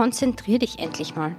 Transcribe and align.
konzentrier 0.00 0.58
dich 0.58 0.78
endlich 0.78 1.14
mal. 1.14 1.36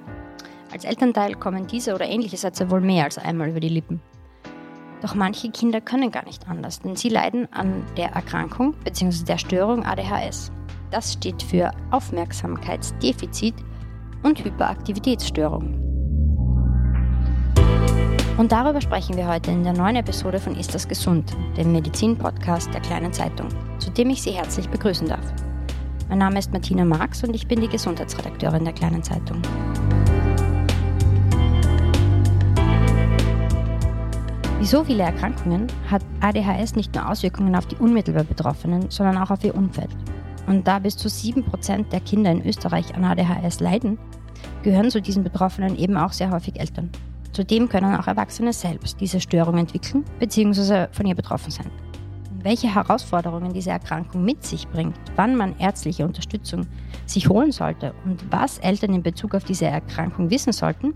Als 0.72 0.86
Elternteil 0.86 1.34
kommen 1.34 1.66
diese 1.66 1.96
oder 1.96 2.06
ähnliche 2.06 2.38
Sätze 2.38 2.70
wohl 2.70 2.80
mehr 2.80 3.06
als 3.06 3.18
einmal 3.18 3.50
über 3.50 3.60
die 3.60 3.70
Lippen. 3.70 4.00
Doch 5.02 5.16
manche 5.16 5.50
Kinder 5.50 5.82
können 5.82 6.12
gar 6.12 6.26
nicht 6.26 6.48
anders, 6.48 6.80
denn 6.80 6.96
sie 6.96 7.10
leiden 7.10 7.52
an 7.52 7.84
der 7.98 8.12
Erkrankung 8.12 8.76
bzw. 8.84 9.26
der 9.26 9.40
Störung 9.40 9.84
ADHS. 9.84 10.52
Das 10.92 11.14
steht 11.14 11.42
für 11.42 11.72
Aufmerksamkeitsdefizit 11.90 13.56
und 14.22 14.46
Hyperaktivitätsstörung. 14.46 15.80
Und 18.38 18.52
darüber 18.52 18.80
sprechen 18.80 19.18
wir 19.18 19.28
heute 19.28 19.50
in 19.50 19.64
der 19.64 19.74
neuen 19.74 19.96
Episode 19.96 20.40
von 20.40 20.56
Ist 20.56 20.76
das 20.76 20.88
gesund, 20.88 21.36
dem 21.58 21.72
Medizin-Podcast 21.72 22.72
der 22.72 22.82
kleinen 22.82 23.12
Zeitung, 23.12 23.48
zu 23.80 23.90
dem 23.90 24.12
ich 24.12 24.22
Sie 24.22 24.34
herzlich 24.34 24.70
begrüßen 24.70 25.08
darf. 25.08 25.34
Mein 26.12 26.20
Name 26.20 26.40
ist 26.40 26.52
Martina 26.52 26.84
Marx 26.84 27.24
und 27.24 27.34
ich 27.34 27.48
bin 27.48 27.62
die 27.62 27.70
Gesundheitsredakteurin 27.70 28.66
der 28.66 28.74
kleinen 28.74 29.02
Zeitung. 29.02 29.42
Wie 34.60 34.66
so 34.66 34.84
viele 34.84 35.04
Erkrankungen 35.04 35.68
hat 35.90 36.04
ADHS 36.20 36.76
nicht 36.76 36.94
nur 36.94 37.10
Auswirkungen 37.10 37.56
auf 37.56 37.66
die 37.66 37.78
unmittelbar 37.78 38.26
Betroffenen, 38.26 38.92
sondern 38.92 39.20
auch 39.20 39.32
auf 39.32 39.42
ihr 39.46 39.56
Umfeld. 39.56 39.88
Und 40.48 40.68
da 40.68 40.80
bis 40.80 40.98
zu 40.98 41.08
7% 41.08 41.88
der 41.92 42.02
Kinder 42.02 42.30
in 42.30 42.46
Österreich 42.46 42.94
an 42.94 43.06
ADHS 43.06 43.62
leiden, 43.62 43.98
gehören 44.64 44.92
zu 44.92 45.02
diesen 45.02 45.24
Betroffenen 45.24 45.78
eben 45.78 45.96
auch 45.96 46.12
sehr 46.12 46.32
häufig 46.32 46.60
Eltern. 46.60 46.90
Zudem 47.32 47.70
können 47.70 47.96
auch 47.96 48.08
Erwachsene 48.08 48.52
selbst 48.52 49.00
diese 49.00 49.22
Störung 49.22 49.58
entwickeln 49.58 50.04
bzw. 50.20 50.88
von 50.92 51.06
ihr 51.06 51.16
betroffen 51.16 51.52
sein. 51.52 51.72
Welche 52.44 52.74
Herausforderungen 52.74 53.54
diese 53.54 53.70
Erkrankung 53.70 54.26
mit 54.26 54.44
sich 54.44 54.68
bringt, 54.68 54.96
wann 55.16 55.36
man 55.36 55.58
ärztliche 55.60 56.06
Unterstützung 56.06 56.66
sich 57.06 57.30
holen 57.30 57.52
sollte 57.52 57.94
und 58.04 58.32
was 58.32 58.58
Eltern 58.60 58.94
in 58.94 59.04
Bezug 59.04 59.36
auf 59.36 59.44
diese 59.44 59.66
Erkrankung 59.66 60.32
wissen 60.32 60.52
sollten, 60.52 60.96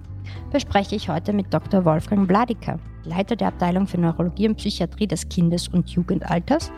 bespreche 0.52 0.96
ich 0.96 1.10
heute 1.10 1.34
mit 1.34 1.54
Dr. 1.54 1.86
Wolfgang 1.86 2.28
Bladiker, 2.28 2.80
Leiter 3.04 3.36
der 3.36 3.50
Abteilung 3.50 3.86
für 3.86 4.00
Neurologie 4.00 4.48
und 4.48 4.56
Psychiatrie 4.56 5.08
des 5.08 5.30
Kindes- 5.30 5.68
und 5.68 5.90
Jugendalters 5.90 6.72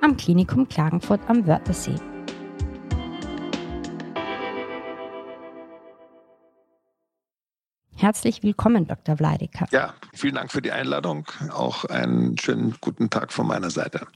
am 0.00 0.16
Klinikum 0.16 0.66
Klagenfurt 0.66 1.20
am 1.28 1.46
Wörthersee. 1.46 1.96
Herzlich 8.00 8.42
willkommen, 8.42 8.86
Dr. 8.86 9.18
Vladiker. 9.18 9.66
Ja, 9.72 9.92
vielen 10.14 10.36
Dank 10.36 10.50
für 10.50 10.62
die 10.62 10.72
Einladung. 10.72 11.26
Auch 11.52 11.84
einen 11.84 12.38
schönen 12.38 12.74
guten 12.80 13.10
Tag 13.10 13.30
von 13.30 13.46
meiner 13.46 13.68
Seite. 13.68 14.06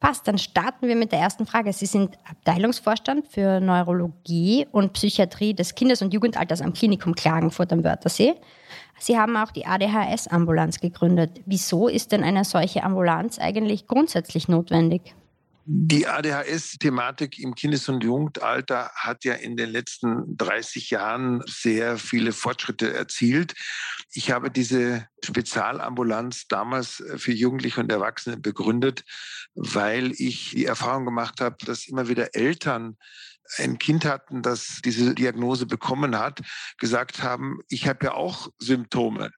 Passt, 0.00 0.26
dann 0.26 0.36
starten 0.36 0.88
wir 0.88 0.96
mit 0.96 1.12
der 1.12 1.20
ersten 1.20 1.46
Frage. 1.46 1.72
Sie 1.72 1.86
sind 1.86 2.18
Abteilungsvorstand 2.28 3.28
für 3.28 3.60
Neurologie 3.60 4.66
und 4.72 4.94
Psychiatrie 4.94 5.54
des 5.54 5.76
Kindes- 5.76 6.02
und 6.02 6.12
Jugendalters 6.12 6.60
am 6.60 6.72
Klinikum 6.72 7.14
Klagenfurt 7.14 7.72
am 7.72 7.84
Wörthersee. 7.84 8.34
Sie 8.98 9.16
haben 9.16 9.36
auch 9.36 9.52
die 9.52 9.64
ADHS-Ambulanz 9.64 10.80
gegründet. 10.80 11.40
Wieso 11.46 11.86
ist 11.86 12.10
denn 12.10 12.24
eine 12.24 12.44
solche 12.44 12.82
Ambulanz 12.82 13.38
eigentlich 13.38 13.86
grundsätzlich 13.86 14.48
notwendig? 14.48 15.14
Die 15.66 16.06
ADHS-Thematik 16.06 17.38
im 17.38 17.54
Kindes- 17.54 17.88
und 17.88 18.04
Jugendalter 18.04 18.90
hat 18.94 19.24
ja 19.24 19.32
in 19.32 19.56
den 19.56 19.70
letzten 19.70 20.36
30 20.36 20.90
Jahren 20.90 21.42
sehr 21.46 21.96
viele 21.96 22.32
Fortschritte 22.32 22.92
erzielt. 22.92 23.54
Ich 24.12 24.30
habe 24.30 24.50
diese 24.50 25.08
Spezialambulanz 25.24 26.48
damals 26.48 27.02
für 27.16 27.32
Jugendliche 27.32 27.80
und 27.80 27.90
Erwachsene 27.90 28.36
begründet, 28.36 29.04
weil 29.54 30.12
ich 30.12 30.50
die 30.50 30.66
Erfahrung 30.66 31.06
gemacht 31.06 31.40
habe, 31.40 31.56
dass 31.64 31.86
immer 31.86 32.08
wieder 32.08 32.34
Eltern 32.34 32.98
ein 33.58 33.78
Kind 33.78 34.04
hatten, 34.04 34.42
das 34.42 34.80
diese 34.84 35.14
Diagnose 35.14 35.66
bekommen 35.66 36.18
hat, 36.18 36.40
gesagt 36.78 37.22
haben, 37.22 37.60
ich 37.68 37.86
habe 37.86 38.06
ja 38.06 38.14
auch 38.14 38.48
Symptome. 38.58 39.30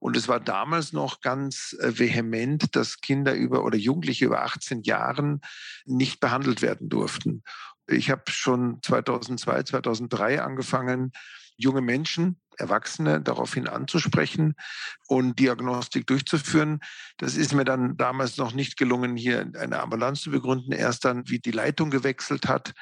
Und 0.00 0.16
es 0.16 0.28
war 0.28 0.40
damals 0.40 0.92
noch 0.92 1.20
ganz 1.20 1.74
äh, 1.80 1.98
vehement, 1.98 2.76
dass 2.76 3.00
Kinder 3.00 3.34
über 3.34 3.64
oder 3.64 3.78
Jugendliche 3.78 4.26
über 4.26 4.42
18 4.42 4.82
Jahren 4.82 5.40
nicht 5.86 6.20
behandelt 6.20 6.62
werden 6.62 6.88
durften. 6.88 7.42
Ich 7.86 8.10
habe 8.10 8.22
schon 8.28 8.80
2002, 8.82 9.64
2003 9.64 10.42
angefangen, 10.42 11.12
junge 11.56 11.80
Menschen, 11.80 12.40
Erwachsene 12.56 13.20
daraufhin 13.20 13.66
anzusprechen 13.66 14.54
und 15.08 15.38
Diagnostik 15.38 16.06
durchzuführen. 16.06 16.80
Das 17.18 17.36
ist 17.36 17.52
mir 17.52 17.64
dann 17.64 17.96
damals 17.96 18.36
noch 18.36 18.52
nicht 18.52 18.76
gelungen, 18.76 19.16
hier 19.16 19.50
eine 19.58 19.80
Ambulanz 19.80 20.22
zu 20.22 20.30
begründen. 20.30 20.72
Erst 20.72 21.04
dann, 21.04 21.28
wie 21.28 21.40
die 21.40 21.50
Leitung 21.50 21.90
gewechselt 21.90 22.46
hat, 22.48 22.72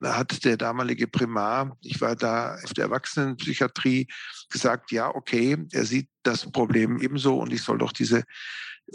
da 0.00 0.16
hat 0.16 0.44
der 0.44 0.56
damalige 0.56 1.06
Primar, 1.06 1.76
ich 1.80 2.00
war 2.00 2.16
da 2.16 2.56
auf 2.64 2.74
der 2.74 2.86
Erwachsenenpsychiatrie, 2.86 4.08
gesagt, 4.50 4.90
ja, 4.90 5.08
okay, 5.14 5.56
er 5.70 5.84
sieht 5.84 6.08
das 6.24 6.50
Problem 6.50 6.98
ebenso 7.00 7.38
und 7.38 7.52
ich 7.52 7.62
soll 7.62 7.78
doch 7.78 7.92
diese 7.92 8.24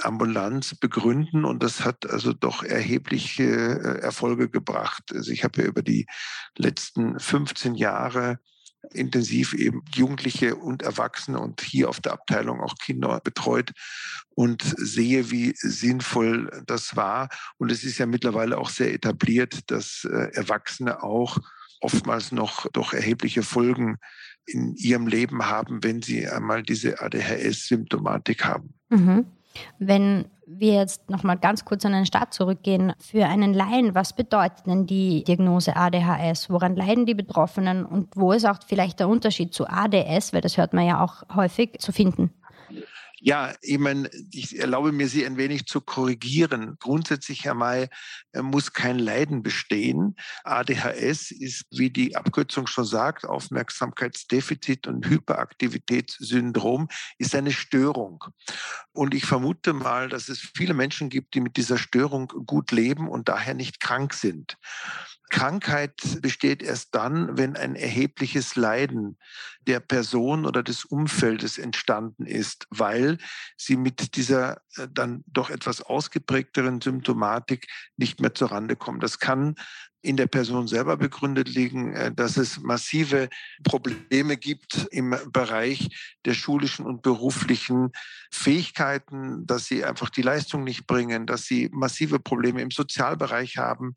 Ambulanz 0.02 0.76
begründen 0.76 1.46
und 1.46 1.64
das 1.64 1.86
hat 1.86 2.06
also 2.10 2.34
doch 2.34 2.62
erhebliche 2.62 3.44
äh, 3.44 4.00
Erfolge 4.02 4.50
gebracht. 4.50 5.04
Also 5.14 5.32
ich 5.32 5.44
habe 5.44 5.62
ja 5.62 5.68
über 5.68 5.82
die 5.82 6.06
letzten 6.58 7.18
15 7.20 7.76
Jahre 7.76 8.40
intensiv 8.94 9.54
eben 9.54 9.84
Jugendliche 9.94 10.56
und 10.56 10.84
Erwachsene 10.84 11.40
und 11.40 11.62
hier 11.62 11.90
auf 11.90 12.00
der 12.00 12.14
Abteilung 12.14 12.62
auch 12.62 12.76
Kinder 12.76 13.20
betreut 13.24 13.72
und 14.36 14.62
sehe, 14.78 15.32
wie 15.32 15.54
sinnvoll 15.56 16.64
das 16.66 16.96
war. 16.96 17.30
Und 17.58 17.72
es 17.72 17.84
ist 17.84 17.98
ja 17.98 18.06
mittlerweile 18.06 18.58
auch 18.58 18.70
sehr 18.70 18.94
etabliert, 18.94 19.72
dass 19.72 20.08
äh, 20.10 20.32
Erwachsene 20.34 21.04
auch 21.04 21.38
oftmals 21.82 22.32
noch 22.32 22.68
doch 22.72 22.94
erhebliche 22.94 23.44
Folgen 23.44 23.98
in 24.46 24.76
ihrem 24.76 25.08
Leben 25.08 25.46
haben, 25.46 25.84
wenn 25.84 26.02
sie 26.02 26.28
einmal 26.28 26.64
diese 26.64 27.02
ADHS-Symptomatik 27.02 28.46
haben. 28.46 28.74
Mhm. 28.90 29.26
Wenn 29.80 30.26
wir 30.48 30.74
jetzt 30.74 31.10
noch 31.10 31.24
mal 31.24 31.36
ganz 31.36 31.66
kurz 31.66 31.86
an 31.86 31.92
den 31.92 32.06
Start 32.06 32.34
zurückgehen, 32.34 32.94
für 33.00 33.26
einen 33.26 33.54
Laien, 33.54 33.96
was 33.96 34.14
bedeutet 34.14 34.66
denn 34.66 34.88
die 34.88 35.24
Diagnose 35.26 35.76
ADHS? 35.76 36.50
Woran 36.50 36.76
leiden 36.76 37.06
die 37.06 37.14
Betroffenen 37.14 37.86
und 37.86 38.16
wo 38.16 38.32
ist 38.32 38.46
auch 38.46 38.60
vielleicht 38.66 39.00
der 39.00 39.10
Unterschied 39.10 39.54
zu 39.54 39.68
ADS, 39.68 40.34
weil 40.34 40.42
das 40.42 40.58
hört 40.58 40.74
man 40.74 40.86
ja 40.86 41.04
auch 41.04 41.24
häufig 41.36 41.80
zu 41.80 41.92
finden? 41.92 42.32
Ja, 43.20 43.56
ich 43.62 43.80
meine, 43.80 44.12
ich 44.32 44.60
erlaube 44.60 44.92
mir, 44.92 45.08
Sie 45.08 45.26
ein 45.26 45.38
wenig 45.38 45.66
zu 45.66 45.82
korrigieren. 45.82 46.76
Grundsätzlich 46.80 47.50
einmal 47.50 47.90
äh, 48.34 48.44
muss 48.44 48.74
kein 48.74 49.00
Leiden 49.00 49.42
bestehen. 49.42 50.16
ADHS 50.44 51.32
ist, 51.32 51.66
wie 51.72 51.90
die 51.90 52.16
Abkürzung 52.16 52.68
schon 52.68 52.86
sagt, 52.86 53.26
Aufmerksamkeitsdefizit 53.26 54.86
und 54.86 55.08
Hyperaktivitätssyndrom, 55.10 56.90
ist 57.18 57.34
eine 57.34 57.52
Störung. 57.52 58.24
Und 58.92 59.16
ich 59.16 59.26
vermute 59.26 59.74
mal, 59.74 60.10
dass 60.10 60.30
es 60.30 60.40
viele 60.56 60.76
Menschen 60.76 61.10
gibt, 61.10 61.34
die 61.34 61.42
mit 61.42 61.58
dieser 61.58 61.80
Störung 61.80 62.28
gut 62.28 62.72
leben 62.72 63.10
und 63.10 63.30
daher 63.30 63.56
nicht 63.56 63.80
krank 63.80 64.14
sind. 64.14 64.58
Krankheit 65.30 65.94
besteht 66.22 66.64
erst 66.64 66.96
dann, 66.96 67.38
wenn 67.38 67.58
ein 67.58 67.76
erhebliches 67.76 68.56
Leiden 68.56 69.18
der 69.62 69.80
Person 69.80 70.46
oder 70.46 70.64
des 70.64 70.86
Umfeldes 70.86 71.58
entstanden 71.58 72.26
ist, 72.26 72.66
weil 72.70 73.07
sie 73.56 73.78
mit 73.78 74.16
dieser 74.16 74.62
äh, 74.76 74.88
dann 74.92 75.24
doch 75.28 75.50
etwas 75.50 75.82
ausgeprägteren 75.82 76.82
Symptomatik 76.82 77.68
nicht 77.96 78.20
mehr 78.20 78.34
zurande 78.34 78.76
kommen. 78.76 79.00
Das 79.00 79.20
kann 79.20 79.56
in 80.08 80.16
der 80.16 80.28
Person 80.28 80.68
selber 80.68 80.96
begründet 80.96 81.50
liegen, 81.50 81.94
äh, 81.94 82.14
dass 82.14 82.38
es 82.38 82.62
massive 82.62 83.28
Probleme 83.64 84.38
gibt 84.38 84.88
im 84.92 85.16
Bereich 85.34 85.90
der 86.26 86.34
schulischen 86.34 86.86
und 86.86 87.02
beruflichen 87.02 87.92
Fähigkeiten, 88.32 89.46
dass 89.46 89.66
sie 89.66 89.84
einfach 89.84 90.10
die 90.10 90.22
Leistung 90.22 90.64
nicht 90.64 90.88
bringen, 90.88 91.26
dass 91.26 91.44
sie 91.44 91.70
massive 91.74 92.20
Probleme 92.20 92.62
im 92.62 92.72
Sozialbereich 92.72 93.58
haben, 93.58 93.96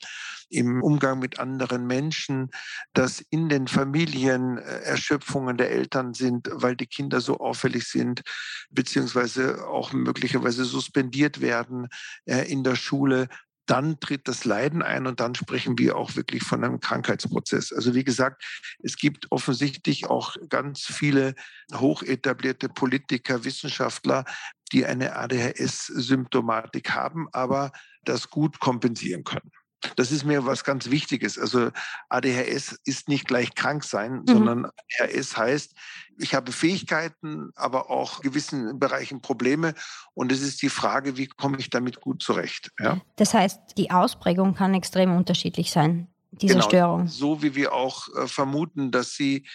im 0.49 0.83
Umgang 0.83 1.21
mit 1.21 1.39
anderen 1.39 1.87
Menschen, 1.87 2.51
dass 2.93 3.21
in 3.31 3.49
den 3.49 3.69
Familien 3.69 4.59
äh, 4.59 4.81
Erschöpfungen 4.81 5.57
der 5.57 5.71
Eltern 5.71 6.13
sind, 6.15 6.49
weil 6.53 6.75
die 6.75 6.87
Kinder 6.87 7.21
so 7.21 7.39
auffällig 7.39 7.85
sind, 7.85 8.23
beziehungsweise 8.71 9.69
auch 9.69 9.93
möglicherweise 9.93 10.65
suspendiert 10.65 11.41
werden 11.41 11.87
äh, 12.25 12.51
in 12.51 12.65
der 12.65 12.75
Schule 12.75 13.29
dann 13.71 14.01
tritt 14.01 14.27
das 14.27 14.45
Leiden 14.45 14.83
ein 14.83 15.07
und 15.07 15.21
dann 15.21 15.37
sprechen 15.37 15.79
wir 15.79 15.97
auch 15.97 16.17
wirklich 16.17 16.43
von 16.43 16.65
einem 16.65 16.81
Krankheitsprozess. 16.81 17.73
Also 17.73 17.95
wie 17.95 18.03
gesagt, 18.03 18.43
es 18.83 18.97
gibt 18.97 19.31
offensichtlich 19.31 20.07
auch 20.11 20.37
ganz 20.49 20.81
viele 20.87 21.37
hochetablierte 21.73 22.69
Politiker, 22.69 23.45
Wissenschaftler, 23.45 24.25
die 24.73 24.87
eine 24.87 25.15
ADHS-Symptomatik 25.15 26.91
haben, 26.91 27.29
aber 27.33 27.71
das 28.05 28.31
gut 28.31 28.59
kompensieren 28.59 29.23
können. 29.23 29.53
Das 29.97 30.11
ist 30.11 30.25
mir 30.25 30.45
was 30.45 30.65
ganz 30.65 30.91
Wichtiges. 30.91 31.39
Also 31.39 31.71
ADHS 32.09 32.79
ist 32.85 33.09
nicht 33.09 33.27
gleich 33.27 33.55
krank 33.55 33.85
sein, 33.85 34.21
mhm. 34.21 34.27
sondern 34.27 34.71
ADHS 34.99 35.37
heißt, 35.37 35.75
ich 36.21 36.35
habe 36.35 36.53
Fähigkeiten, 36.53 37.51
aber 37.55 37.91
auch 37.91 38.21
gewissen 38.21 38.79
Bereichen 38.79 39.21
Probleme. 39.21 39.75
Und 40.15 40.33
es 40.33 40.43
ist 40.43 40.63
die 40.63 40.69
Frage, 40.69 41.17
wie 41.17 41.27
komme 41.27 41.59
ich 41.59 41.71
damit 41.71 42.01
gut 42.01 42.23
zurecht. 42.23 42.71
Ja? 42.79 43.01
Das 43.17 43.35
heißt, 43.35 43.59
die 43.77 43.91
Ausprägung 43.91 44.55
kann 44.55 44.75
extrem 44.75 45.17
unterschiedlich 45.17 45.71
sein. 45.71 46.09
dieser 46.33 46.55
genau, 46.55 46.67
Störung. 46.67 47.09
So 47.09 47.43
wie 47.43 47.55
wir 47.55 47.73
auch 47.73 48.09
äh, 48.15 48.27
vermuten, 48.27 48.91
dass 48.91 49.15
sie 49.15 49.47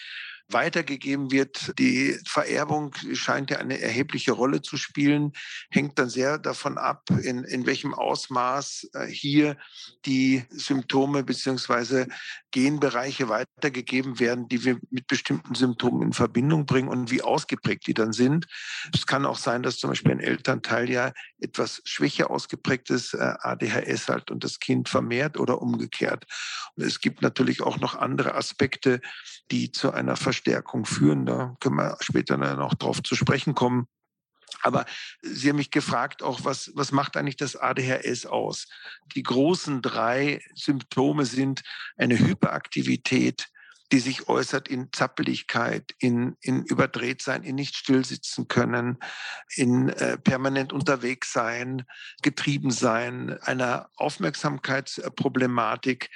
weitergegeben 0.50 1.32
wird. 1.32 1.74
Die 1.80 2.18
Vererbung 2.28 2.94
scheint 3.14 3.52
ja 3.52 3.58
eine 3.58 3.80
erhebliche 3.80 4.32
Rolle 4.32 4.62
zu 4.62 4.78
spielen, 4.78 5.34
hängt 5.70 5.98
dann 5.98 6.10
sehr 6.10 6.38
davon 6.38 6.78
ab, 6.78 7.04
in, 7.24 7.44
in 7.44 7.66
welchem 7.66 7.94
Ausmaß 7.94 8.90
äh, 8.94 9.08
hier 9.08 9.58
die 10.06 10.44
Symptome 10.50 11.24
beziehungsweise 11.24 12.08
Genbereiche 12.52 13.28
weitergegeben 13.28 14.20
werden, 14.20 14.48
die 14.48 14.64
wir 14.64 14.80
mit 14.90 15.08
bestimmten 15.08 15.56
Symptomen 15.56 16.02
in 16.02 16.14
Verbindung 16.14 16.66
bringen 16.66 16.88
und 16.88 17.12
wie 17.12 17.22
ausgeprägt 17.22 17.88
die 17.88 17.94
dann 17.94 18.14
sind. 18.14 18.46
Es 18.94 19.06
kann 19.06 19.26
auch 19.26 19.38
sein, 19.38 19.64
dass 19.64 19.78
zum 19.78 19.90
Beispiel 19.90 20.12
ein 20.12 20.20
Elternteil 20.20 20.90
ja 20.90 21.12
etwas 21.40 21.82
schwächer 21.86 22.30
ausgeprägtes 22.30 23.14
äh, 23.14 23.34
ADHS 23.40 24.08
hat 24.08 24.32
und 24.32 24.44
das 24.44 24.60
Kind 24.60 24.90
vermehrt 24.90 25.38
oder 25.38 25.62
umgekehrt. 25.62 26.26
Und 26.76 26.86
es 26.86 27.02
gibt 27.02 27.22
natürlich 27.22 27.62
auch 27.62 27.80
noch 27.80 27.96
andere 27.96 28.36
Aspekte, 28.36 29.02
die 29.52 29.72
zu 29.72 29.92
einer 29.92 30.16
Verstärkung 30.36 30.86
führen. 30.86 31.26
Da 31.26 31.56
können 31.62 31.78
wir 31.78 31.96
später 32.02 32.36
noch 32.38 32.74
drauf 32.74 33.02
zu 33.02 33.16
sprechen 33.16 33.56
kommen. 33.56 33.88
Aber 34.62 34.86
Sie 35.22 35.50
haben 35.50 35.56
mich 35.56 35.72
gefragt 35.72 36.22
auch, 36.24 36.44
was, 36.44 36.72
was 36.76 36.92
macht 36.92 37.16
eigentlich 37.16 37.38
das 37.38 37.56
ADHS 37.56 38.26
aus? 38.26 38.68
Die 39.16 39.24
großen 39.24 39.82
drei 39.82 40.42
Symptome 40.54 41.24
sind 41.26 41.62
eine 41.98 42.20
Hyperaktivität, 42.20 43.48
die 43.92 44.00
sich 44.00 44.28
äußert 44.28 44.68
in 44.68 44.90
Zappeligkeit, 44.92 45.94
in, 46.00 46.36
in 46.42 46.64
Überdrehtsein, 46.64 47.44
in 47.44 47.54
nicht 47.56 47.78
stillsitzen 47.78 48.48
können, 48.48 48.98
in 49.56 49.90
äh, 49.90 50.18
permanent 50.18 50.74
unterwegs 50.74 51.32
sein, 51.32 51.86
getrieben 52.22 52.72
sein, 52.72 53.38
einer 53.42 53.90
Aufmerksamkeitsproblematik, 53.96 56.10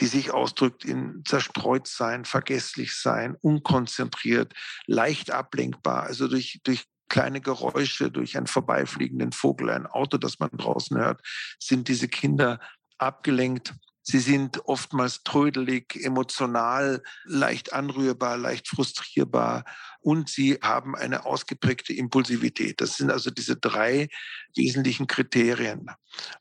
die 0.00 0.06
sich 0.06 0.32
ausdrückt 0.32 0.84
in 0.84 1.22
zerstreut 1.26 1.86
sein, 1.86 2.24
vergesslich 2.24 2.94
sein, 2.94 3.36
unkonzentriert, 3.40 4.54
leicht 4.86 5.30
ablenkbar, 5.30 6.04
also 6.04 6.26
durch, 6.26 6.60
durch 6.64 6.86
kleine 7.08 7.40
Geräusche, 7.40 8.10
durch 8.10 8.36
einen 8.36 8.46
vorbeifliegenden 8.46 9.32
Vogel, 9.32 9.70
ein 9.70 9.86
Auto, 9.86 10.16
das 10.16 10.38
man 10.38 10.50
draußen 10.50 10.96
hört, 10.96 11.20
sind 11.58 11.88
diese 11.88 12.08
Kinder 12.08 12.60
abgelenkt. 12.98 13.74
Sie 14.02 14.18
sind 14.18 14.64
oftmals 14.64 15.22
trödelig, 15.22 15.96
emotional, 16.02 17.02
leicht 17.24 17.72
anrührbar, 17.72 18.38
leicht 18.38 18.68
frustrierbar 18.68 19.64
und 20.00 20.30
sie 20.30 20.58
haben 20.62 20.96
eine 20.96 21.26
ausgeprägte 21.26 21.92
Impulsivität. 21.92 22.80
Das 22.80 22.96
sind 22.96 23.10
also 23.10 23.30
diese 23.30 23.56
drei 23.56 24.08
wesentlichen 24.56 25.06
Kriterien. 25.06 25.90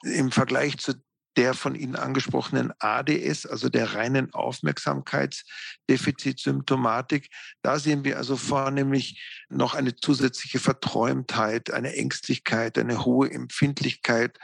Im 0.04 0.32
Vergleich 0.32 0.78
zu 0.78 0.94
der 1.40 1.54
von 1.54 1.74
Ihnen 1.74 1.96
angesprochenen 1.96 2.74
ADS, 2.80 3.46
also 3.46 3.70
der 3.70 3.96
reinen 3.96 4.34
Aufmerksamkeitsdefizitsymptomatik. 4.34 7.30
Da 7.62 7.80
sehen 7.80 8.04
wir 8.04 8.18
also 8.18 8.36
vornehmlich 8.36 9.42
noch 9.48 9.74
eine 9.74 9.96
zusätzliche 9.96 10.60
Verträumtheit, 10.60 11.72
eine 11.72 11.96
Ängstlichkeit, 11.96 12.78
eine 12.78 13.06
hohe 13.06 13.32
Empfindlichkeit 13.32 14.38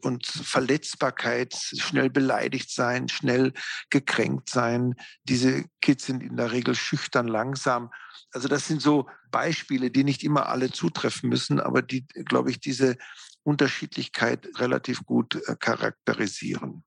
und 0.00 0.26
Verletzbarkeit, 0.26 1.52
schnell 1.54 2.08
beleidigt 2.08 2.70
sein, 2.70 3.10
schnell 3.10 3.52
gekränkt 3.90 4.48
sein. 4.48 4.94
Diese 5.24 5.66
Kids 5.82 6.06
sind 6.06 6.22
in 6.22 6.38
der 6.38 6.52
Regel 6.52 6.74
schüchtern, 6.74 7.28
langsam. 7.28 7.90
Also 8.32 8.48
das 8.48 8.66
sind 8.66 8.80
so 8.80 9.06
Beispiele, 9.30 9.90
die 9.90 10.04
nicht 10.04 10.24
immer 10.24 10.48
alle 10.48 10.70
zutreffen 10.70 11.28
müssen, 11.28 11.60
aber 11.60 11.82
die, 11.82 12.06
glaube 12.06 12.50
ich, 12.50 12.58
diese 12.58 12.96
Unterschiedlichkeit 13.48 14.46
relativ 14.58 15.04
gut 15.06 15.36
äh, 15.46 15.56
charakterisieren. 15.56 16.84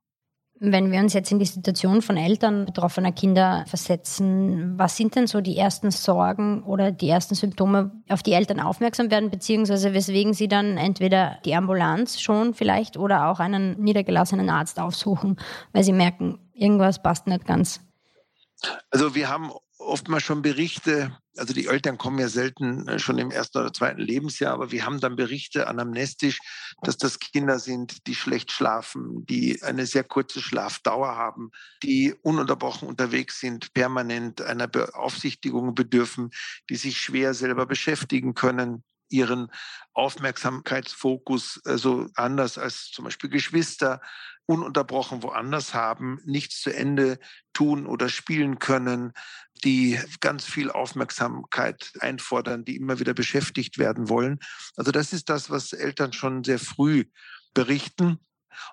Wenn 0.63 0.91
wir 0.91 0.99
uns 0.99 1.13
jetzt 1.13 1.31
in 1.31 1.39
die 1.39 1.45
Situation 1.45 2.03
von 2.03 2.17
Eltern 2.17 2.65
betroffener 2.65 3.11
Kinder 3.11 3.65
versetzen, 3.67 4.77
was 4.77 4.95
sind 4.95 5.15
denn 5.15 5.25
so 5.25 5.41
die 5.41 5.57
ersten 5.57 5.89
Sorgen 5.89 6.61
oder 6.61 6.91
die 6.91 7.09
ersten 7.09 7.33
Symptome, 7.33 8.03
auf 8.09 8.21
die 8.21 8.33
Eltern 8.33 8.59
aufmerksam 8.59 9.09
werden, 9.09 9.31
beziehungsweise 9.31 9.95
weswegen 9.95 10.35
sie 10.35 10.47
dann 10.47 10.77
entweder 10.77 11.39
die 11.45 11.55
Ambulanz 11.55 12.21
schon 12.21 12.53
vielleicht 12.53 12.95
oder 12.95 13.29
auch 13.29 13.39
einen 13.39 13.81
niedergelassenen 13.81 14.51
Arzt 14.51 14.79
aufsuchen, 14.79 15.39
weil 15.73 15.83
sie 15.83 15.93
merken, 15.93 16.37
irgendwas 16.53 17.01
passt 17.01 17.25
nicht 17.25 17.47
ganz? 17.47 17.81
Also 18.91 19.15
wir 19.15 19.29
haben 19.29 19.51
oftmals 19.79 20.21
schon 20.21 20.43
Berichte, 20.43 21.11
also 21.37 21.53
die 21.53 21.67
Eltern 21.67 21.97
kommen 21.97 22.19
ja 22.19 22.27
selten 22.27 22.87
äh, 22.87 22.99
schon 22.99 23.17
im 23.17 23.31
ersten 23.31 23.59
oder 23.59 23.73
zweiten 23.73 24.01
Lebensjahr, 24.01 24.53
aber 24.53 24.71
wir 24.71 24.85
haben 24.85 24.99
dann 24.99 25.15
Berichte 25.15 25.67
anamnestisch, 25.67 26.39
dass 26.81 26.97
das 26.97 27.19
Kinder 27.19 27.59
sind, 27.59 28.07
die 28.07 28.15
schlecht 28.15 28.51
schlafen, 28.51 29.25
die 29.25 29.61
eine 29.63 29.85
sehr 29.85 30.03
kurze 30.03 30.41
Schlafdauer 30.41 31.15
haben, 31.15 31.51
die 31.83 32.13
ununterbrochen 32.21 32.87
unterwegs 32.87 33.39
sind, 33.39 33.73
permanent 33.73 34.41
einer 34.41 34.67
Beaufsichtigung 34.67 35.73
bedürfen, 35.73 36.31
die 36.69 36.75
sich 36.75 36.97
schwer 36.97 37.33
selber 37.33 37.65
beschäftigen 37.65 38.33
können 38.33 38.83
ihren 39.11 39.51
Aufmerksamkeitsfokus 39.93 41.61
also 41.65 42.07
anders 42.15 42.57
als 42.57 42.89
zum 42.91 43.05
Beispiel 43.05 43.29
Geschwister 43.29 44.01
ununterbrochen 44.45 45.23
woanders 45.23 45.73
haben, 45.73 46.19
nichts 46.25 46.61
zu 46.61 46.71
Ende 46.71 47.19
tun 47.53 47.85
oder 47.85 48.09
spielen 48.09 48.59
können, 48.59 49.13
die 49.63 49.99
ganz 50.19 50.45
viel 50.45 50.71
Aufmerksamkeit 50.71 51.91
einfordern, 51.99 52.65
die 52.65 52.75
immer 52.75 52.99
wieder 52.99 53.13
beschäftigt 53.13 53.77
werden 53.77 54.09
wollen. 54.09 54.39
Also 54.75 54.91
das 54.91 55.13
ist 55.13 55.29
das, 55.29 55.49
was 55.49 55.73
Eltern 55.73 56.13
schon 56.13 56.43
sehr 56.43 56.59
früh 56.59 57.05
berichten. 57.53 58.19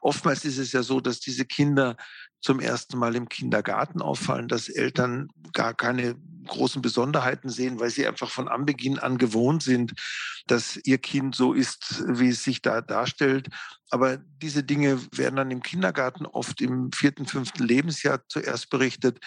Oftmals 0.00 0.44
ist 0.44 0.58
es 0.58 0.72
ja 0.72 0.82
so, 0.82 1.00
dass 1.00 1.20
diese 1.20 1.44
Kinder 1.44 1.96
zum 2.40 2.60
ersten 2.60 2.98
Mal 2.98 3.16
im 3.16 3.28
Kindergarten 3.28 4.00
auffallen, 4.00 4.48
dass 4.48 4.68
Eltern 4.68 5.28
gar 5.52 5.74
keine 5.74 6.14
großen 6.46 6.80
Besonderheiten 6.80 7.48
sehen, 7.48 7.80
weil 7.80 7.90
sie 7.90 8.06
einfach 8.06 8.30
von 8.30 8.48
Anbeginn 8.48 8.98
an 8.98 9.18
gewohnt 9.18 9.62
sind, 9.62 9.92
dass 10.46 10.78
ihr 10.84 10.98
Kind 10.98 11.34
so 11.34 11.52
ist, 11.52 12.04
wie 12.06 12.28
es 12.28 12.44
sich 12.44 12.62
da 12.62 12.80
darstellt. 12.80 13.48
Aber 13.90 14.18
diese 14.18 14.62
Dinge 14.62 15.00
werden 15.12 15.36
dann 15.36 15.50
im 15.50 15.62
Kindergarten 15.62 16.26
oft 16.26 16.60
im 16.60 16.92
vierten, 16.92 17.26
fünften 17.26 17.64
Lebensjahr 17.64 18.20
zuerst 18.28 18.70
berichtet 18.70 19.18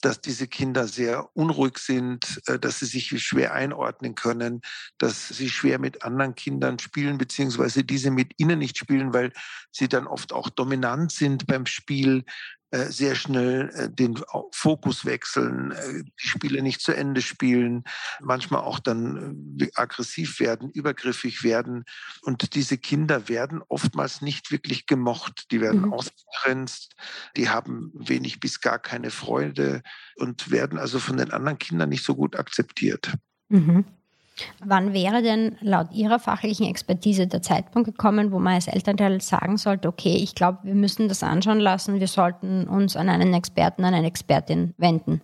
dass 0.00 0.20
diese 0.20 0.46
Kinder 0.46 0.86
sehr 0.86 1.28
unruhig 1.36 1.78
sind, 1.78 2.40
äh, 2.46 2.58
dass 2.58 2.80
sie 2.80 2.86
sich 2.86 3.08
schwer 3.22 3.52
einordnen 3.54 4.14
können, 4.14 4.60
dass 4.98 5.28
sie 5.28 5.48
schwer 5.48 5.78
mit 5.78 6.02
anderen 6.02 6.34
Kindern 6.34 6.78
spielen, 6.78 7.18
beziehungsweise 7.18 7.84
diese 7.84 8.10
mit 8.10 8.32
ihnen 8.36 8.58
nicht 8.58 8.78
spielen, 8.78 9.12
weil 9.12 9.32
sie 9.72 9.88
dann 9.88 10.06
oft 10.06 10.32
auch 10.32 10.50
dominant 10.50 11.12
sind 11.12 11.46
beim 11.46 11.66
Spiel, 11.66 12.24
sehr 12.70 13.14
schnell 13.14 13.70
äh, 13.74 13.90
den 13.90 14.20
Fokus 14.52 15.04
wechseln, 15.04 15.72
äh, 15.72 16.02
die 16.04 16.28
Spiele 16.28 16.62
nicht 16.62 16.80
zu 16.80 16.92
Ende 16.92 17.22
spielen, 17.22 17.84
manchmal 18.20 18.60
auch 18.60 18.78
dann 18.78 19.58
aggressiv 19.74 20.38
werden, 20.40 20.70
übergriffig 20.70 21.42
werden. 21.42 21.84
Und 22.22 22.54
diese 22.54 22.76
Kinder 22.76 23.28
werden 23.28 23.62
oftmals 23.68 24.20
nicht 24.20 24.50
wirklich 24.50 24.86
gemocht. 24.86 25.50
Die 25.50 25.60
werden 25.60 25.82
mhm. 25.82 25.92
ausgegrenzt, 25.94 26.94
die 27.36 27.48
haben 27.48 27.90
wenig 27.94 28.40
bis 28.40 28.60
gar 28.60 28.78
keine 28.78 29.10
Freude 29.10 29.82
und 30.16 30.50
werden 30.50 30.78
also 30.78 30.98
von 30.98 31.16
den 31.16 31.30
anderen 31.30 31.58
Kindern 31.58 31.88
nicht 31.88 32.04
so 32.04 32.14
gut 32.14 32.36
akzeptiert. 32.36 33.14
Mhm. 33.48 33.84
Wann 34.64 34.92
wäre 34.92 35.22
denn 35.22 35.56
laut 35.60 35.92
Ihrer 35.92 36.18
fachlichen 36.18 36.66
Expertise 36.66 37.26
der 37.26 37.42
Zeitpunkt 37.42 37.86
gekommen, 37.86 38.32
wo 38.32 38.38
man 38.38 38.54
als 38.54 38.68
Elternteil 38.68 39.20
sagen 39.20 39.56
sollte, 39.56 39.88
okay, 39.88 40.16
ich 40.16 40.34
glaube, 40.34 40.58
wir 40.62 40.74
müssen 40.74 41.08
das 41.08 41.22
anschauen 41.22 41.60
lassen, 41.60 42.00
wir 42.00 42.08
sollten 42.08 42.66
uns 42.68 42.96
an 42.96 43.08
einen 43.08 43.34
Experten, 43.34 43.84
an 43.84 43.94
eine 43.94 44.06
Expertin 44.06 44.74
wenden? 44.78 45.20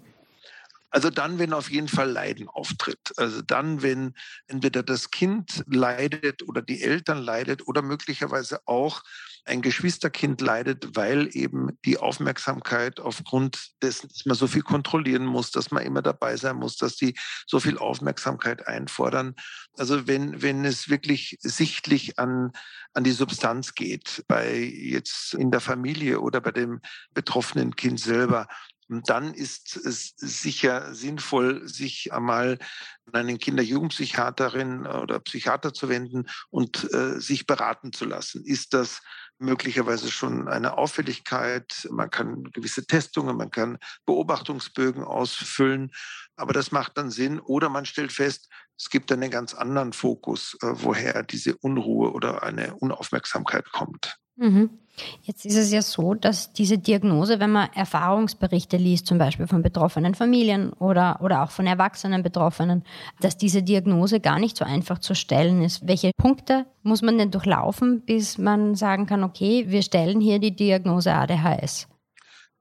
Also 0.94 1.10
dann, 1.10 1.40
wenn 1.40 1.52
auf 1.52 1.72
jeden 1.72 1.88
Fall 1.88 2.08
Leiden 2.08 2.48
auftritt. 2.48 3.12
Also 3.16 3.42
dann, 3.42 3.82
wenn 3.82 4.14
entweder 4.46 4.84
das 4.84 5.10
Kind 5.10 5.64
leidet 5.66 6.46
oder 6.48 6.62
die 6.62 6.82
Eltern 6.82 7.18
leidet 7.18 7.66
oder 7.66 7.82
möglicherweise 7.82 8.60
auch 8.66 9.02
ein 9.46 9.60
Geschwisterkind 9.60 10.40
leidet, 10.40 10.96
weil 10.96 11.28
eben 11.36 11.78
die 11.84 11.98
Aufmerksamkeit 11.98 12.98
aufgrund 12.98 13.72
dessen, 13.82 14.08
dass 14.08 14.24
man 14.24 14.36
so 14.36 14.46
viel 14.46 14.62
kontrollieren 14.62 15.26
muss, 15.26 15.50
dass 15.50 15.70
man 15.70 15.82
immer 15.82 16.00
dabei 16.00 16.36
sein 16.36 16.56
muss, 16.56 16.76
dass 16.76 16.96
die 16.96 17.14
so 17.46 17.60
viel 17.60 17.76
Aufmerksamkeit 17.76 18.66
einfordern. 18.66 19.34
Also 19.76 20.06
wenn, 20.06 20.40
wenn 20.40 20.64
es 20.64 20.88
wirklich 20.88 21.36
sichtlich 21.40 22.18
an, 22.18 22.52
an 22.94 23.04
die 23.04 23.12
Substanz 23.12 23.74
geht, 23.74 24.24
bei 24.28 24.54
jetzt 24.56 25.34
in 25.34 25.50
der 25.50 25.60
Familie 25.60 26.20
oder 26.20 26.40
bei 26.40 26.52
dem 26.52 26.80
betroffenen 27.12 27.76
Kind 27.76 28.00
selber, 28.00 28.48
und 28.88 29.08
dann 29.08 29.34
ist 29.34 29.76
es 29.76 30.14
sicher 30.16 30.94
sinnvoll, 30.94 31.66
sich 31.68 32.12
einmal 32.12 32.58
an 33.06 33.14
einen 33.14 33.38
Kinder-Jugendpsychiaterin 33.38 34.86
oder 34.86 35.20
Psychiater 35.20 35.72
zu 35.72 35.88
wenden 35.88 36.26
und 36.50 36.92
äh, 36.92 37.20
sich 37.20 37.46
beraten 37.46 37.92
zu 37.92 38.04
lassen. 38.04 38.44
Ist 38.44 38.74
das 38.74 39.00
möglicherweise 39.38 40.10
schon 40.10 40.48
eine 40.48 40.78
Auffälligkeit. 40.78 41.88
Man 41.90 42.10
kann 42.10 42.44
gewisse 42.52 42.86
Testungen, 42.86 43.36
man 43.36 43.50
kann 43.50 43.78
Beobachtungsbögen 44.06 45.02
ausfüllen, 45.02 45.90
aber 46.36 46.52
das 46.52 46.72
macht 46.72 46.96
dann 46.96 47.10
Sinn. 47.10 47.40
Oder 47.40 47.68
man 47.68 47.86
stellt 47.86 48.12
fest, 48.12 48.48
es 48.76 48.90
gibt 48.90 49.10
einen 49.12 49.30
ganz 49.30 49.54
anderen 49.54 49.92
Fokus, 49.92 50.56
äh, 50.62 50.66
woher 50.72 51.22
diese 51.22 51.56
Unruhe 51.56 52.12
oder 52.12 52.42
eine 52.42 52.74
Unaufmerksamkeit 52.76 53.70
kommt. 53.72 54.16
Mhm. 54.36 54.78
Jetzt 55.22 55.44
ist 55.44 55.56
es 55.56 55.72
ja 55.72 55.82
so, 55.82 56.14
dass 56.14 56.52
diese 56.52 56.78
Diagnose, 56.78 57.40
wenn 57.40 57.50
man 57.50 57.68
Erfahrungsberichte 57.74 58.76
liest, 58.76 59.06
zum 59.06 59.18
Beispiel 59.18 59.46
von 59.46 59.62
betroffenen 59.62 60.14
Familien 60.14 60.72
oder, 60.74 61.20
oder 61.22 61.42
auch 61.42 61.50
von 61.50 61.66
erwachsenen 61.66 62.22
Betroffenen, 62.22 62.84
dass 63.20 63.36
diese 63.36 63.62
Diagnose 63.62 64.20
gar 64.20 64.38
nicht 64.38 64.56
so 64.56 64.64
einfach 64.64 64.98
zu 64.98 65.14
stellen 65.14 65.62
ist. 65.62 65.86
Welche 65.86 66.12
Punkte 66.16 66.66
muss 66.82 67.02
man 67.02 67.18
denn 67.18 67.30
durchlaufen, 67.30 68.02
bis 68.02 68.38
man 68.38 68.74
sagen 68.74 69.06
kann, 69.06 69.24
okay, 69.24 69.64
wir 69.68 69.82
stellen 69.82 70.20
hier 70.20 70.38
die 70.38 70.54
Diagnose 70.54 71.12
ADHS? 71.12 71.88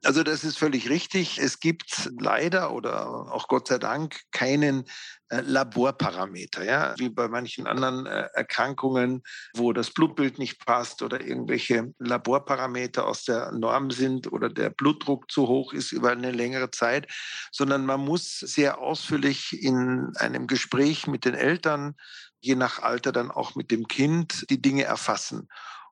Also 0.06 0.22
das 0.22 0.44
ist 0.44 0.58
völlig 0.58 0.90
richtig. 0.90 1.38
Es 1.38 1.62
gibt 1.62 2.12
leider 2.20 2.74
oder 2.74 3.32
auch 3.32 3.48
Gott 3.48 3.70
sei 3.70 3.78
Dank 3.78 4.20
keinen 4.32 4.84
äh, 5.30 5.40
Laborparameter, 5.40 6.66
ja, 6.66 6.94
wie 6.98 7.08
bei 7.08 7.30
manchen 7.30 7.68
anderen 7.68 8.06
äh, 8.06 8.28
Erkrankungen, 8.34 9.24
wo 9.56 9.72
das 9.72 9.92
Blutbild 9.92 10.40
nicht 10.40 10.66
passt 10.66 11.02
oder 11.04 11.22
irgendwelche 11.22 11.94
Laborparameter 12.00 13.08
aus 13.08 13.24
der 13.24 13.54
Norm 13.54 13.92
sind 13.92 14.30
oder 14.30 14.50
der 14.50 14.72
Blutdruck 14.72 15.32
zu 15.32 15.48
hoch 15.48 15.72
ist 15.72 15.94
über 15.94 16.12
eine 16.12 16.32
längere 16.32 16.70
Zeit, 16.70 17.08
sondern 17.54 17.86
man 17.86 18.02
muss 18.02 18.40
sehr 18.40 18.80
ausführlich 18.80 19.64
in 19.64 20.12
einem 20.18 20.48
Gespräch 20.48 21.08
mit 21.08 21.24
den 21.24 21.36
Eltern, 21.36 21.96
je 22.42 22.56
nach 22.56 22.80
Alter 22.80 23.14
dann 23.14 23.32
auch 23.32 23.56
mit 23.56 23.72
dem 23.72 23.88
Kind, 23.88 24.46
die 24.50 24.62
Dinge 24.62 24.84
erfassen. 24.84 25.48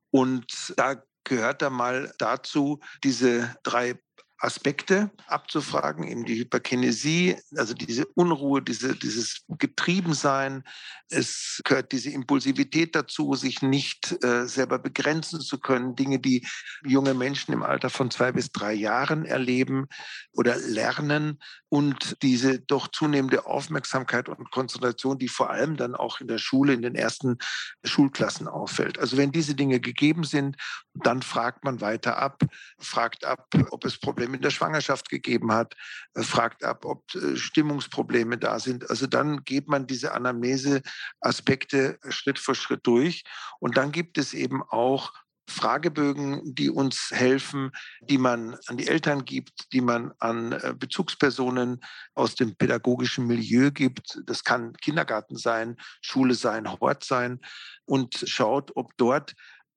Und 0.09 0.73
da 0.75 1.01
gehört 1.23 1.61
da 1.61 1.69
mal 1.69 2.13
dazu, 2.17 2.79
diese 3.03 3.55
drei 3.63 3.99
Aspekte 4.41 5.11
abzufragen, 5.27 6.03
eben 6.07 6.25
die 6.25 6.39
Hyperkinesie, 6.39 7.37
also 7.55 7.75
diese 7.75 8.07
Unruhe, 8.07 8.61
diese, 8.61 8.95
dieses 8.95 9.45
Getriebensein. 9.47 10.63
Es 11.09 11.61
gehört 11.63 11.91
diese 11.91 12.09
Impulsivität 12.09 12.95
dazu, 12.95 13.35
sich 13.35 13.61
nicht 13.61 14.23
äh, 14.23 14.47
selber 14.47 14.79
begrenzen 14.79 15.41
zu 15.41 15.59
können. 15.59 15.95
Dinge, 15.95 16.19
die 16.19 16.47
junge 16.83 17.13
Menschen 17.13 17.53
im 17.53 17.61
Alter 17.61 17.91
von 17.91 18.09
zwei 18.09 18.31
bis 18.31 18.51
drei 18.51 18.73
Jahren 18.73 19.25
erleben 19.25 19.87
oder 20.33 20.57
lernen 20.57 21.37
und 21.69 22.17
diese 22.21 22.59
doch 22.59 22.87
zunehmende 22.87 23.45
Aufmerksamkeit 23.45 24.27
und 24.27 24.51
Konzentration, 24.51 25.19
die 25.19 25.27
vor 25.27 25.51
allem 25.51 25.77
dann 25.77 25.95
auch 25.95 26.19
in 26.19 26.27
der 26.27 26.39
Schule, 26.39 26.73
in 26.73 26.81
den 26.81 26.95
ersten 26.95 27.37
Schulklassen 27.83 28.47
auffällt. 28.47 28.99
Also 28.99 29.17
wenn 29.17 29.31
diese 29.31 29.55
Dinge 29.55 29.79
gegeben 29.79 30.23
sind, 30.23 30.57
dann 30.93 31.21
fragt 31.21 31.63
man 31.63 31.79
weiter 31.79 32.17
ab, 32.17 32.41
fragt 32.77 33.23
ab, 33.23 33.47
ob 33.69 33.85
es 33.85 33.99
Probleme 33.99 34.30
in 34.33 34.41
der 34.41 34.49
Schwangerschaft 34.49 35.09
gegeben 35.09 35.51
hat, 35.51 35.75
äh, 36.13 36.23
fragt 36.23 36.63
ab, 36.63 36.85
ob 36.85 37.03
äh, 37.15 37.35
Stimmungsprobleme 37.35 38.37
da 38.37 38.59
sind. 38.59 38.89
Also 38.89 39.07
dann 39.07 39.43
geht 39.43 39.67
man 39.67 39.87
diese 39.87 40.13
Anamnese-Aspekte 40.13 41.99
Schritt 42.09 42.39
für 42.39 42.55
Schritt 42.55 42.81
durch. 42.83 43.23
Und 43.59 43.77
dann 43.77 43.91
gibt 43.91 44.17
es 44.17 44.33
eben 44.33 44.61
auch 44.63 45.13
Fragebögen, 45.51 46.55
die 46.55 46.69
uns 46.69 47.09
helfen, 47.11 47.71
die 48.01 48.17
man 48.17 48.57
an 48.67 48.77
die 48.77 48.87
Eltern 48.87 49.25
gibt, 49.25 49.73
die 49.73 49.81
man 49.81 50.13
an 50.19 50.53
äh, 50.53 50.73
Bezugspersonen 50.77 51.81
aus 52.15 52.35
dem 52.35 52.55
pädagogischen 52.55 53.27
Milieu 53.27 53.71
gibt. 53.71 54.19
Das 54.25 54.43
kann 54.43 54.73
Kindergarten 54.73 55.35
sein, 55.35 55.77
Schule 56.01 56.35
sein, 56.35 56.71
Hort 56.71 57.03
sein 57.03 57.39
und 57.85 58.23
schaut, 58.25 58.71
ob 58.75 58.95
dort 58.97 59.33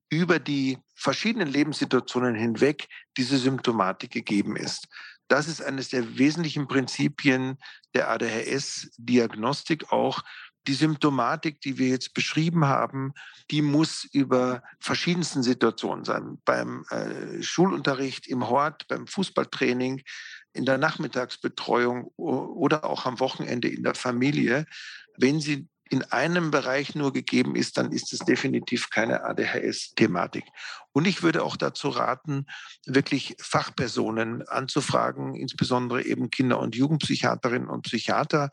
über 0.09 0.39
die 0.39 0.77
verschiedenen 0.95 1.47
Lebenssituationen 1.47 2.35
hinweg 2.35 2.87
diese 3.17 3.37
Symptomatik 3.37 4.11
gegeben 4.11 4.55
ist. 4.55 4.87
Das 5.27 5.47
ist 5.47 5.61
eines 5.61 5.89
der 5.89 6.17
wesentlichen 6.17 6.67
Prinzipien 6.67 7.57
der 7.93 8.09
ADHS-Diagnostik 8.09 9.91
auch. 9.91 10.23
Die 10.67 10.73
Symptomatik, 10.73 11.61
die 11.61 11.77
wir 11.77 11.89
jetzt 11.89 12.13
beschrieben 12.13 12.65
haben, 12.65 13.13
die 13.51 13.61
muss 13.61 14.03
über 14.03 14.63
verschiedensten 14.79 15.43
Situationen 15.43 16.05
sein. 16.05 16.39
Beim 16.43 16.85
äh, 16.89 17.41
Schulunterricht, 17.43 18.27
im 18.27 18.49
Hort, 18.49 18.87
beim 18.87 19.05
Fußballtraining, 19.05 20.01
in 20.53 20.65
der 20.65 20.77
Nachmittagsbetreuung 20.77 22.05
oder 22.15 22.85
auch 22.85 23.05
am 23.05 23.19
Wochenende 23.19 23.67
in 23.67 23.83
der 23.83 23.93
Familie. 23.93 24.65
Wenn 25.17 25.39
Sie 25.39 25.67
in 25.89 26.03
einem 26.11 26.51
Bereich 26.51 26.95
nur 26.95 27.13
gegeben 27.13 27.55
ist, 27.55 27.77
dann 27.77 27.91
ist 27.91 28.11
es 28.11 28.19
definitiv 28.19 28.89
keine 28.89 29.23
ADHS-Thematik. 29.23 30.45
Und 30.91 31.05
ich 31.05 31.21
würde 31.21 31.43
auch 31.43 31.57
dazu 31.57 31.89
raten, 31.89 32.47
wirklich 32.85 33.35
Fachpersonen 33.39 34.47
anzufragen, 34.47 35.35
insbesondere 35.35 36.03
eben 36.03 36.31
Kinder- 36.31 36.59
und 36.59 36.75
Jugendpsychiaterinnen 36.75 37.69
und 37.69 37.83
Psychiater, 37.83 38.49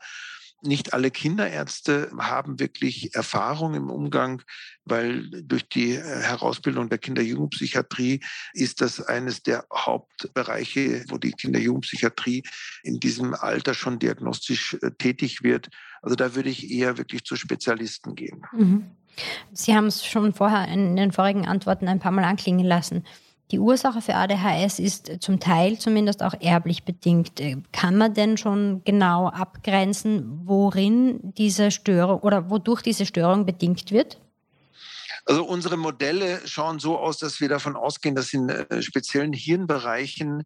nicht 0.63 0.93
alle 0.93 1.11
Kinderärzte 1.11 2.11
haben 2.17 2.59
wirklich 2.59 3.13
Erfahrung 3.15 3.73
im 3.73 3.89
Umgang, 3.89 4.41
weil 4.85 5.29
durch 5.43 5.67
die 5.67 5.95
äh, 5.95 6.01
Herausbildung 6.01 6.89
der 6.89 6.97
Kinder-Jugendpsychiatrie 6.97 8.21
ist 8.53 8.81
das 8.81 9.01
eines 9.01 9.43
der 9.43 9.65
Hauptbereiche, 9.73 11.05
wo 11.09 11.17
die 11.17 11.31
Kinder-Jugendpsychiatrie 11.31 12.43
in 12.83 12.99
diesem 12.99 13.33
Alter 13.33 13.73
schon 13.73 13.99
diagnostisch 13.99 14.77
äh, 14.81 14.91
tätig 14.91 15.43
wird. 15.43 15.69
Also 16.01 16.15
da 16.15 16.35
würde 16.35 16.49
ich 16.49 16.71
eher 16.71 16.97
wirklich 16.97 17.23
zu 17.23 17.35
Spezialisten 17.35 18.15
gehen. 18.15 18.43
Mhm. 18.53 18.91
Sie 19.51 19.75
haben 19.75 19.85
es 19.85 20.05
schon 20.05 20.33
vorher 20.33 20.67
in 20.67 20.95
den 20.95 21.11
vorigen 21.11 21.47
Antworten 21.47 21.87
ein 21.87 21.99
paar 21.99 22.11
Mal 22.11 22.23
anklingen 22.23 22.65
lassen. 22.65 23.05
Die 23.53 23.59
Ursache 23.59 24.01
für 24.01 24.15
ADHS 24.15 24.79
ist 24.79 25.11
zum 25.19 25.39
Teil 25.39 25.77
zumindest 25.77 26.23
auch 26.23 26.33
erblich 26.41 26.85
bedingt. 26.85 27.39
Kann 27.71 27.97
man 27.97 28.15
denn 28.15 28.35
schon 28.35 28.83
genau 28.83 29.27
abgrenzen, 29.27 30.41
worin 30.47 31.19
diese 31.21 31.69
Störung 31.69 32.21
oder 32.21 32.49
wodurch 32.49 32.81
diese 32.81 33.05
Störung 33.05 33.45
bedingt 33.45 33.91
wird? 33.91 34.19
Also 35.25 35.45
unsere 35.45 35.77
Modelle 35.77 36.41
schauen 36.47 36.79
so 36.79 36.97
aus, 36.97 37.19
dass 37.19 37.41
wir 37.41 37.47
davon 37.47 37.75
ausgehen, 37.75 38.15
dass 38.15 38.33
in 38.33 38.49
äh, 38.49 38.81
speziellen 38.81 39.33
Hirnbereichen 39.33 40.41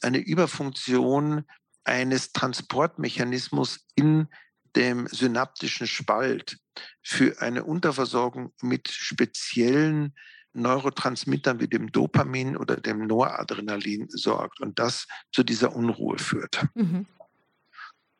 eine 0.00 0.18
Überfunktion 0.18 1.42
eines 1.82 2.30
Transportmechanismus 2.30 3.80
in 3.96 4.28
dem 4.76 5.08
synaptischen 5.08 5.88
Spalt 5.88 6.58
für 7.02 7.42
eine 7.42 7.64
Unterversorgung 7.64 8.52
mit 8.62 8.88
speziellen 8.88 10.14
Neurotransmittern 10.54 11.60
wie 11.60 11.68
dem 11.68 11.90
Dopamin 11.90 12.56
oder 12.56 12.76
dem 12.76 13.06
Noradrenalin 13.06 14.08
sorgt 14.10 14.60
und 14.60 14.78
das 14.78 15.06
zu 15.32 15.42
dieser 15.42 15.74
Unruhe 15.74 16.18
führt. 16.18 16.66
Mhm. 16.74 17.06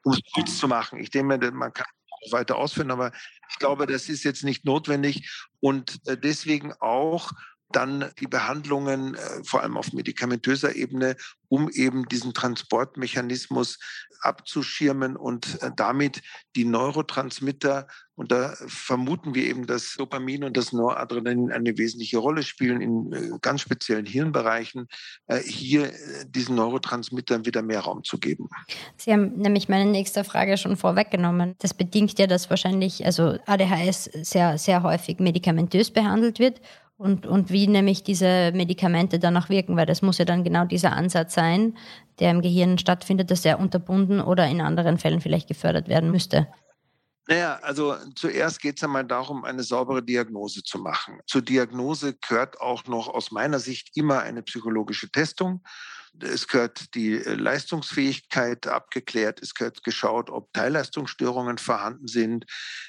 Um 0.05 0.13
es 0.13 0.21
kurz 0.35 0.59
zu 0.59 0.67
machen, 0.67 0.99
ich 0.99 1.11
denke, 1.11 1.53
man 1.53 1.73
kann 1.73 1.87
weiter 2.31 2.57
ausführen, 2.57 2.91
aber 2.91 3.13
ich 3.51 3.59
glaube, 3.59 3.87
das 3.87 4.09
ist 4.09 4.25
jetzt 4.25 4.45
nicht 4.45 4.65
notwendig 4.65 5.29
und 5.61 6.01
äh, 6.07 6.17
deswegen 6.17 6.73
auch 6.75 7.33
dann 7.73 8.11
die 8.21 8.27
Behandlungen, 8.27 9.15
äh, 9.15 9.45
vor 9.45 9.63
allem 9.63 9.77
auf 9.77 9.93
medikamentöser 9.93 10.77
Ebene, 10.77 11.17
um 11.49 11.69
eben 11.69 12.09
diesen 12.09 12.33
Transportmechanismus 12.33 13.79
abzuschirmen 14.21 15.17
und 15.17 15.61
äh, 15.63 15.71
damit 15.75 16.23
die 16.57 16.65
Neurotransmitter, 16.65 17.89
und 18.15 18.31
da 18.31 18.55
vermuten 18.67 19.35
wir 19.35 19.47
eben, 19.47 19.67
dass 19.67 19.95
Dopamin 19.97 20.45
und 20.45 20.57
das 20.57 20.73
Noradrenalin 20.73 21.51
eine 21.51 21.77
wesentliche 21.77 22.19
Rolle 22.19 22.43
spielen 22.43 22.81
in 22.81 23.13
äh, 23.13 23.39
ganz 23.41 23.63
speziellen 23.63 24.07
Hirnbereichen, 24.07 24.87
hier 25.45 25.93
diesen 26.27 26.57
Neurotransmittern 26.57 27.47
wieder 27.47 27.63
mehr 27.63 27.81
Raum 27.81 28.05
zu 28.05 28.19
geben. 28.19 28.49
Sie 28.97 29.13
haben 29.13 29.39
nämlich 29.39 29.69
meine 29.69 29.91
nächste 29.91 30.25
Frage 30.25 30.59
schon 30.59 30.77
vorweggenommen. 30.77 31.55
Das 31.59 31.75
bedingt 31.75 32.19
ja, 32.19 32.27
dass 32.27 32.51
wahrscheinlich 32.51 33.05
also 33.07 33.39
ADHS 33.47 34.05
sehr, 34.23 34.59
sehr 34.59 34.83
häufig 34.83 35.21
medikamentös 35.21 35.91
behandelt 35.91 36.39
wird 36.39 36.61
und, 37.03 37.27
und 37.27 37.51
wie 37.51 37.67
nämlich 37.67 38.05
diese 38.05 38.53
Medikamente 38.55 39.19
danach 39.19 39.49
wirken, 39.49 39.77
weil 39.77 39.87
das 39.87 40.03
muss 40.03 40.19
ja 40.19 40.25
dann 40.25 40.45
genau 40.45 40.65
dieser 40.65 40.93
Ansatz 40.93 41.35
sein, 41.35 41.77
der 42.21 42.31
im 42.31 42.43
Gehirn 42.43 42.79
stattfindet, 42.79 43.31
dass 43.31 43.45
er 43.45 43.59
unterbunden 43.59 44.21
oder 44.21 44.47
in 44.47 44.61
anderen 44.61 44.99
Fällen 44.99 45.21
vielleicht 45.21 45.49
gefördert 45.49 45.89
werden 45.89 46.13
müsste. 46.13 46.47
Naja, 47.27 47.59
also 47.63 47.97
zuerst 48.15 48.61
geht 48.61 48.77
es 48.77 48.85
einmal 48.85 49.05
darum, 49.05 49.45
eine 49.45 49.65
saubere 49.65 50.03
Diagnose 50.03 50.63
zu 50.63 50.79
machen. 50.79 51.19
Zur 51.27 51.43
Diagnose 51.43 52.15
gehört 52.15 52.61
auch 52.61 52.87
noch 52.87 53.09
aus 53.09 53.33
meiner 53.33 53.59
Sicht 53.59 53.97
immer 53.97 54.21
eine 54.21 54.43
psychologische 54.43 55.11
Testung. 55.11 55.63
Es 56.21 56.47
gehört 56.47 56.95
die 56.95 57.15
äh, 57.15 57.35
Leistungsfähigkeit 57.35 58.67
abgeklärt. 58.67 59.41
Es 59.41 59.55
gehört 59.55 59.83
geschaut, 59.83 60.31
ob 60.31 60.53
Teilleistungsstörungen 60.53 61.59
vorhanden 61.59 62.07
sind. 62.07 62.45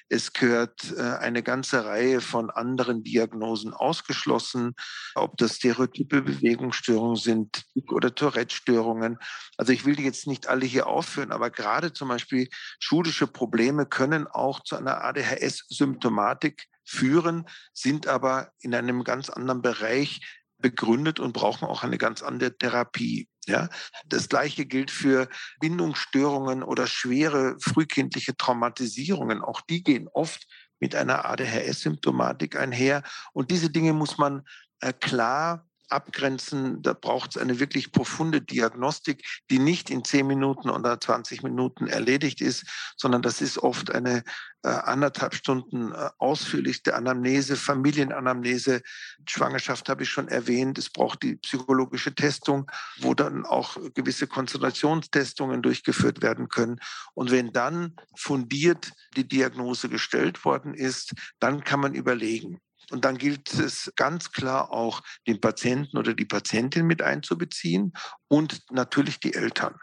Es 0.10 0.34
gehört 0.34 0.94
äh, 0.98 1.02
eine 1.02 1.42
ganze 1.42 1.86
Reihe 1.86 2.22
von 2.22 2.50
anderen 2.50 3.04
Diagnosen 3.04 3.74
ausgeschlossen, 3.74 4.76
ob 5.16 5.38
das 5.38 5.56
stereotype 5.56 6.22
Bewegungsstörungen 6.22 7.16
sind 7.16 7.64
oder 7.90 8.14
Tourette-Störungen. 8.14 9.18
Also 9.58 9.72
ich 9.72 9.86
will 9.86 9.96
die 9.96 10.04
jetzt 10.04 10.28
nicht 10.28 10.48
alle 10.48 10.66
hier 10.66 10.88
aufführen, 10.88 11.32
aber 11.32 11.50
gerade 11.50 11.94
zum 11.94 12.10
Beispiel 12.10 12.50
schulische 12.80 13.28
Probleme 13.28 13.86
können 13.86 14.28
auch 14.28 14.64
zu 14.64 14.76
einer 14.76 15.04
ADHS-Symptomatik 15.04 16.68
führen, 16.86 17.48
sind 17.74 18.08
aber 18.08 18.52
in 18.60 18.76
einem 18.76 19.04
ganz 19.04 19.30
anderen 19.30 19.62
Bereich 19.62 20.22
begründet 20.64 21.20
und 21.20 21.34
brauchen 21.34 21.66
auch 21.66 21.84
eine 21.84 22.00
ganz 22.00 22.24
andere 22.24 22.58
Therapie. 22.58 23.30
Ja, 23.46 23.70
das 24.08 24.30
gleiche 24.30 24.66
gilt 24.66 24.90
für 24.90 25.28
Bindungsstörungen 25.60 26.64
oder 26.64 26.88
schwere 26.88 27.58
frühkindliche 27.60 28.36
Traumatisierungen. 28.36 29.42
Auch 29.42 29.62
die 29.62 29.84
gehen 29.84 30.08
oft 30.12 30.48
mit 30.80 30.96
einer 30.96 31.26
ADHS-Symptomatik 31.26 32.56
einher. 32.56 33.04
Und 33.34 33.52
diese 33.52 33.70
Dinge 33.70 33.94
muss 33.94 34.18
man 34.18 34.44
äh, 34.80 34.94
klar 34.94 35.68
abgrenzen. 35.94 36.82
Da 36.82 36.94
braucht 36.94 37.36
es 37.36 37.42
eine 37.42 37.60
wirklich 37.60 37.92
profunde 37.92 38.42
Diagnostik, 38.42 39.24
die 39.50 39.60
nicht 39.60 39.90
in 39.90 40.04
10 40.04 40.28
Minuten 40.28 40.70
oder 40.70 41.00
20 41.00 41.44
Minuten 41.44 41.88
erledigt 41.88 42.42
ist, 42.42 42.66
sondern 42.98 43.22
das 43.22 43.42
ist 43.42 43.58
oft 43.58 43.92
eine 43.92 44.24
äh, 44.66 44.70
anderthalb 44.70 45.36
Stunden 45.36 45.92
äh, 45.92 46.10
ausführlichste 46.20 46.96
Anamnese, 46.96 47.58
Familienanamnese. 47.58 48.82
Schwangerschaft 49.28 49.90
habe 49.90 50.04
ich 50.04 50.10
schon 50.10 50.30
erwähnt. 50.30 50.78
Es 50.78 50.90
braucht 50.90 51.22
die 51.24 51.36
psychologische 51.36 52.16
Testung, 52.16 52.72
wo 53.00 53.14
dann 53.14 53.46
auch 53.46 53.78
gewisse 53.94 54.26
Konzentrationstestungen 54.26 55.62
durchgeführt 55.62 56.22
werden 56.22 56.48
können. 56.48 56.80
Und 57.14 57.32
wenn 57.32 57.52
dann 57.52 57.96
fundiert 58.16 58.92
die 59.18 59.28
Diagnose 59.28 59.90
gestellt 59.90 60.46
worden 60.46 60.74
ist, 60.74 61.14
dann 61.40 61.64
kann 61.66 61.82
man 61.82 61.94
überlegen, 61.94 62.60
und 62.92 63.06
dann 63.06 63.18
gilt 63.18 63.54
es 63.54 63.92
ganz 63.96 64.32
klar 64.32 64.72
auch, 64.72 65.02
den 65.28 65.42
Patienten 65.42 65.98
oder 65.98 66.14
die 66.14 66.26
Patientin 66.26 66.86
mit 66.86 67.02
einzubeziehen 67.02 67.94
und 68.28 68.62
natürlich 68.72 69.20
die 69.20 69.34
Eltern. 69.34 69.76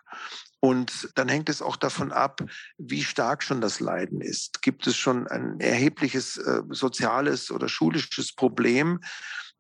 Und 0.61 1.09
dann 1.15 1.29
hängt 1.29 1.49
es 1.49 1.63
auch 1.63 1.77
davon 1.77 2.13
ab, 2.13 2.43
wie 2.77 3.03
stark 3.03 3.43
schon 3.43 3.63
das 3.63 3.81
Leiden 3.81 4.21
ist. 4.21 4.61
Gibt 4.61 4.87
es 4.87 4.97
schon 4.97 5.27
ein 5.27 5.59
erhebliches 5.59 6.37
äh, 6.37 6.63
soziales 6.69 7.51
oder 7.51 7.69
schulisches 7.69 8.35
Problem? 8.35 9.01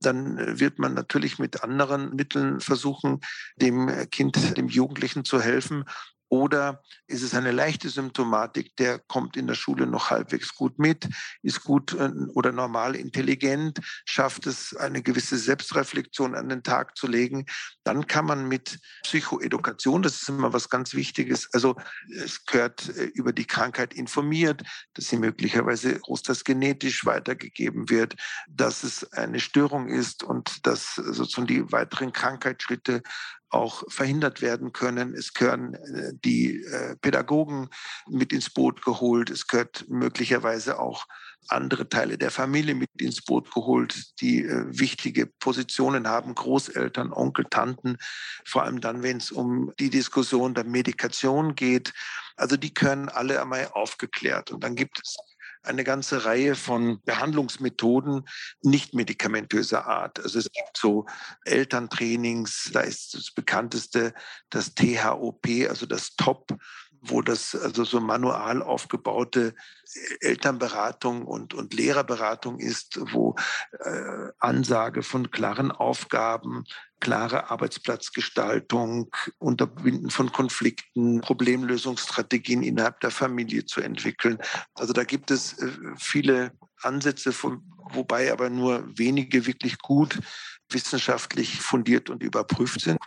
dann 0.02 0.58
wird 0.58 0.78
man 0.78 0.94
natürlich 0.94 1.38
mit 1.38 1.62
anderen 1.62 2.16
Mitteln 2.16 2.60
versuchen, 2.60 3.20
dem 3.56 3.88
Kind, 4.10 4.56
dem 4.56 4.68
Jugendlichen 4.68 5.24
zu 5.24 5.40
helfen. 5.40 5.84
Oder 6.30 6.80
ist 7.08 7.22
es 7.22 7.34
eine 7.34 7.50
leichte 7.50 7.88
Symptomatik, 7.88 8.76
der 8.76 9.00
kommt 9.00 9.36
in 9.36 9.48
der 9.48 9.56
Schule 9.56 9.84
noch 9.88 10.10
halbwegs 10.10 10.54
gut 10.54 10.78
mit, 10.78 11.08
ist 11.42 11.64
gut 11.64 11.92
äh, 11.94 12.08
oder 12.34 12.52
normal 12.52 12.94
intelligent, 12.94 13.80
schafft 14.04 14.46
es, 14.46 14.74
eine 14.76 15.02
gewisse 15.02 15.36
Selbstreflexion 15.36 16.36
an 16.36 16.48
den 16.48 16.62
Tag 16.62 16.96
zu 16.96 17.08
legen, 17.08 17.46
dann 17.82 18.06
kann 18.06 18.26
man 18.26 18.46
mit 18.46 18.78
Psychoedukation, 19.02 20.02
das 20.02 20.22
ist 20.22 20.28
immer 20.28 20.52
was 20.52 20.68
ganz 20.68 20.94
Wichtiges, 20.94 21.52
also 21.52 21.74
es 22.22 22.44
gehört 22.44 22.88
äh, 22.90 23.06
über 23.06 23.32
die 23.32 23.46
Krankheit 23.46 23.92
informiert, 23.92 24.62
dass 24.94 25.08
sie 25.08 25.16
möglicherweise 25.16 25.98
großteils 25.98 26.44
genetisch 26.44 27.04
weitergegeben 27.06 27.90
wird, 27.90 28.14
dass 28.48 28.84
es 28.84 29.12
eine 29.14 29.40
Störung 29.40 29.88
ist 29.88 30.22
und 30.22 30.64
dass 30.64 30.94
sozusagen 30.94 31.48
die 31.48 31.72
weiteren 31.72 32.12
Krankheitsschritte 32.12 33.02
auch 33.50 33.82
verhindert 33.88 34.40
werden 34.40 34.72
können. 34.72 35.14
Es 35.14 35.34
gehören 35.34 35.74
äh, 35.74 36.12
die 36.14 36.62
äh, 36.62 36.96
Pädagogen 36.96 37.68
mit 38.08 38.32
ins 38.32 38.50
Boot 38.50 38.84
geholt. 38.84 39.30
Es 39.30 39.46
gehört 39.46 39.86
möglicherweise 39.88 40.78
auch 40.78 41.06
andere 41.48 41.88
Teile 41.88 42.18
der 42.18 42.30
Familie 42.30 42.74
mit 42.74 42.90
ins 42.98 43.22
Boot 43.22 43.52
geholt, 43.52 44.20
die 44.20 44.44
äh, 44.44 44.66
wichtige 44.68 45.26
Positionen 45.26 46.06
haben, 46.06 46.34
Großeltern, 46.34 47.12
Onkel, 47.12 47.46
Tanten, 47.50 47.96
vor 48.44 48.62
allem 48.62 48.80
dann, 48.80 49.02
wenn 49.02 49.16
es 49.16 49.32
um 49.32 49.72
die 49.78 49.90
Diskussion 49.90 50.54
der 50.54 50.64
Medikation 50.64 51.54
geht. 51.54 51.92
Also 52.36 52.56
die 52.56 52.72
können 52.72 53.08
alle 53.08 53.40
einmal 53.40 53.68
aufgeklärt. 53.72 54.50
Und 54.52 54.62
dann 54.62 54.76
gibt 54.76 55.00
es 55.02 55.16
eine 55.62 55.84
ganze 55.84 56.24
Reihe 56.24 56.54
von 56.54 57.00
Behandlungsmethoden 57.02 58.26
nicht 58.62 58.94
medikamentöser 58.94 59.86
Art. 59.86 60.20
Also 60.20 60.38
es 60.38 60.50
gibt 60.50 60.76
so 60.76 61.06
Elterntrainings, 61.44 62.70
da 62.72 62.80
ist 62.80 63.14
das 63.14 63.30
bekannteste 63.30 64.14
das 64.50 64.74
THOP, 64.74 65.46
also 65.68 65.86
das 65.86 66.16
TOP, 66.16 66.56
wo 67.02 67.22
das 67.22 67.54
also 67.54 67.84
so 67.84 68.00
manual 68.00 68.62
aufgebaute 68.62 69.54
Elternberatung 70.20 71.24
und, 71.26 71.54
und 71.54 71.74
Lehrerberatung 71.74 72.58
ist, 72.58 73.00
wo 73.12 73.36
äh, 73.78 74.28
Ansage 74.38 75.02
von 75.02 75.30
klaren 75.30 75.70
Aufgaben, 75.72 76.64
klare 77.00 77.50
Arbeitsplatzgestaltung, 77.50 79.10
Unterbinden 79.38 80.10
von 80.10 80.30
Konflikten, 80.32 81.20
Problemlösungsstrategien 81.20 82.62
innerhalb 82.62 83.00
der 83.00 83.10
Familie 83.10 83.64
zu 83.64 83.80
entwickeln. 83.80 84.38
Also 84.74 84.92
da 84.92 85.04
gibt 85.04 85.30
es 85.30 85.58
äh, 85.58 85.70
viele 85.96 86.52
Ansätze, 86.82 87.34
wobei 87.92 88.32
aber 88.32 88.50
nur 88.50 88.84
wenige 88.96 89.46
wirklich 89.46 89.78
gut 89.78 90.18
wissenschaftlich 90.70 91.60
fundiert 91.60 92.10
und 92.10 92.22
überprüft 92.22 92.80
sind. 92.80 92.98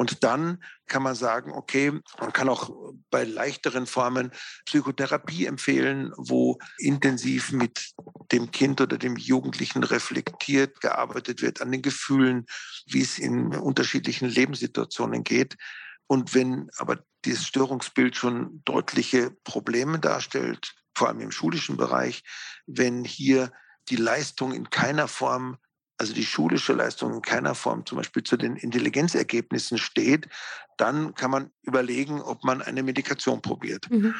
Und 0.00 0.24
dann 0.24 0.64
kann 0.86 1.02
man 1.02 1.14
sagen, 1.14 1.52
okay, 1.52 1.92
man 2.18 2.32
kann 2.32 2.48
auch 2.48 2.70
bei 3.10 3.24
leichteren 3.24 3.84
Formen 3.86 4.30
Psychotherapie 4.64 5.44
empfehlen, 5.44 6.10
wo 6.16 6.58
intensiv 6.78 7.52
mit 7.52 7.92
dem 8.32 8.50
Kind 8.50 8.80
oder 8.80 8.96
dem 8.96 9.16
Jugendlichen 9.16 9.84
reflektiert 9.84 10.80
gearbeitet 10.80 11.42
wird 11.42 11.60
an 11.60 11.70
den 11.70 11.82
Gefühlen, 11.82 12.46
wie 12.86 13.02
es 13.02 13.18
in 13.18 13.54
unterschiedlichen 13.54 14.30
Lebenssituationen 14.30 15.22
geht. 15.22 15.58
Und 16.06 16.32
wenn 16.32 16.70
aber 16.78 17.04
dieses 17.26 17.44
Störungsbild 17.46 18.16
schon 18.16 18.62
deutliche 18.64 19.32
Probleme 19.44 19.98
darstellt, 19.98 20.72
vor 20.94 21.08
allem 21.08 21.20
im 21.20 21.30
schulischen 21.30 21.76
Bereich, 21.76 22.22
wenn 22.66 23.04
hier 23.04 23.52
die 23.90 23.96
Leistung 23.96 24.54
in 24.54 24.70
keiner 24.70 25.08
Form 25.08 25.58
also 26.00 26.14
die 26.14 26.24
schulische 26.24 26.72
Leistung 26.72 27.12
in 27.12 27.20
keiner 27.20 27.54
Form 27.54 27.84
zum 27.84 27.98
Beispiel 27.98 28.22
zu 28.22 28.38
den 28.38 28.56
Intelligenzergebnissen 28.56 29.76
steht, 29.76 30.30
dann 30.78 31.14
kann 31.14 31.30
man 31.30 31.50
überlegen, 31.60 32.22
ob 32.22 32.42
man 32.42 32.62
eine 32.62 32.82
Medikation 32.82 33.42
probiert. 33.42 33.90
Mhm. 33.90 34.14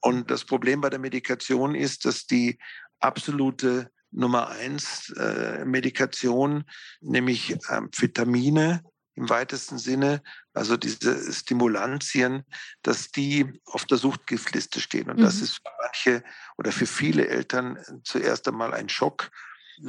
Und 0.00 0.30
das 0.30 0.44
Problem 0.44 0.82
bei 0.82 0.90
der 0.90 0.98
Medikation 0.98 1.74
ist, 1.74 2.04
dass 2.04 2.26
die 2.26 2.58
absolute 3.00 3.90
Nummer 4.10 4.48
eins 4.48 5.14
äh, 5.16 5.64
Medikation, 5.64 6.64
nämlich 7.00 7.56
Amphetamine 7.70 8.82
im 9.14 9.30
weitesten 9.30 9.78
Sinne, 9.78 10.22
also 10.52 10.76
diese 10.76 11.32
Stimulantien, 11.32 12.44
dass 12.82 13.12
die 13.12 13.50
auf 13.64 13.86
der 13.86 13.96
Suchtgiftliste 13.96 14.78
stehen. 14.78 15.08
Und 15.08 15.20
mhm. 15.20 15.22
das 15.22 15.40
ist 15.40 15.54
für 15.54 15.72
manche 15.80 16.24
oder 16.58 16.70
für 16.70 16.86
viele 16.86 17.28
Eltern 17.28 17.78
zuerst 18.04 18.46
einmal 18.46 18.74
ein 18.74 18.90
Schock 18.90 19.30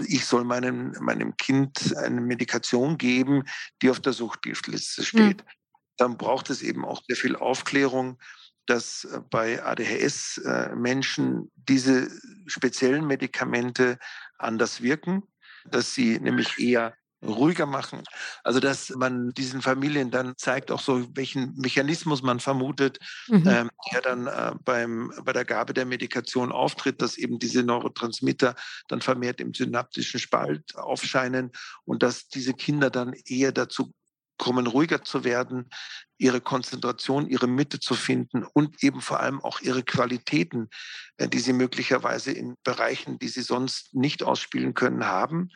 ich 0.07 0.25
soll 0.25 0.43
meinem, 0.43 0.95
meinem 0.99 1.37
Kind 1.37 1.95
eine 1.97 2.21
Medikation 2.21 2.97
geben, 2.97 3.43
die 3.81 3.89
auf 3.89 3.99
der 3.99 4.13
Suchtgiftliste 4.13 5.03
steht. 5.03 5.43
Mhm. 5.43 5.49
Dann 5.97 6.17
braucht 6.17 6.49
es 6.49 6.61
eben 6.61 6.85
auch 6.85 7.01
sehr 7.07 7.15
viel 7.15 7.35
Aufklärung, 7.35 8.19
dass 8.65 9.05
äh, 9.05 9.21
bei 9.29 9.63
ADHS-Menschen 9.63 11.43
äh, 11.43 11.47
diese 11.55 12.09
speziellen 12.47 13.05
Medikamente 13.05 13.99
anders 14.37 14.81
wirken, 14.81 15.23
dass 15.65 15.93
sie 15.93 16.19
nämlich 16.19 16.59
eher 16.59 16.95
ruhiger 17.27 17.65
machen. 17.65 18.03
Also 18.43 18.59
dass 18.59 18.89
man 18.89 19.31
diesen 19.31 19.61
Familien 19.61 20.11
dann 20.11 20.37
zeigt, 20.37 20.71
auch 20.71 20.79
so 20.79 21.05
welchen 21.15 21.55
Mechanismus 21.55 22.21
man 22.21 22.39
vermutet, 22.39 22.99
mhm. 23.27 23.47
ähm, 23.47 23.69
der 23.91 24.01
dann 24.01 24.27
äh, 24.27 24.53
beim, 24.63 25.11
bei 25.23 25.33
der 25.33 25.45
Gabe 25.45 25.73
der 25.73 25.85
Medikation 25.85 26.51
auftritt, 26.51 27.01
dass 27.01 27.17
eben 27.17 27.39
diese 27.39 27.63
Neurotransmitter 27.63 28.55
dann 28.87 29.01
vermehrt 29.01 29.41
im 29.41 29.53
synaptischen 29.53 30.19
Spalt 30.19 30.75
aufscheinen 30.75 31.51
und 31.85 32.03
dass 32.03 32.27
diese 32.27 32.53
Kinder 32.53 32.89
dann 32.89 33.13
eher 33.25 33.51
dazu 33.51 33.93
kommen, 34.37 34.67
ruhiger 34.67 35.03
zu 35.03 35.23
werden, 35.23 35.69
ihre 36.17 36.41
Konzentration, 36.41 37.27
ihre 37.27 37.47
Mitte 37.47 37.79
zu 37.79 37.93
finden 37.93 38.43
und 38.43 38.83
eben 38.83 39.01
vor 39.01 39.19
allem 39.19 39.41
auch 39.41 39.59
ihre 39.61 39.83
Qualitäten, 39.83 40.69
äh, 41.17 41.27
die 41.27 41.39
sie 41.39 41.53
möglicherweise 41.53 42.31
in 42.31 42.55
Bereichen, 42.63 43.19
die 43.19 43.27
sie 43.27 43.41
sonst 43.41 43.93
nicht 43.93 44.23
ausspielen 44.23 44.73
können, 44.73 45.05
haben, 45.05 45.49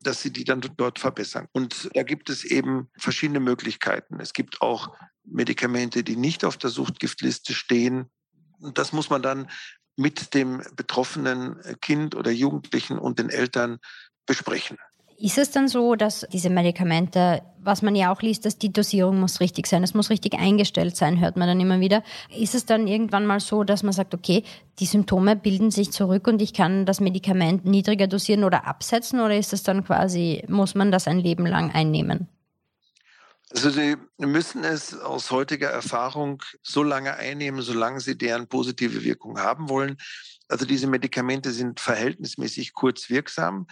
dass 0.00 0.22
sie 0.22 0.32
die 0.32 0.44
dann 0.44 0.60
dort 0.76 0.98
verbessern. 0.98 1.46
Und 1.52 1.90
da 1.94 2.02
gibt 2.02 2.30
es 2.30 2.44
eben 2.44 2.90
verschiedene 2.98 3.40
Möglichkeiten. 3.40 4.20
Es 4.20 4.32
gibt 4.32 4.62
auch 4.62 4.96
Medikamente, 5.24 6.02
die 6.02 6.16
nicht 6.16 6.44
auf 6.44 6.56
der 6.56 6.70
Suchtgiftliste 6.70 7.54
stehen. 7.54 8.10
Und 8.58 8.78
das 8.78 8.92
muss 8.92 9.10
man 9.10 9.22
dann 9.22 9.48
mit 9.96 10.34
dem 10.34 10.62
betroffenen 10.76 11.60
Kind 11.80 12.14
oder 12.14 12.30
Jugendlichen 12.30 12.98
und 12.98 13.18
den 13.18 13.28
Eltern 13.28 13.78
besprechen. 14.26 14.78
Ist 15.22 15.36
es 15.36 15.50
dann 15.50 15.68
so, 15.68 15.96
dass 15.96 16.26
diese 16.32 16.48
Medikamente, 16.48 17.42
was 17.58 17.82
man 17.82 17.94
ja 17.94 18.10
auch 18.10 18.22
liest, 18.22 18.46
dass 18.46 18.56
die 18.56 18.72
Dosierung 18.72 19.20
muss 19.20 19.40
richtig 19.40 19.66
sein, 19.66 19.82
es 19.82 19.92
muss 19.92 20.08
richtig 20.08 20.32
eingestellt 20.38 20.96
sein, 20.96 21.20
hört 21.20 21.36
man 21.36 21.46
dann 21.46 21.60
immer 21.60 21.78
wieder. 21.78 22.02
Ist 22.34 22.54
es 22.54 22.64
dann 22.64 22.86
irgendwann 22.86 23.26
mal 23.26 23.38
so, 23.38 23.62
dass 23.62 23.82
man 23.82 23.92
sagt, 23.92 24.14
okay, 24.14 24.44
die 24.78 24.86
Symptome 24.86 25.36
bilden 25.36 25.70
sich 25.70 25.92
zurück 25.92 26.26
und 26.26 26.40
ich 26.40 26.54
kann 26.54 26.86
das 26.86 27.00
Medikament 27.00 27.66
niedriger 27.66 28.06
dosieren 28.06 28.44
oder 28.44 28.66
absetzen 28.66 29.20
oder 29.20 29.36
ist 29.36 29.52
es 29.52 29.62
dann 29.62 29.84
quasi, 29.84 30.42
muss 30.48 30.74
man 30.74 30.90
das 30.90 31.06
ein 31.06 31.18
Leben 31.18 31.44
lang 31.44 31.70
einnehmen? 31.70 32.26
Also 33.50 33.68
Sie 33.68 33.96
müssen 34.16 34.64
es 34.64 34.98
aus 34.98 35.30
heutiger 35.30 35.68
Erfahrung 35.68 36.42
so 36.62 36.82
lange 36.82 37.14
einnehmen, 37.14 37.60
solange 37.60 38.00
Sie 38.00 38.16
deren 38.16 38.46
positive 38.46 39.04
Wirkung 39.04 39.38
haben 39.38 39.68
wollen. 39.68 39.98
Also 40.48 40.64
diese 40.64 40.86
Medikamente 40.86 41.50
sind 41.50 41.78
verhältnismäßig 41.78 42.72
kurz 42.72 43.10
wirksam. 43.10 43.66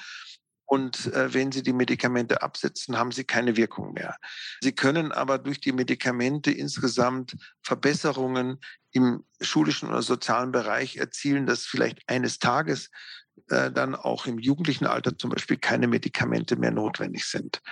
Und 0.68 1.06
äh, 1.14 1.32
wenn 1.32 1.50
Sie 1.50 1.62
die 1.62 1.72
Medikamente 1.72 2.42
absetzen, 2.42 2.98
haben 2.98 3.10
sie 3.10 3.24
keine 3.24 3.56
Wirkung 3.56 3.94
mehr. 3.94 4.16
Sie 4.60 4.72
können 4.72 5.12
aber 5.12 5.38
durch 5.38 5.62
die 5.62 5.72
Medikamente 5.72 6.50
insgesamt 6.50 7.36
Verbesserungen 7.62 8.60
im 8.90 9.24
schulischen 9.40 9.88
oder 9.88 10.02
sozialen 10.02 10.52
Bereich 10.52 10.98
erzielen, 10.98 11.46
dass 11.46 11.64
vielleicht 11.64 12.06
eines 12.06 12.38
Tages 12.38 12.90
äh, 13.48 13.70
dann 13.72 13.94
auch 13.94 14.26
im 14.26 14.38
jugendlichen 14.38 14.86
Alter 14.86 15.16
zum 15.16 15.30
Beispiel 15.30 15.56
keine 15.56 15.88
Medikamente 15.88 16.56
mehr 16.56 16.70
notwendig 16.70 17.24
sind. 17.24 17.62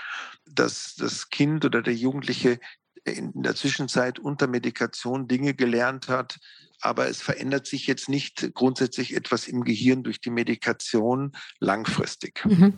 Dass 0.47 0.95
das 0.95 1.29
Kind 1.29 1.67
oder 1.67 1.83
der 1.83 1.95
Jugendliche 1.95 2.59
in 3.05 3.43
der 3.43 3.55
Zwischenzeit 3.55 4.19
unter 4.19 4.47
Medikation 4.47 5.29
Dinge 5.29 5.53
gelernt 5.53 6.09
hat, 6.09 6.39
aber 6.81 7.09
es 7.09 7.21
verändert 7.21 7.67
sich 7.67 7.87
jetzt 7.87 8.09
nicht 8.09 8.55
grundsätzlich 8.55 9.15
etwas 9.15 9.49
im 9.49 9.65
Gehirn 9.65 10.03
durch 10.03 10.21
die 10.21 10.31
Medikation 10.31 11.33
langfristig. 11.61 12.45
Mhm. 12.45 12.75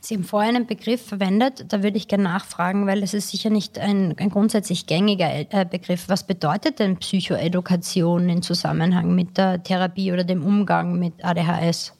Sie 0.00 0.16
haben 0.16 0.24
vorher 0.24 0.48
einen 0.48 0.66
Begriff 0.66 1.06
verwendet, 1.06 1.66
da 1.68 1.84
würde 1.84 1.96
ich 1.96 2.08
gerne 2.08 2.24
nachfragen, 2.24 2.86
weil 2.86 3.02
es 3.02 3.14
ist 3.14 3.30
sicher 3.30 3.48
nicht 3.48 3.78
ein, 3.78 4.16
ein 4.18 4.28
grundsätzlich 4.28 4.86
gängiger 4.86 5.28
äh, 5.32 5.64
Begriff. 5.64 6.08
Was 6.08 6.26
bedeutet 6.26 6.80
denn 6.80 6.96
Psychoedukation 6.96 8.28
im 8.28 8.42
Zusammenhang 8.42 9.14
mit 9.14 9.38
der 9.38 9.62
Therapie 9.62 10.12
oder 10.12 10.24
dem 10.24 10.44
Umgang 10.44 10.98
mit 10.98 11.24
ADHS? 11.24 11.92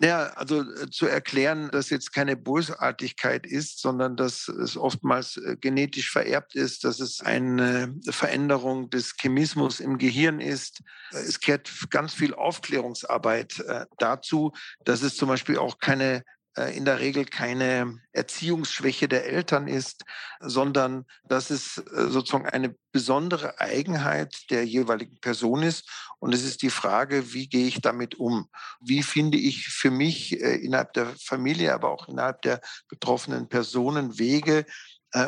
Ja, 0.00 0.28
also 0.34 0.60
äh, 0.60 0.90
zu 0.90 1.06
erklären, 1.06 1.70
dass 1.72 1.90
jetzt 1.90 2.12
keine 2.12 2.36
Bösartigkeit 2.36 3.44
ist, 3.44 3.80
sondern 3.80 4.16
dass 4.16 4.46
es 4.46 4.76
oftmals 4.76 5.38
äh, 5.38 5.56
genetisch 5.60 6.12
vererbt 6.12 6.54
ist, 6.54 6.84
dass 6.84 7.00
es 7.00 7.20
eine 7.20 7.94
Veränderung 8.08 8.90
des 8.90 9.14
Chemismus 9.20 9.80
im 9.80 9.98
Gehirn 9.98 10.40
ist. 10.40 10.82
Es 11.10 11.40
kehrt 11.40 11.68
ganz 11.90 12.14
viel 12.14 12.32
Aufklärungsarbeit 12.34 13.64
dazu, 13.98 14.52
dass 14.84 15.02
es 15.02 15.16
zum 15.16 15.28
Beispiel 15.28 15.58
auch 15.58 15.78
keine 15.78 16.16
äh, 16.16 16.22
in 16.74 16.84
der 16.84 16.98
Regel 16.98 17.24
keine 17.24 18.00
Erziehungsschwäche 18.12 19.08
der 19.08 19.26
Eltern 19.26 19.68
ist, 19.68 20.04
sondern 20.40 21.04
dass 21.24 21.50
es 21.50 21.78
äh, 21.78 22.08
sozusagen 22.08 22.48
eine 22.48 22.74
besondere 22.90 23.60
Eigenheit 23.60 24.50
der 24.50 24.64
jeweiligen 24.64 25.20
Person 25.20 25.62
ist. 25.62 25.88
Und 26.18 26.34
es 26.34 26.44
ist 26.44 26.62
die 26.62 26.70
Frage, 26.70 27.32
wie 27.32 27.48
gehe 27.48 27.66
ich 27.66 27.80
damit 27.80 28.16
um? 28.16 28.48
Wie 28.80 29.02
finde 29.02 29.38
ich 29.38 29.68
für 29.68 29.90
mich 29.90 30.40
äh, 30.40 30.56
innerhalb 30.56 30.92
der 30.94 31.14
Familie, 31.22 31.74
aber 31.74 31.90
auch 31.90 32.08
innerhalb 32.08 32.42
der 32.42 32.60
betroffenen 32.88 33.48
Personen 33.48 34.18
Wege, 34.18 34.58
äh, 34.58 34.64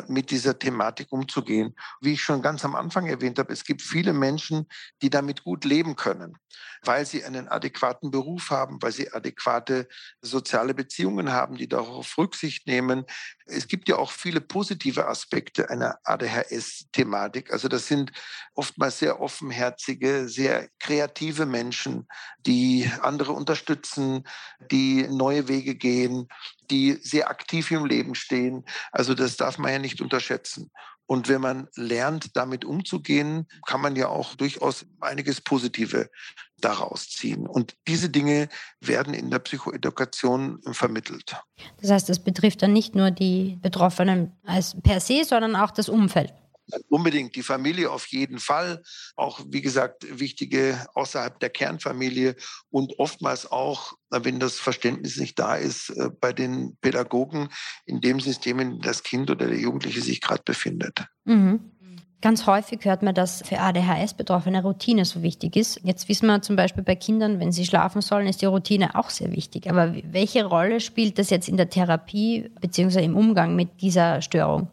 mit 0.07 0.31
dieser 0.31 0.57
Thematik 0.59 1.11
umzugehen. 1.11 1.75
Wie 2.01 2.13
ich 2.13 2.21
schon 2.21 2.41
ganz 2.41 2.63
am 2.63 2.75
Anfang 2.75 3.07
erwähnt 3.07 3.39
habe, 3.39 3.51
es 3.51 3.63
gibt 3.63 3.81
viele 3.81 4.13
Menschen, 4.13 4.67
die 5.01 5.09
damit 5.09 5.43
gut 5.43 5.65
leben 5.65 5.95
können, 5.95 6.37
weil 6.83 7.05
sie 7.05 7.23
einen 7.23 7.47
adäquaten 7.47 8.11
Beruf 8.11 8.51
haben, 8.51 8.81
weil 8.81 8.91
sie 8.91 9.11
adäquate 9.11 9.87
soziale 10.21 10.73
Beziehungen 10.73 11.31
haben, 11.31 11.55
die 11.55 11.67
darauf 11.67 12.17
Rücksicht 12.17 12.67
nehmen. 12.67 13.05
Es 13.45 13.67
gibt 13.67 13.89
ja 13.89 13.97
auch 13.97 14.11
viele 14.11 14.39
positive 14.39 15.07
Aspekte 15.07 15.69
einer 15.69 15.97
ADHS-Thematik. 16.03 17.51
Also 17.51 17.67
das 17.67 17.87
sind 17.87 18.11
oftmals 18.53 18.99
sehr 18.99 19.19
offenherzige, 19.19 20.29
sehr 20.29 20.69
kreative 20.79 21.45
Menschen, 21.45 22.07
die 22.45 22.89
andere 23.01 23.31
unterstützen, 23.31 24.27
die 24.71 25.07
neue 25.07 25.47
Wege 25.47 25.75
gehen, 25.75 26.27
die 26.71 26.97
sehr 27.01 27.29
aktiv 27.29 27.69
im 27.71 27.85
Leben 27.85 28.15
stehen. 28.15 28.65
Also 28.91 29.13
das 29.13 29.37
darf 29.37 29.57
man 29.57 29.71
ja 29.71 29.79
nicht 29.79 30.01
unterschätzen. 30.01 30.71
Und 31.05 31.27
wenn 31.27 31.41
man 31.41 31.67
lernt, 31.75 32.37
damit 32.37 32.63
umzugehen, 32.63 33.45
kann 33.67 33.81
man 33.81 33.97
ja 33.97 34.07
auch 34.07 34.35
durchaus 34.35 34.85
einiges 35.01 35.41
Positive 35.41 36.09
daraus 36.61 37.09
ziehen. 37.09 37.47
Und 37.47 37.75
diese 37.85 38.09
Dinge 38.09 38.47
werden 38.79 39.13
in 39.13 39.29
der 39.29 39.39
Psychoedukation 39.39 40.61
vermittelt. 40.71 41.35
Das 41.81 41.91
heißt, 41.91 42.07
das 42.07 42.23
betrifft 42.23 42.61
dann 42.61 42.71
nicht 42.71 42.95
nur 42.95 43.11
die 43.11 43.57
Betroffenen 43.61 44.31
als 44.45 44.77
per 44.81 45.01
se, 45.01 45.25
sondern 45.25 45.57
auch 45.57 45.71
das 45.71 45.89
Umfeld. 45.89 46.33
Unbedingt 46.89 47.35
die 47.35 47.43
Familie 47.43 47.91
auf 47.91 48.07
jeden 48.07 48.39
Fall. 48.39 48.81
Auch, 49.15 49.39
wie 49.47 49.61
gesagt, 49.61 50.05
wichtige 50.19 50.85
außerhalb 50.93 51.39
der 51.39 51.49
Kernfamilie 51.49 52.35
und 52.69 52.99
oftmals 52.99 53.51
auch, 53.51 53.93
wenn 54.09 54.39
das 54.39 54.59
Verständnis 54.59 55.17
nicht 55.17 55.39
da 55.39 55.55
ist, 55.55 55.89
äh, 55.89 56.09
bei 56.09 56.33
den 56.33 56.77
Pädagogen 56.81 57.49
in 57.85 58.01
dem 58.01 58.19
System, 58.19 58.59
in 58.59 58.71
dem 58.71 58.81
das 58.81 59.03
Kind 59.03 59.29
oder 59.29 59.47
der 59.47 59.57
Jugendliche 59.57 60.01
sich 60.01 60.21
gerade 60.21 60.43
befindet. 60.43 61.05
Mhm. 61.25 61.71
Ganz 62.21 62.45
häufig 62.45 62.85
hört 62.85 63.01
man, 63.01 63.15
dass 63.15 63.41
für 63.47 63.59
ADHS-Betroffene 63.59 64.61
Routine 64.61 65.05
so 65.05 65.23
wichtig 65.23 65.55
ist. 65.55 65.79
Jetzt 65.83 66.07
wissen 66.07 66.27
wir 66.27 66.43
zum 66.43 66.55
Beispiel 66.55 66.83
bei 66.83 66.95
Kindern, 66.95 67.39
wenn 67.39 67.51
sie 67.51 67.65
schlafen 67.65 68.01
sollen, 68.01 68.27
ist 68.27 68.43
die 68.43 68.45
Routine 68.45 68.93
auch 68.95 69.09
sehr 69.09 69.31
wichtig. 69.31 69.67
Aber 69.67 69.95
welche 70.03 70.45
Rolle 70.45 70.81
spielt 70.81 71.17
das 71.17 71.31
jetzt 71.31 71.49
in 71.49 71.57
der 71.57 71.69
Therapie 71.69 72.51
bzw. 72.61 73.03
im 73.03 73.17
Umgang 73.17 73.55
mit 73.55 73.81
dieser 73.81 74.21
Störung? 74.21 74.69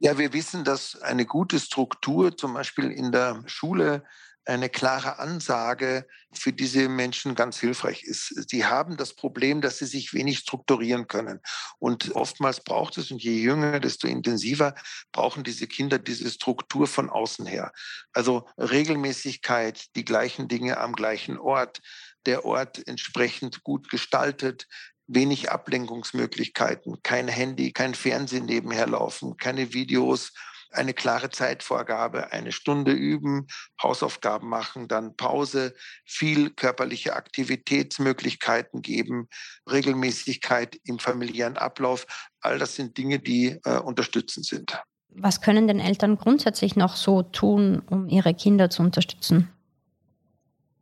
Ja, 0.00 0.18
wir 0.18 0.32
wissen, 0.32 0.64
dass 0.64 1.00
eine 1.02 1.24
gute 1.24 1.58
Struktur, 1.60 2.36
zum 2.36 2.54
Beispiel 2.54 2.90
in 2.90 3.12
der 3.12 3.42
Schule, 3.46 4.04
eine 4.46 4.68
klare 4.68 5.18
Ansage 5.18 6.06
für 6.34 6.52
diese 6.52 6.88
Menschen 6.90 7.34
ganz 7.34 7.58
hilfreich 7.58 8.02
ist. 8.02 8.50
Sie 8.50 8.66
haben 8.66 8.98
das 8.98 9.14
Problem, 9.14 9.62
dass 9.62 9.78
sie 9.78 9.86
sich 9.86 10.12
wenig 10.12 10.38
strukturieren 10.40 11.06
können. 11.08 11.40
Und 11.78 12.14
oftmals 12.14 12.62
braucht 12.62 12.98
es, 12.98 13.10
und 13.10 13.22
je 13.22 13.40
jünger, 13.40 13.80
desto 13.80 14.06
intensiver, 14.06 14.74
brauchen 15.12 15.44
diese 15.44 15.66
Kinder 15.66 15.98
diese 15.98 16.30
Struktur 16.30 16.86
von 16.86 17.08
außen 17.08 17.46
her. 17.46 17.72
Also 18.12 18.46
Regelmäßigkeit, 18.58 19.96
die 19.96 20.04
gleichen 20.04 20.46
Dinge 20.48 20.76
am 20.76 20.92
gleichen 20.92 21.38
Ort, 21.38 21.80
der 22.26 22.44
Ort 22.44 22.86
entsprechend 22.86 23.62
gut 23.64 23.88
gestaltet, 23.88 24.66
wenig 25.06 25.50
Ablenkungsmöglichkeiten, 25.50 27.02
kein 27.02 27.28
Handy, 27.28 27.72
kein 27.72 27.94
Fernsehen 27.94 28.46
nebenher 28.46 28.86
laufen, 28.86 29.36
keine 29.36 29.72
Videos, 29.72 30.32
eine 30.74 30.94
klare 30.94 31.30
Zeitvorgabe, 31.30 32.32
eine 32.32 32.52
Stunde 32.52 32.92
üben, 32.92 33.46
Hausaufgaben 33.82 34.48
machen, 34.48 34.88
dann 34.88 35.16
Pause, 35.16 35.74
viel 36.04 36.50
körperliche 36.50 37.14
Aktivitätsmöglichkeiten 37.14 38.82
geben, 38.82 39.28
Regelmäßigkeit 39.70 40.78
im 40.84 40.98
familiären 40.98 41.56
Ablauf. 41.56 42.06
All 42.40 42.58
das 42.58 42.74
sind 42.74 42.98
Dinge, 42.98 43.18
die 43.18 43.58
äh, 43.64 43.78
unterstützend 43.78 44.46
sind. 44.46 44.78
Was 45.10 45.40
können 45.40 45.68
denn 45.68 45.78
Eltern 45.78 46.18
grundsätzlich 46.18 46.74
noch 46.74 46.96
so 46.96 47.22
tun, 47.22 47.82
um 47.88 48.08
ihre 48.08 48.34
Kinder 48.34 48.68
zu 48.68 48.82
unterstützen? 48.82 49.48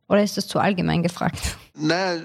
Oder 0.07 0.23
ist 0.23 0.37
das 0.37 0.47
zu 0.47 0.59
allgemein 0.59 1.03
gefragt? 1.03 1.57
Naja, 1.75 2.21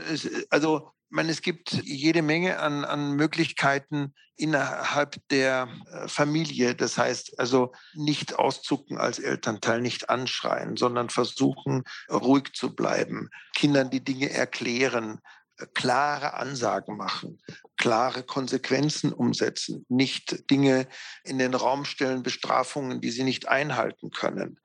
also 0.50 0.90
meine, 1.10 1.30
es 1.30 1.42
gibt 1.42 1.72
jede 1.84 2.22
Menge 2.22 2.58
an, 2.58 2.84
an 2.84 3.12
Möglichkeiten 3.12 4.14
innerhalb 4.36 5.16
der 5.30 5.68
äh, 5.90 6.08
Familie. 6.08 6.74
Das 6.74 6.96
heißt 6.96 7.38
also 7.38 7.72
nicht 7.94 8.38
auszucken 8.38 8.98
als 8.98 9.18
Elternteil, 9.18 9.80
nicht 9.80 10.10
anschreien, 10.10 10.76
sondern 10.76 11.10
versuchen, 11.10 11.84
ruhig 12.10 12.52
zu 12.54 12.74
bleiben, 12.74 13.30
Kindern 13.54 13.90
die 13.90 14.04
Dinge 14.04 14.30
erklären, 14.30 15.20
äh, 15.56 15.66
klare 15.74 16.34
Ansagen 16.34 16.96
machen, 16.96 17.40
klare 17.76 18.22
Konsequenzen 18.22 19.12
umsetzen, 19.12 19.84
nicht 19.88 20.50
Dinge 20.50 20.86
in 21.24 21.38
den 21.38 21.54
Raum 21.54 21.84
stellen, 21.84 22.22
Bestrafungen, 22.22 23.00
die 23.00 23.10
sie 23.10 23.24
nicht 23.24 23.48
einhalten 23.48 24.10
können 24.10 24.60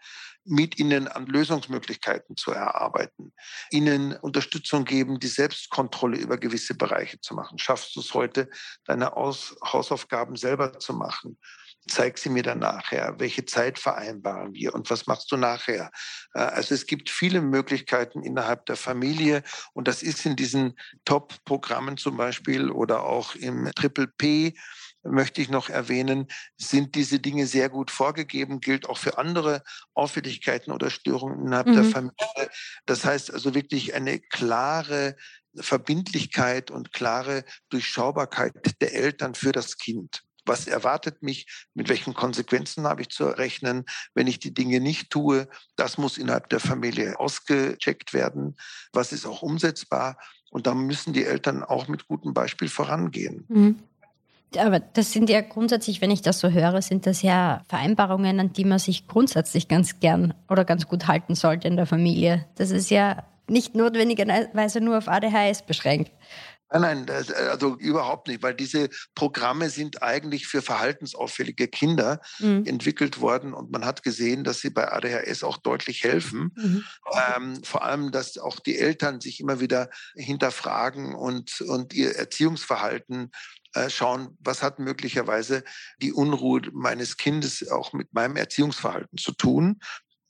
mit 0.46 0.80
ihnen 0.80 1.08
an 1.08 1.26
Lösungsmöglichkeiten 1.26 2.36
zu 2.36 2.52
erarbeiten, 2.52 3.34
ihnen 3.72 4.14
Unterstützung 4.14 4.86
geben, 4.86 5.20
die 5.20 5.28
Selbstkontrolle 5.28 6.18
über 6.18 6.38
gewisse 6.38 6.76
Bereiche 6.76 7.20
zu 7.22 7.34
machen. 7.34 7.58
Schaffst 7.60 7.96
du 7.96 8.02
es 8.02 8.14
heute, 8.14 8.50
deine 8.86 9.16
Aus 9.16 9.56
Hausaufgaben 9.64 10.36
selber 10.36 10.80
zu 10.80 10.94
machen? 10.94 11.38
Zeig 11.90 12.18
sie 12.18 12.30
mir 12.30 12.44
dann 12.44 12.60
nachher. 12.60 13.16
Welche 13.20 13.46
Zeit 13.46 13.78
vereinbaren 13.78 14.54
wir 14.54 14.74
und 14.74 14.90
was 14.90 15.06
machst 15.06 15.32
du 15.32 15.38
nachher? 15.38 15.92
Äh, 16.34 16.40
also 16.40 16.74
es 16.74 16.86
gibt 16.86 17.10
viele 17.10 17.42
Möglichkeiten 17.42 18.24
innerhalb 18.24 18.66
der 18.68 18.78
Familie 18.78 19.44
und 19.74 19.88
das 19.88 20.02
ist 20.02 20.26
in 20.26 20.36
diesen 20.36 20.78
Top-Programmen 21.04 21.98
zum 21.98 22.16
Beispiel 22.16 22.70
oder 22.70 23.04
auch 23.04 23.36
im 23.36 23.70
Triple 23.76 24.08
P 24.08 24.54
möchte 25.04 25.42
ich 25.42 25.50
noch 25.50 25.70
erwähnen, 25.70 26.28
sind 26.58 26.96
diese 26.96 27.20
Dinge 27.20 27.46
sehr 27.46 27.70
gut 27.70 27.92
vorgegeben, 27.92 28.60
gilt 28.60 28.88
auch 28.88 28.98
für 28.98 29.18
andere 29.18 29.64
Auffälligkeiten 29.94 30.72
oder 30.72 30.90
Störungen 30.90 31.46
innerhalb 31.46 31.68
mhm. 31.68 31.74
der 31.74 31.84
Familie. 31.84 32.50
Das 32.86 33.06
heißt 33.06 33.34
also 33.34 33.54
wirklich 33.54 33.94
eine 33.94 34.20
klare 34.20 35.16
Verbindlichkeit 35.56 36.72
und 36.72 36.94
klare 36.94 37.44
Durchschaubarkeit 37.70 38.54
der 38.82 38.94
Eltern 38.94 39.36
für 39.36 39.52
das 39.52 39.78
Kind. 39.78 40.24
Was 40.46 40.68
erwartet 40.68 41.24
mich? 41.24 41.48
Mit 41.74 41.88
welchen 41.90 42.14
Konsequenzen 42.14 42.86
habe 42.86 43.02
ich 43.02 43.10
zu 43.10 43.26
rechnen, 43.26 43.86
wenn 44.14 44.28
ich 44.28 44.40
die 44.40 44.54
Dinge 44.54 44.82
nicht 44.82 45.10
tue? 45.10 45.48
Das 45.78 45.98
muss 45.98 46.18
innerhalb 46.18 46.50
der 46.50 46.60
Familie 46.60 47.20
ausgecheckt 47.20 48.14
werden. 48.14 48.58
Was 48.92 49.14
ist 49.14 49.26
auch 49.26 49.42
umsetzbar? 49.42 50.18
Und 50.50 50.68
da 50.68 50.76
müssen 50.76 51.14
die 51.14 51.24
Eltern 51.24 51.64
auch 51.64 51.88
mit 51.88 52.08
gutem 52.08 52.34
Beispiel 52.34 52.68
vorangehen. 52.68 53.46
Mhm. 53.48 53.80
Aber 54.58 54.80
das 54.80 55.12
sind 55.12 55.30
ja 55.30 55.42
grundsätzlich, 55.42 56.02
wenn 56.02 56.12
ich 56.12 56.22
das 56.22 56.40
so 56.40 56.50
höre, 56.50 56.82
sind 56.82 57.06
das 57.06 57.22
ja 57.22 57.62
Vereinbarungen, 57.68 58.40
an 58.40 58.54
die 58.54 58.66
man 58.66 58.80
sich 58.80 59.08
grundsätzlich 59.08 59.68
ganz 59.68 60.00
gern 60.00 60.34
oder 60.50 60.66
ganz 60.66 60.88
gut 60.88 61.08
halten 61.08 61.36
sollte 61.36 61.68
in 61.68 61.76
der 61.76 61.86
Familie. 61.86 62.46
Das 62.56 62.72
ist 62.72 62.90
ja 62.90 63.24
nicht 63.48 63.76
notwendigerweise 63.76 64.82
nur 64.82 64.98
auf 64.98 65.08
ADHS 65.08 65.64
beschränkt. 65.64 66.12
Nein, 66.74 67.06
nein, 67.06 67.08
äh, 67.08 67.34
also 67.50 67.76
überhaupt 67.78 68.28
nicht, 68.28 68.42
weil 68.42 68.56
diese 68.56 68.90
Programme 69.14 69.70
sind 69.70 70.02
eigentlich 70.02 70.48
für 70.48 70.62
verhaltensauffällige 70.62 71.68
Kinder 71.68 72.20
mhm. 72.40 72.66
entwickelt 72.66 73.22
worden 73.22 73.54
und 73.54 73.72
man 73.72 73.86
hat 73.86 74.02
gesehen, 74.02 74.44
dass 74.44 74.60
sie 74.60 74.72
bei 74.72 74.92
ADHS 74.92 75.44
auch 75.44 75.58
deutlich 75.58 76.04
helfen. 76.04 76.52
Mhm. 76.56 76.84
Ähm, 77.36 77.64
vor 77.64 77.84
allem, 77.84 78.12
dass 78.12 78.38
auch 78.38 78.60
die 78.60 78.78
Eltern 78.78 79.22
sich 79.22 79.40
immer 79.40 79.60
wieder 79.60 79.90
hinterfragen 80.16 81.14
und, 81.14 81.62
und 81.62 81.94
ihr 81.94 82.16
Erziehungsverhalten 82.16 83.32
äh, 83.76 83.90
schauen, 83.90 84.38
was 84.40 84.62
hat 84.62 84.78
möglicherweise 84.78 85.64
die 86.00 86.14
Unruhe 86.14 86.62
meines 86.74 87.18
Kindes 87.18 87.68
auch 87.70 87.94
mit 87.94 88.14
meinem 88.14 88.36
Erziehungsverhalten 88.36 89.18
zu 89.18 89.32
tun. 89.32 89.80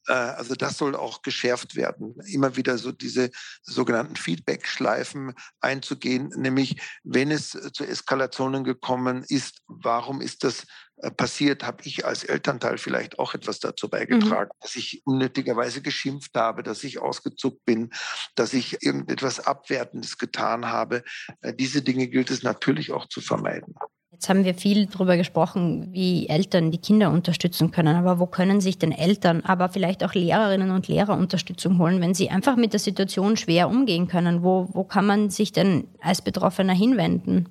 Äh, 0.07 0.13
also 0.13 0.55
das 0.55 0.77
soll 0.77 0.95
auch 0.95 1.21
geschärft 1.21 1.75
werden, 1.75 2.15
immer 2.25 2.55
wieder 2.55 2.77
so 2.77 2.91
diese 2.91 3.29
sogenannten 3.61 4.15
Feedback-Schleifen 4.15 5.33
einzugehen, 5.59 6.29
nämlich 6.35 6.81
wenn 7.03 7.31
es 7.31 7.51
zu 7.73 7.83
Eskalationen 7.83 8.63
gekommen 8.63 9.23
ist, 9.27 9.61
warum 9.67 10.21
ist 10.21 10.43
das 10.43 10.65
äh, 10.97 11.11
passiert, 11.11 11.63
habe 11.63 11.83
ich 11.83 12.05
als 12.05 12.23
Elternteil 12.23 12.77
vielleicht 12.77 13.19
auch 13.19 13.33
etwas 13.33 13.59
dazu 13.59 13.89
beigetragen, 13.89 14.51
mhm. 14.53 14.59
dass 14.61 14.75
ich 14.75 15.01
unnötigerweise 15.05 15.81
geschimpft 15.81 16.35
habe, 16.35 16.63
dass 16.63 16.83
ich 16.83 16.99
ausgezuckt 16.99 17.65
bin, 17.65 17.91
dass 18.35 18.53
ich 18.53 18.83
irgendetwas 18.83 19.39
Abwertendes 19.39 20.17
getan 20.17 20.67
habe. 20.67 21.03
Äh, 21.41 21.53
diese 21.53 21.81
Dinge 21.81 22.07
gilt 22.07 22.29
es 22.29 22.43
natürlich 22.43 22.91
auch 22.91 23.07
zu 23.07 23.21
vermeiden. 23.21 23.75
Jetzt 24.13 24.29
haben 24.29 24.45
wir 24.45 24.53
viel 24.53 24.85
darüber 24.85 25.17
gesprochen, 25.17 25.91
wie 25.91 26.29
Eltern 26.29 26.69
die 26.69 26.77
Kinder 26.77 27.09
unterstützen 27.09 27.71
können. 27.71 27.95
Aber 27.95 28.19
wo 28.19 28.27
können 28.27 28.61
sich 28.61 28.77
denn 28.77 28.91
Eltern, 28.91 29.41
aber 29.41 29.69
vielleicht 29.69 30.03
auch 30.03 30.13
Lehrerinnen 30.13 30.69
und 30.69 30.87
Lehrer 30.87 31.17
Unterstützung 31.17 31.79
holen, 31.79 31.99
wenn 31.99 32.13
sie 32.13 32.29
einfach 32.29 32.55
mit 32.55 32.73
der 32.73 32.79
Situation 32.79 33.37
schwer 33.37 33.67
umgehen 33.69 34.07
können? 34.07 34.43
Wo, 34.43 34.69
wo 34.71 34.83
kann 34.83 35.07
man 35.07 35.31
sich 35.31 35.51
denn 35.51 35.87
als 35.99 36.21
Betroffener 36.21 36.73
hinwenden? 36.73 37.49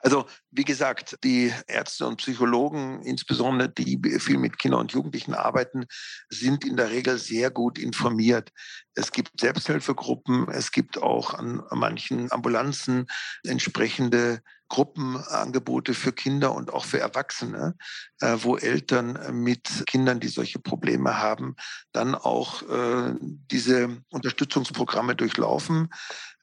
Also 0.00 0.26
wie 0.50 0.64
gesagt, 0.64 1.18
die 1.24 1.52
Ärzte 1.66 2.06
und 2.06 2.18
Psychologen, 2.18 3.02
insbesondere 3.02 3.68
die 3.68 4.00
viel 4.18 4.38
mit 4.38 4.58
Kindern 4.58 4.80
und 4.80 4.92
Jugendlichen 4.92 5.34
arbeiten, 5.34 5.86
sind 6.28 6.64
in 6.64 6.76
der 6.76 6.90
Regel 6.90 7.18
sehr 7.18 7.50
gut 7.50 7.78
informiert. 7.78 8.52
Es 8.94 9.12
gibt 9.12 9.40
Selbsthilfegruppen, 9.40 10.48
es 10.50 10.72
gibt 10.72 11.00
auch 11.00 11.34
an 11.34 11.62
manchen 11.70 12.30
Ambulanzen 12.30 13.06
entsprechende 13.44 14.42
Gruppenangebote 14.68 15.94
für 15.94 16.12
Kinder 16.12 16.54
und 16.54 16.72
auch 16.72 16.84
für 16.84 16.98
Erwachsene, 16.98 17.76
äh, 18.20 18.36
wo 18.40 18.56
Eltern 18.56 19.18
mit 19.42 19.84
Kindern, 19.86 20.20
die 20.20 20.28
solche 20.28 20.58
Probleme 20.58 21.18
haben, 21.18 21.56
dann 21.92 22.14
auch 22.14 22.62
äh, 22.62 23.14
diese 23.20 24.02
Unterstützungsprogramme 24.10 25.14
durchlaufen. 25.14 25.88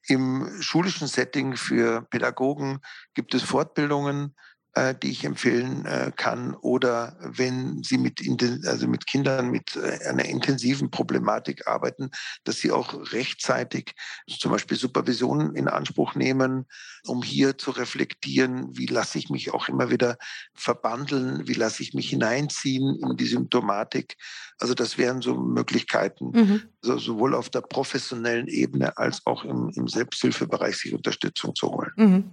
Im 0.07 0.61
schulischen 0.61 1.07
Setting 1.07 1.55
für 1.55 2.01
Pädagogen 2.01 2.79
gibt 3.13 3.33
es 3.33 3.43
Fortbildungen, 3.43 4.35
äh, 4.35 4.52
die 5.01 5.11
ich 5.11 5.23
empfehlen 5.23 5.85
äh, 5.85 6.11
kann. 6.15 6.55
Oder 6.55 7.15
wenn 7.19 7.83
Sie 7.83 7.97
mit, 7.97 8.21
also 8.65 8.87
mit 8.87 9.05
Kindern 9.05 9.51
mit 9.51 9.75
äh, 9.75 10.07
einer 10.07 10.25
intensiven 10.25 10.89
Problematik 10.89 11.67
arbeiten, 11.67 12.09
dass 12.43 12.57
Sie 12.57 12.71
auch 12.71 13.13
rechtzeitig 13.13 13.93
zum 14.27 14.51
Beispiel 14.51 14.77
Supervision 14.77 15.55
in 15.55 15.67
Anspruch 15.67 16.15
nehmen, 16.15 16.65
um 17.05 17.21
hier 17.21 17.57
zu 17.57 17.71
reflektieren, 17.71 18.75
wie 18.75 18.87
lasse 18.87 19.17
ich 19.19 19.29
mich 19.29 19.53
auch 19.53 19.69
immer 19.69 19.91
wieder 19.91 20.17
verbandeln, 20.55 21.47
wie 21.47 21.53
lasse 21.53 21.83
ich 21.83 21.93
mich 21.93 22.09
hineinziehen 22.09 22.95
in 22.95 23.15
die 23.15 23.27
Symptomatik. 23.27 24.17
Also 24.57 24.73
das 24.73 24.97
wären 24.97 25.21
so 25.21 25.35
Möglichkeiten, 25.35 26.31
mhm. 26.31 26.61
also 26.81 26.97
sowohl 26.97 27.35
auf 27.35 27.49
der 27.49 27.61
professionellen 27.61 28.47
Ebene 28.47 28.97
als 28.97 29.21
auch 29.25 29.43
im, 29.45 29.69
im 29.75 29.87
Selbsthilfebereich 29.87 30.77
sich 30.77 30.93
Unterstützung 30.93 31.53
zu 31.53 31.69
holen. 31.71 31.91
Mhm. 31.95 32.31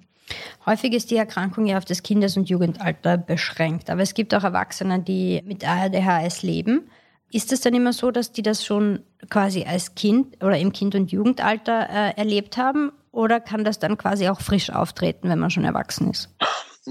Häufig 0.67 0.93
ist 0.93 1.11
die 1.11 1.17
Erkrankung 1.17 1.67
ja 1.67 1.79
auf 1.79 1.85
das 1.85 2.03
Kindes- 2.03 2.37
und 2.37 2.49
Jugendalter 2.49 3.19
beschränkt, 3.19 3.91
aber 3.91 4.03
es 4.03 4.15
gibt 4.15 4.35
auch 4.35 4.45
Erwachsene, 4.45 5.01
die 5.01 5.43
mit 5.45 5.67
ADHS 5.67 6.43
leben. 6.43 6.91
Ist 7.33 7.53
es 7.53 7.61
dann 7.61 7.75
immer 7.75 7.93
so, 7.93 8.11
dass 8.11 8.33
die 8.33 8.43
das 8.43 8.65
schon 8.65 9.01
quasi 9.29 9.65
als 9.65 9.95
Kind 9.95 10.43
oder 10.43 10.59
im 10.59 10.73
Kind- 10.73 10.95
und 10.95 11.13
Jugendalter 11.13 11.89
äh, 11.89 12.17
erlebt 12.17 12.57
haben? 12.57 12.93
Oder 13.13 13.41
kann 13.41 13.65
das 13.65 13.79
dann 13.79 13.99
quasi 13.99 14.29
auch 14.29 14.41
frisch 14.41 14.71
auftreten, 14.71 15.29
wenn 15.29 15.39
man 15.39 15.51
schon 15.51 15.65
erwachsen 15.65 16.11
ist? 16.11 16.29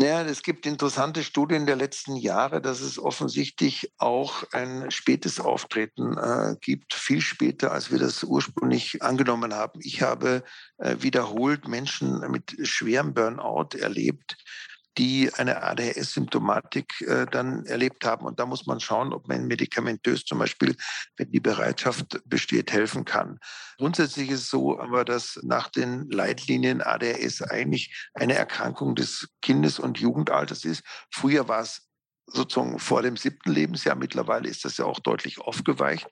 Ja, 0.02 0.22
es 0.22 0.44
gibt 0.44 0.66
interessante 0.66 1.24
Studien 1.24 1.66
der 1.66 1.76
letzten 1.76 2.16
Jahre, 2.16 2.62
dass 2.62 2.80
es 2.80 2.98
offensichtlich 2.98 3.92
auch 3.98 4.46
ein 4.54 4.90
spätes 4.92 5.42
Auftreten 5.42 6.18
äh, 6.18 6.56
gibt, 6.62 6.94
viel 6.94 7.20
später, 7.20 7.74
als 7.74 7.92
wir 7.92 8.00
das 8.00 8.24
ursprünglich 8.24 9.02
angenommen 9.02 9.54
haben. 9.54 9.82
Ich 9.84 10.02
habe 10.02 10.44
äh, 10.78 10.96
wiederholt 11.00 11.68
Menschen 11.68 12.22
mit 12.32 12.56
schwerem 12.66 13.14
Burnout 13.14 13.78
erlebt, 13.78 14.38
die 15.00 15.34
eine 15.34 15.64
ADHS-Symptomatik 15.64 17.02
äh, 17.02 17.26
dann 17.26 17.66
erlebt 17.66 18.06
haben. 18.06 18.26
Und 18.26 18.40
da 18.40 18.46
muss 18.46 18.68
man 18.68 18.82
schauen, 18.82 19.14
ob 19.14 19.30
man 19.30 19.48
medikamentös 19.48 20.26
zum 20.26 20.40
Beispiel, 20.40 20.76
wenn 21.16 21.32
die 21.32 21.40
Bereitschaft 21.40 22.20
besteht, 22.26 22.74
helfen 22.74 23.06
kann. 23.06 23.40
Grundsätzlich 23.78 24.30
ist 24.30 24.42
es 24.42 24.50
so, 24.50 24.78
aber 24.78 25.06
dass 25.06 25.40
nach 25.42 25.70
den 25.70 26.10
Leitlinien 26.10 26.82
ADHS 26.82 27.42
eigentlich 27.42 28.10
eine 28.14 28.36
Erkrankung 28.36 28.94
des 28.94 29.30
Kindes- 29.42 29.80
und 29.80 30.00
Jugendalters 30.00 30.66
ist. 30.66 30.84
Früher 31.12 31.48
war 31.48 31.62
es 31.62 31.89
sozusagen 32.32 32.80
vor 32.80 33.02
dem 33.02 33.18
siebten 33.18 33.52
Lebensjahr. 33.52 33.96
Mittlerweile 33.96 34.50
ist 34.50 34.66
das 34.66 34.78
ja 34.78 34.86
auch 34.86 35.00
deutlich 35.00 35.40
aufgeweicht. 35.40 36.08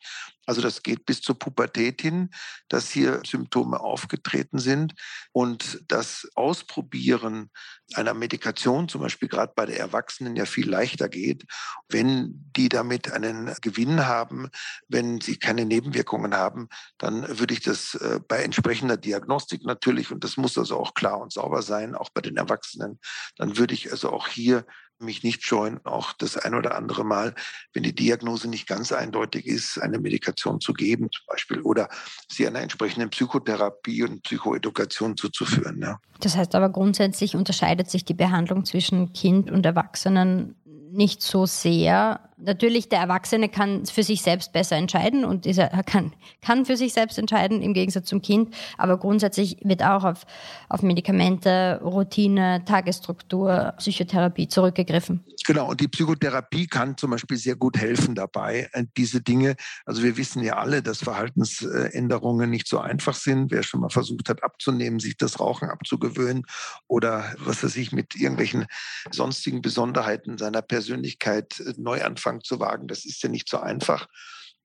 Also 0.45 0.61
das 0.61 0.81
geht 0.81 1.05
bis 1.05 1.21
zur 1.21 1.37
Pubertät 1.37 2.01
hin, 2.01 2.29
dass 2.69 2.89
hier 2.89 3.21
Symptome 3.25 3.79
aufgetreten 3.79 4.59
sind 4.59 4.95
und 5.33 5.83
das 5.89 6.27
Ausprobieren 6.35 7.51
einer 7.93 8.13
Medikation, 8.13 8.87
zum 8.87 9.01
Beispiel 9.01 9.27
gerade 9.27 9.51
bei 9.55 9.65
der 9.65 9.79
Erwachsenen, 9.79 10.35
ja 10.37 10.45
viel 10.45 10.69
leichter 10.69 11.09
geht, 11.09 11.45
wenn 11.89 12.49
die 12.55 12.69
damit 12.69 13.11
einen 13.11 13.53
Gewinn 13.61 14.05
haben, 14.05 14.49
wenn 14.87 15.19
sie 15.19 15.37
keine 15.37 15.65
Nebenwirkungen 15.65 16.35
haben, 16.35 16.69
dann 16.97 17.39
würde 17.39 17.53
ich 17.53 17.61
das 17.61 17.95
äh, 17.95 18.19
bei 18.25 18.41
entsprechender 18.41 18.97
Diagnostik 18.97 19.65
natürlich, 19.65 20.11
und 20.11 20.23
das 20.23 20.37
muss 20.37 20.57
also 20.57 20.77
auch 20.77 20.93
klar 20.93 21.19
und 21.19 21.33
sauber 21.33 21.61
sein, 21.61 21.93
auch 21.93 22.09
bei 22.09 22.21
den 22.21 22.37
Erwachsenen, 22.37 22.99
dann 23.35 23.57
würde 23.57 23.73
ich 23.73 23.91
also 23.91 24.11
auch 24.11 24.27
hier 24.27 24.65
mich 24.99 25.23
nicht 25.23 25.43
scheuen, 25.43 25.79
auch 25.83 26.13
das 26.13 26.37
ein 26.37 26.53
oder 26.53 26.75
andere 26.75 27.03
Mal, 27.03 27.35
wenn 27.73 27.83
die 27.83 27.93
Diagnose 27.93 28.49
nicht 28.49 28.67
ganz 28.67 28.91
eindeutig 28.91 29.45
ist, 29.45 29.77
eine 29.81 29.99
Medikation 29.99 30.59
zu 30.59 30.73
geben, 30.73 31.09
zum 31.11 31.25
Beispiel, 31.27 31.61
oder 31.61 31.89
sie 32.27 32.47
einer 32.47 32.61
entsprechenden 32.61 33.09
Psychotherapie 33.09 34.03
und 34.03 34.23
Psychoedukation 34.23 35.17
zuzuführen. 35.17 35.81
Ja. 35.81 35.99
Das 36.19 36.35
heißt 36.35 36.55
aber 36.55 36.69
grundsätzlich 36.69 37.35
unterscheidet 37.35 37.89
sich 37.89 38.05
die 38.05 38.13
Behandlung 38.13 38.65
zwischen 38.65 39.13
Kind 39.13 39.51
und 39.51 39.65
Erwachsenen 39.65 40.55
nicht 40.91 41.21
so 41.21 41.45
sehr. 41.45 42.21
Natürlich, 42.39 42.87
der 42.89 42.99
Erwachsene 42.99 43.49
kann 43.49 43.85
für 43.87 44.03
sich 44.03 44.21
selbst 44.21 44.53
besser 44.53 44.75
entscheiden 44.75 45.25
und 45.25 45.47
ist, 45.47 45.59
kann, 45.87 46.13
kann 46.41 46.65
für 46.65 46.77
sich 46.77 46.93
selbst 46.93 47.17
entscheiden 47.17 47.63
im 47.63 47.73
Gegensatz 47.73 48.07
zum 48.07 48.21
Kind. 48.21 48.53
Aber 48.77 48.97
grundsätzlich 48.97 49.57
wird 49.63 49.81
auch 49.81 50.03
auf, 50.03 50.25
auf 50.69 50.83
Medikamente, 50.83 51.79
Routine, 51.83 52.63
Tagesstruktur, 52.63 53.73
Psychotherapie 53.77 54.47
zurückgegriffen. 54.47 55.23
Genau, 55.47 55.69
und 55.69 55.79
die 55.79 55.87
Psychotherapie 55.87 56.67
kann 56.67 56.97
zum 56.97 57.11
Beispiel 57.11 57.37
sehr 57.37 57.55
gut 57.55 57.77
helfen 57.77 58.15
dabei, 58.15 58.69
äh, 58.73 58.83
diese 58.97 59.21
Dinge. 59.21 59.55
Also 59.85 60.03
wir 60.03 60.17
wissen 60.17 60.43
ja 60.43 60.57
alle, 60.57 60.83
dass 60.83 60.99
Verhaltensänderungen 60.99 62.49
nicht 62.49 62.67
so 62.67 62.79
einfach 62.79 63.15
sind. 63.15 63.51
Wer 63.51 63.63
schon 63.63 63.81
mal 63.81 63.89
versucht 63.89 64.29
hat 64.29 64.43
abzunehmen, 64.43 64.99
sich 64.99 65.17
das 65.17 65.39
Rauchen 65.39 65.69
abzugewöhnen 65.69 66.43
oder 66.87 67.33
was 67.39 67.63
weiß 67.63 67.77
ich, 67.77 67.91
mit 67.91 68.15
irgendwelchen 68.15 68.65
sonstigen 69.09 69.61
Besonderheiten 69.61 70.37
seiner 70.37 70.61
Persönlichkeit 70.61 71.59
äh, 71.61 71.73
Neuanfang 72.27 72.41
zu 72.41 72.59
wagen, 72.59 72.87
das 72.87 73.05
ist 73.05 73.21
ja 73.23 73.29
nicht 73.29 73.49
so 73.49 73.57
einfach. 73.57 74.07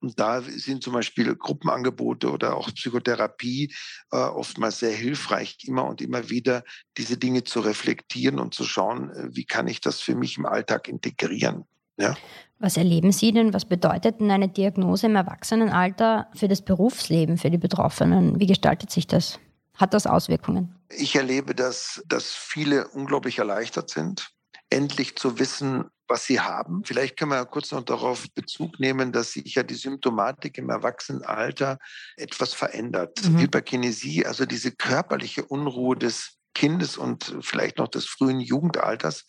Und 0.01 0.18
da 0.18 0.42
sind 0.42 0.83
zum 0.83 0.94
Beispiel 0.94 1.37
Gruppenangebote 1.37 2.33
oder 2.33 2.57
auch 2.57 2.68
Psychotherapie 2.75 3.72
äh, 4.11 4.16
oftmals 4.16 4.81
sehr 4.81 4.90
hilfreich, 4.90 5.59
immer 5.64 5.85
und 5.85 6.01
immer 6.01 6.29
wieder 6.29 6.64
diese 6.98 7.16
Dinge 7.16 7.44
zu 7.44 7.61
reflektieren 7.61 8.40
und 8.40 8.53
zu 8.53 8.64
schauen, 8.64 9.11
äh, 9.11 9.29
wie 9.31 9.44
kann 9.44 9.68
ich 9.68 9.81
das 9.81 10.01
für 10.01 10.16
mich 10.16 10.38
im 10.38 10.46
Alltag 10.46 10.88
integrieren. 10.88 11.66
Ja. 11.98 12.16
Was 12.59 12.77
erleben 12.77 13.12
Sie 13.12 13.31
denn? 13.31 13.55
Was 13.55 13.64
bedeutet 13.64 14.20
denn 14.20 14.31
eine 14.33 14.48
Diagnose 14.48 15.07
im 15.07 15.14
Erwachsenenalter 15.14 16.29
für 16.35 16.48
das 16.48 16.62
Berufsleben, 16.62 17.38
für 17.38 17.51
die 17.51 17.59
Betroffenen? 17.59 18.40
Wie 18.40 18.46
gestaltet 18.46 18.90
sich 18.90 19.07
das? 19.07 19.38
Hat 19.77 19.94
das 19.94 20.07
Auswirkungen? 20.07 20.75
Ich 20.90 21.14
erlebe, 21.14 21.55
dass, 21.55 22.03
dass 22.07 22.33
viele 22.33 22.88
unglaublich 22.88 23.38
erleichtert 23.38 23.88
sind, 23.88 24.33
endlich 24.68 25.16
zu 25.16 25.38
wissen, 25.38 25.90
was 26.12 26.27
sie 26.27 26.40
haben. 26.40 26.85
Vielleicht 26.85 27.16
können 27.16 27.31
wir 27.31 27.44
kurz 27.46 27.72
noch 27.72 27.83
darauf 27.83 28.27
Bezug 28.35 28.79
nehmen, 28.79 29.12
dass 29.12 29.33
sich 29.33 29.55
ja 29.55 29.62
die 29.62 29.75
Symptomatik 29.75 30.59
im 30.59 30.68
Erwachsenenalter 30.68 31.79
etwas 32.16 32.53
verändert. 32.53 33.25
Mhm. 33.25 33.40
Hyperkinesie, 33.40 34.27
also 34.27 34.44
diese 34.44 34.72
körperliche 34.72 35.46
Unruhe 35.46 35.96
des 35.96 36.37
Kindes 36.55 36.98
und 36.98 37.35
vielleicht 37.40 37.79
noch 37.79 37.88
des 37.88 38.05
frühen 38.05 38.40
Jugendalters, 38.40 39.25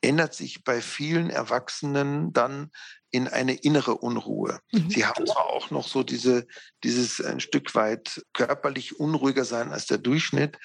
ändert 0.00 0.34
sich 0.34 0.62
bei 0.62 0.80
vielen 0.80 1.28
Erwachsenen 1.28 2.32
dann 2.32 2.70
in 3.10 3.26
eine 3.26 3.54
innere 3.54 3.96
Unruhe. 3.96 4.60
Mhm. 4.70 4.90
Sie 4.90 5.04
haben 5.04 5.26
zwar 5.26 5.46
auch 5.46 5.70
noch 5.70 5.88
so 5.88 6.04
diese, 6.04 6.46
dieses 6.84 7.20
ein 7.20 7.40
Stück 7.40 7.74
weit 7.74 8.22
körperlich 8.32 8.98
unruhiger 8.98 9.44
sein 9.44 9.72
als 9.72 9.86
der 9.86 9.98
Durchschnitt, 9.98 10.56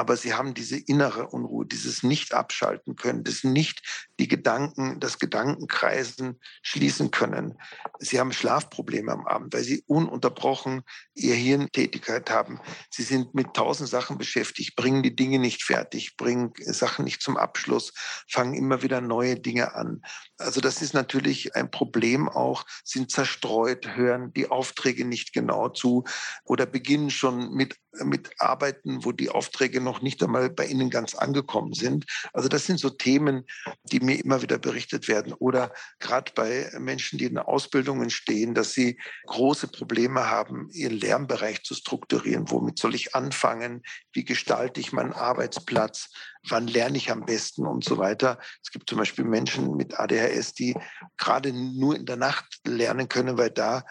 aber 0.00 0.16
sie 0.16 0.32
haben 0.32 0.54
diese 0.54 0.78
innere 0.78 1.26
Unruhe, 1.28 1.66
dieses 1.66 2.02
nicht 2.02 2.32
abschalten 2.32 2.96
können, 2.96 3.22
das 3.22 3.44
nicht 3.44 4.08
die 4.18 4.28
Gedanken, 4.28 4.98
das 4.98 5.18
Gedankenkreisen 5.18 6.40
schließen 6.62 7.10
können. 7.10 7.58
Sie 7.98 8.18
haben 8.18 8.32
Schlafprobleme 8.32 9.12
am 9.12 9.26
Abend, 9.26 9.52
weil 9.52 9.62
sie 9.62 9.84
ununterbrochen 9.86 10.84
ihr 11.14 11.34
Hirntätigkeit 11.34 12.30
haben. 12.30 12.60
Sie 12.88 13.02
sind 13.02 13.34
mit 13.34 13.52
tausend 13.52 13.90
Sachen 13.90 14.16
beschäftigt, 14.16 14.74
bringen 14.74 15.02
die 15.02 15.14
Dinge 15.14 15.38
nicht 15.38 15.64
fertig, 15.64 16.16
bringen 16.16 16.54
Sachen 16.60 17.04
nicht 17.04 17.20
zum 17.20 17.36
Abschluss, 17.36 17.92
fangen 18.26 18.54
immer 18.54 18.82
wieder 18.82 19.02
neue 19.02 19.38
Dinge 19.38 19.74
an. 19.74 20.00
Also 20.38 20.62
das 20.62 20.80
ist 20.80 20.94
natürlich 20.94 21.54
ein 21.56 21.70
Problem 21.70 22.26
auch, 22.26 22.64
sind 22.84 23.10
zerstreut, 23.10 23.96
hören 23.96 24.32
die 24.32 24.50
Aufträge 24.50 25.04
nicht 25.04 25.34
genau 25.34 25.68
zu 25.68 26.04
oder 26.44 26.64
beginnen 26.64 27.10
schon 27.10 27.52
mit, 27.52 27.76
mit 28.02 28.30
Arbeiten, 28.38 29.04
wo 29.04 29.12
die 29.12 29.28
Aufträge 29.28 29.80
noch 29.80 29.89
nicht 30.00 30.22
einmal 30.22 30.48
bei 30.50 30.66
ihnen 30.66 30.90
ganz 30.90 31.16
angekommen 31.16 31.72
sind. 31.72 32.06
Also 32.32 32.48
das 32.48 32.66
sind 32.66 32.78
so 32.78 32.90
Themen, 32.90 33.44
die 33.90 33.98
mir 33.98 34.22
immer 34.22 34.42
wieder 34.42 34.58
berichtet 34.58 35.08
werden. 35.08 35.32
Oder 35.32 35.72
gerade 35.98 36.30
bei 36.36 36.70
Menschen, 36.78 37.18
die 37.18 37.24
in 37.24 37.38
Ausbildungen 37.38 38.10
stehen, 38.10 38.54
dass 38.54 38.72
sie 38.72 39.00
große 39.26 39.66
Probleme 39.66 40.30
haben, 40.30 40.68
ihren 40.70 40.96
Lernbereich 40.96 41.64
zu 41.64 41.74
strukturieren. 41.74 42.50
Womit 42.50 42.78
soll 42.78 42.94
ich 42.94 43.16
anfangen? 43.16 43.82
Wie 44.12 44.24
gestalte 44.24 44.78
ich 44.78 44.92
meinen 44.92 45.12
Arbeitsplatz? 45.12 46.10
Wann 46.48 46.68
lerne 46.68 46.96
ich 46.96 47.10
am 47.10 47.26
besten 47.26 47.66
und 47.66 47.84
so 47.84 47.98
weiter? 47.98 48.38
Es 48.62 48.70
gibt 48.70 48.88
zum 48.88 48.98
Beispiel 48.98 49.24
Menschen 49.24 49.76
mit 49.76 49.98
ADHS, 49.98 50.54
die 50.54 50.74
gerade 51.18 51.52
nur 51.52 51.96
in 51.96 52.06
der 52.06 52.16
Nacht 52.16 52.60
lernen 52.66 53.08
können, 53.08 53.36
weil 53.36 53.50
da 53.50 53.84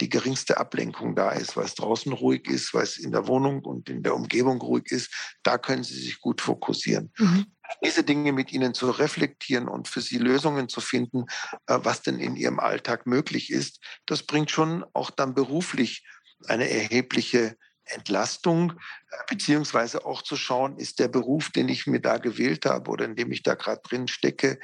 die 0.00 0.08
geringste 0.08 0.58
Ablenkung 0.58 1.16
da 1.16 1.30
ist, 1.30 1.56
weil 1.56 1.64
es 1.64 1.74
draußen 1.74 2.12
ruhig 2.12 2.46
ist, 2.48 2.74
weil 2.74 2.84
es 2.84 2.96
in 2.96 3.12
der 3.12 3.26
Wohnung 3.26 3.64
und 3.64 3.88
in 3.88 4.02
der 4.02 4.14
Umgebung 4.14 4.60
ruhig 4.60 4.90
ist. 4.90 5.12
Da 5.42 5.58
können 5.58 5.82
Sie 5.82 5.98
sich 5.98 6.20
gut 6.20 6.40
fokussieren. 6.40 7.12
Mhm. 7.18 7.46
Diese 7.84 8.04
Dinge 8.04 8.32
mit 8.32 8.52
Ihnen 8.52 8.74
zu 8.74 8.90
reflektieren 8.90 9.68
und 9.68 9.88
für 9.88 10.00
Sie 10.00 10.18
Lösungen 10.18 10.68
zu 10.68 10.80
finden, 10.80 11.24
äh, 11.66 11.78
was 11.82 12.02
denn 12.02 12.18
in 12.18 12.36
Ihrem 12.36 12.60
Alltag 12.60 13.06
möglich 13.06 13.50
ist, 13.50 13.80
das 14.06 14.22
bringt 14.22 14.50
schon 14.50 14.84
auch 14.92 15.10
dann 15.10 15.34
beruflich 15.34 16.06
eine 16.46 16.68
erhebliche 16.68 17.56
Entlastung, 17.84 18.72
äh, 18.72 19.16
beziehungsweise 19.28 20.04
auch 20.04 20.22
zu 20.22 20.36
schauen, 20.36 20.78
ist 20.78 20.98
der 20.98 21.08
Beruf, 21.08 21.50
den 21.50 21.68
ich 21.68 21.86
mir 21.86 22.00
da 22.00 22.18
gewählt 22.18 22.66
habe 22.66 22.90
oder 22.90 23.04
in 23.04 23.16
dem 23.16 23.32
ich 23.32 23.42
da 23.42 23.54
gerade 23.54 23.80
drin 23.82 24.08
stecke, 24.08 24.58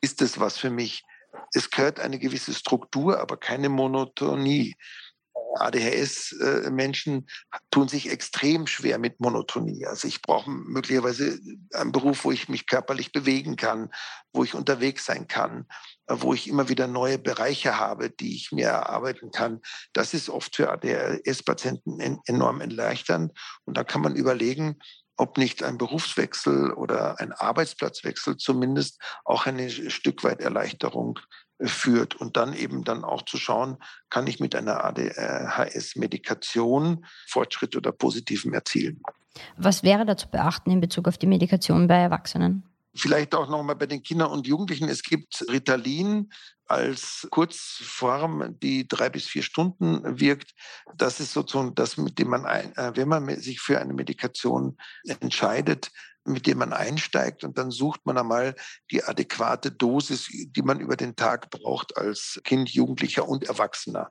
ist 0.00 0.22
es 0.22 0.38
was 0.38 0.58
für 0.58 0.70
mich? 0.70 1.04
Es 1.52 1.70
gehört 1.70 2.00
eine 2.00 2.18
gewisse 2.18 2.54
Struktur, 2.54 3.20
aber 3.20 3.36
keine 3.36 3.68
Monotonie. 3.68 4.74
ADHS-Menschen 5.56 7.28
tun 7.70 7.88
sich 7.88 8.10
extrem 8.10 8.66
schwer 8.66 8.98
mit 8.98 9.20
Monotonie. 9.20 9.86
Also 9.86 10.08
ich 10.08 10.22
brauche 10.22 10.50
möglicherweise 10.50 11.38
einen 11.74 11.92
Beruf, 11.92 12.24
wo 12.24 12.32
ich 12.32 12.48
mich 12.48 12.66
körperlich 12.66 13.12
bewegen 13.12 13.56
kann, 13.56 13.90
wo 14.32 14.44
ich 14.44 14.54
unterwegs 14.54 15.04
sein 15.04 15.28
kann, 15.28 15.66
wo 16.08 16.32
ich 16.34 16.48
immer 16.48 16.68
wieder 16.68 16.86
neue 16.86 17.18
Bereiche 17.18 17.78
habe, 17.78 18.10
die 18.10 18.34
ich 18.34 18.52
mir 18.52 18.68
erarbeiten 18.68 19.30
kann. 19.30 19.60
Das 19.92 20.14
ist 20.14 20.30
oft 20.30 20.56
für 20.56 20.70
ADHS-Patienten 20.70 22.20
enorm 22.26 22.60
erleichternd. 22.60 23.32
Und 23.64 23.76
da 23.76 23.84
kann 23.84 24.00
man 24.00 24.16
überlegen, 24.16 24.78
ob 25.16 25.36
nicht 25.36 25.62
ein 25.62 25.78
Berufswechsel 25.78 26.72
oder 26.72 27.20
ein 27.20 27.32
Arbeitsplatzwechsel 27.32 28.38
zumindest 28.38 29.00
auch 29.24 29.46
eine 29.46 29.70
Stück 29.70 30.24
weit 30.24 30.40
Erleichterung 30.40 31.18
äh, 31.18 31.41
führt 31.64 32.16
und 32.16 32.36
dann 32.36 32.54
eben 32.54 32.84
dann 32.84 33.04
auch 33.04 33.22
zu 33.22 33.38
schauen, 33.38 33.78
kann 34.10 34.26
ich 34.26 34.40
mit 34.40 34.54
einer 34.54 34.84
ADHS-Medikation 34.84 37.06
Fortschritt 37.28 37.74
oder 37.76 37.92
Positiven 37.92 38.52
erzielen. 38.52 39.00
Was 39.56 39.82
wäre 39.82 40.04
da 40.04 40.16
zu 40.16 40.28
beachten 40.28 40.70
in 40.70 40.80
Bezug 40.80 41.08
auf 41.08 41.18
die 41.18 41.26
Medikation 41.26 41.88
bei 41.88 41.96
Erwachsenen? 41.96 42.64
Vielleicht 42.94 43.34
auch 43.34 43.48
nochmal 43.48 43.76
bei 43.76 43.86
den 43.86 44.02
Kindern 44.02 44.30
und 44.30 44.46
Jugendlichen. 44.46 44.88
Es 44.88 45.02
gibt 45.02 45.46
Ritalin 45.50 46.30
als 46.66 47.26
Kurzform, 47.30 48.58
die 48.60 48.86
drei 48.86 49.08
bis 49.08 49.26
vier 49.26 49.42
Stunden 49.42 50.20
wirkt. 50.20 50.52
Das 50.96 51.18
ist 51.18 51.32
sozusagen 51.32 51.74
das, 51.74 51.96
mit 51.96 52.18
dem 52.18 52.28
man, 52.28 52.44
ein, 52.44 52.76
äh, 52.76 52.92
wenn 52.94 53.08
man 53.08 53.40
sich 53.40 53.60
für 53.60 53.80
eine 53.80 53.94
Medikation 53.94 54.76
entscheidet, 55.04 55.90
mit 56.24 56.46
dem 56.46 56.58
man 56.58 56.72
einsteigt 56.72 57.44
und 57.44 57.58
dann 57.58 57.70
sucht 57.70 58.00
man 58.04 58.18
einmal 58.18 58.54
die 58.90 59.02
adäquate 59.02 59.70
Dosis, 59.70 60.28
die 60.30 60.62
man 60.62 60.80
über 60.80 60.96
den 60.96 61.16
Tag 61.16 61.50
braucht 61.50 61.96
als 61.96 62.40
Kind, 62.44 62.70
Jugendlicher 62.70 63.28
und 63.28 63.44
Erwachsener. 63.44 64.10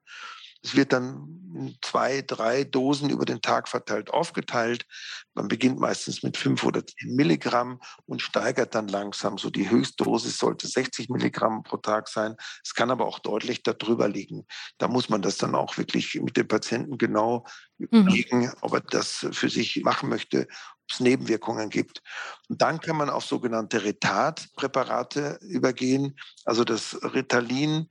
Es 0.63 0.76
wird 0.76 0.93
dann 0.93 1.39
in 1.56 1.76
zwei, 1.82 2.21
drei 2.21 2.63
Dosen 2.63 3.10
über 3.10 3.26
den 3.26 3.41
Tag 3.41 3.67
verteilt 3.67 4.12
aufgeteilt. 4.12 4.86
Man 5.34 5.47
beginnt 5.47 5.80
meistens 5.80 6.21
mit 6.21 6.38
fünf 6.38 6.63
oder 6.63 6.86
zehn 6.86 7.15
Milligramm 7.15 7.80
und 8.06 8.21
steigert 8.21 8.76
dann 8.76 8.88
langsam. 8.88 9.39
So 9.39 9.50
die 9.50 9.69
Höchstdosis 9.69 10.38
sollte 10.38 10.67
60 10.67 11.10
Milligramm 11.10 11.63
pro 11.63 11.78
Tag 11.78 12.08
sein. 12.08 12.36
Es 12.63 12.76
kann 12.76 12.91
aber 12.91 13.08
auch 13.08 13.17
deutlich 13.19 13.63
darüber 13.63 14.08
liegen. 14.08 14.45
Da 14.78 14.88
muss 14.88 15.10
man 15.10 15.24
das 15.24 15.38
dann 15.38 15.56
auch 15.56 15.78
wirklich 15.78 16.21
mit 16.21 16.38
dem 16.38 16.47
Patienten 16.47 17.00
genau 17.00 17.45
mhm. 17.80 17.88
überlegen, 17.88 18.39
mhm. 18.41 18.54
ob 18.62 18.74
er 18.74 18.82
das 18.82 19.26
für 19.32 19.50
sich 19.50 19.82
machen 19.84 20.10
möchte, 20.10 20.47
es 20.91 20.99
Nebenwirkungen 20.99 21.69
gibt. 21.69 22.01
Und 22.49 22.62
dann 22.62 22.80
kann 22.80 22.97
man 22.97 23.10
auf 23.10 23.25
sogenannte 23.25 23.84
Retard-Präparate 23.84 25.39
übergehen. 25.41 26.17
Also 26.45 26.63
das 26.63 26.97
Ritalin 27.04 27.88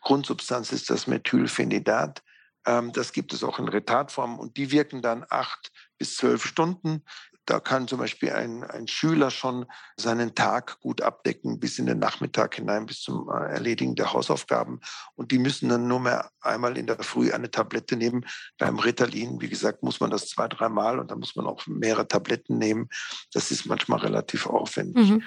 Grundsubstanz 0.00 0.72
ist 0.72 0.88
das 0.88 1.06
Methylphenidat. 1.06 2.22
Ähm, 2.64 2.92
das 2.92 3.12
gibt 3.12 3.32
es 3.32 3.42
auch 3.42 3.58
in 3.58 3.68
Retardform 3.68 4.38
und 4.38 4.56
die 4.56 4.70
wirken 4.70 5.02
dann 5.02 5.26
acht 5.30 5.72
bis 5.98 6.16
zwölf 6.16 6.44
Stunden. 6.44 7.02
Da 7.46 7.60
kann 7.60 7.86
zum 7.86 7.98
Beispiel 7.98 8.32
ein, 8.32 8.64
ein 8.64 8.88
Schüler 8.88 9.30
schon 9.30 9.66
seinen 9.96 10.34
Tag 10.34 10.80
gut 10.80 11.00
abdecken, 11.00 11.60
bis 11.60 11.78
in 11.78 11.86
den 11.86 12.00
Nachmittag 12.00 12.56
hinein, 12.56 12.86
bis 12.86 13.00
zum 13.00 13.28
äh, 13.30 13.52
Erledigen 13.52 13.94
der 13.94 14.12
Hausaufgaben. 14.12 14.80
Und 15.14 15.30
die 15.30 15.38
müssen 15.38 15.68
dann 15.68 15.86
nur 15.86 16.00
mehr 16.00 16.30
einmal 16.40 16.76
in 16.76 16.86
der 16.86 17.02
Früh 17.02 17.32
eine 17.32 17.50
Tablette 17.50 17.96
nehmen. 17.96 18.26
Beim 18.58 18.78
Ritalin, 18.78 19.40
wie 19.40 19.48
gesagt, 19.48 19.82
muss 19.82 20.00
man 20.00 20.10
das 20.10 20.28
zwei, 20.28 20.48
dreimal 20.48 20.98
und 20.98 21.10
dann 21.10 21.20
muss 21.20 21.36
man 21.36 21.46
auch 21.46 21.66
mehrere 21.68 22.08
Tabletten 22.08 22.58
nehmen. 22.58 22.88
Das 23.32 23.50
ist 23.50 23.64
manchmal 23.66 24.00
relativ 24.00 24.46
aufwendig. 24.46 25.10
Mhm. 25.10 25.22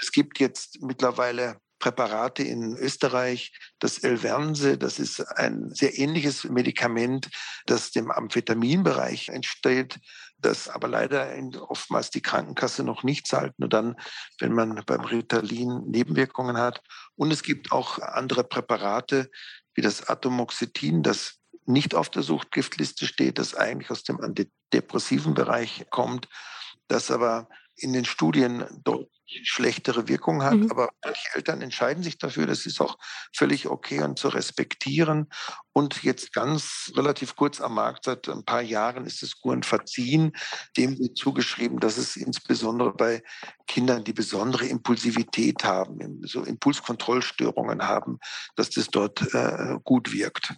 Es 0.00 0.12
gibt 0.12 0.38
jetzt 0.38 0.82
mittlerweile 0.82 1.56
Präparate 1.84 2.42
in 2.42 2.76
Österreich, 2.76 3.52
das 3.78 3.98
Elvernse, 3.98 4.78
das 4.78 4.98
ist 4.98 5.20
ein 5.20 5.68
sehr 5.70 5.98
ähnliches 5.98 6.44
Medikament, 6.44 7.28
das 7.66 7.90
dem 7.90 8.10
Amphetaminbereich 8.10 9.28
entsteht, 9.28 9.98
das 10.44 10.68
aber 10.68 10.88
leider 10.88 11.28
oftmals 11.68 12.10
die 12.10 12.22
Krankenkasse 12.22 12.84
noch 12.84 13.02
nicht 13.02 13.26
zahlt, 13.26 13.58
nur 13.58 13.68
dann, 13.68 13.96
wenn 14.38 14.52
man 14.52 14.82
beim 14.86 15.00
Ritalin 15.00 15.84
Nebenwirkungen 15.86 16.56
hat. 16.58 16.82
Und 17.16 17.32
es 17.32 17.42
gibt 17.42 17.72
auch 17.72 17.98
andere 17.98 18.44
Präparate, 18.44 19.30
wie 19.74 19.82
das 19.82 20.08
Atomoxetin, 20.08 21.02
das 21.02 21.38
nicht 21.66 21.94
auf 21.94 22.10
der 22.10 22.22
Suchtgiftliste 22.22 23.06
steht, 23.06 23.38
das 23.38 23.54
eigentlich 23.54 23.90
aus 23.90 24.02
dem 24.02 24.20
antidepressiven 24.20 25.34
Bereich 25.34 25.86
kommt, 25.90 26.28
das 26.88 27.10
aber 27.10 27.48
in 27.76 27.92
den 27.92 28.04
Studien 28.04 28.64
deutlich 28.84 29.10
schlechtere 29.44 30.08
Wirkung 30.08 30.42
hat. 30.42 30.54
Mhm. 30.54 30.70
Aber 30.70 30.90
manche 31.04 31.28
Eltern 31.34 31.62
entscheiden 31.62 32.02
sich 32.02 32.18
dafür. 32.18 32.46
Das 32.46 32.66
ist 32.66 32.80
auch 32.80 32.98
völlig 33.34 33.66
okay 33.66 34.02
und 34.02 34.18
zu 34.18 34.28
respektieren. 34.28 35.28
Und 35.72 36.02
jetzt 36.02 36.32
ganz 36.32 36.92
relativ 36.94 37.34
kurz 37.34 37.60
am 37.60 37.74
Markt, 37.74 38.04
seit 38.04 38.28
ein 38.28 38.44
paar 38.44 38.62
Jahren 38.62 39.06
ist 39.06 39.22
es 39.22 39.40
Guanfacin, 39.40 40.32
dem 40.76 40.98
wird 40.98 41.16
zugeschrieben, 41.16 41.80
dass 41.80 41.96
es 41.96 42.16
insbesondere 42.16 42.92
bei 42.92 43.22
Kindern, 43.66 44.04
die 44.04 44.12
besondere 44.12 44.66
Impulsivität 44.66 45.64
haben, 45.64 46.20
so 46.24 46.44
Impulskontrollstörungen 46.44 47.82
haben, 47.82 48.18
dass 48.56 48.70
das 48.70 48.86
dort 48.88 49.34
äh, 49.34 49.78
gut 49.82 50.12
wirkt. 50.12 50.54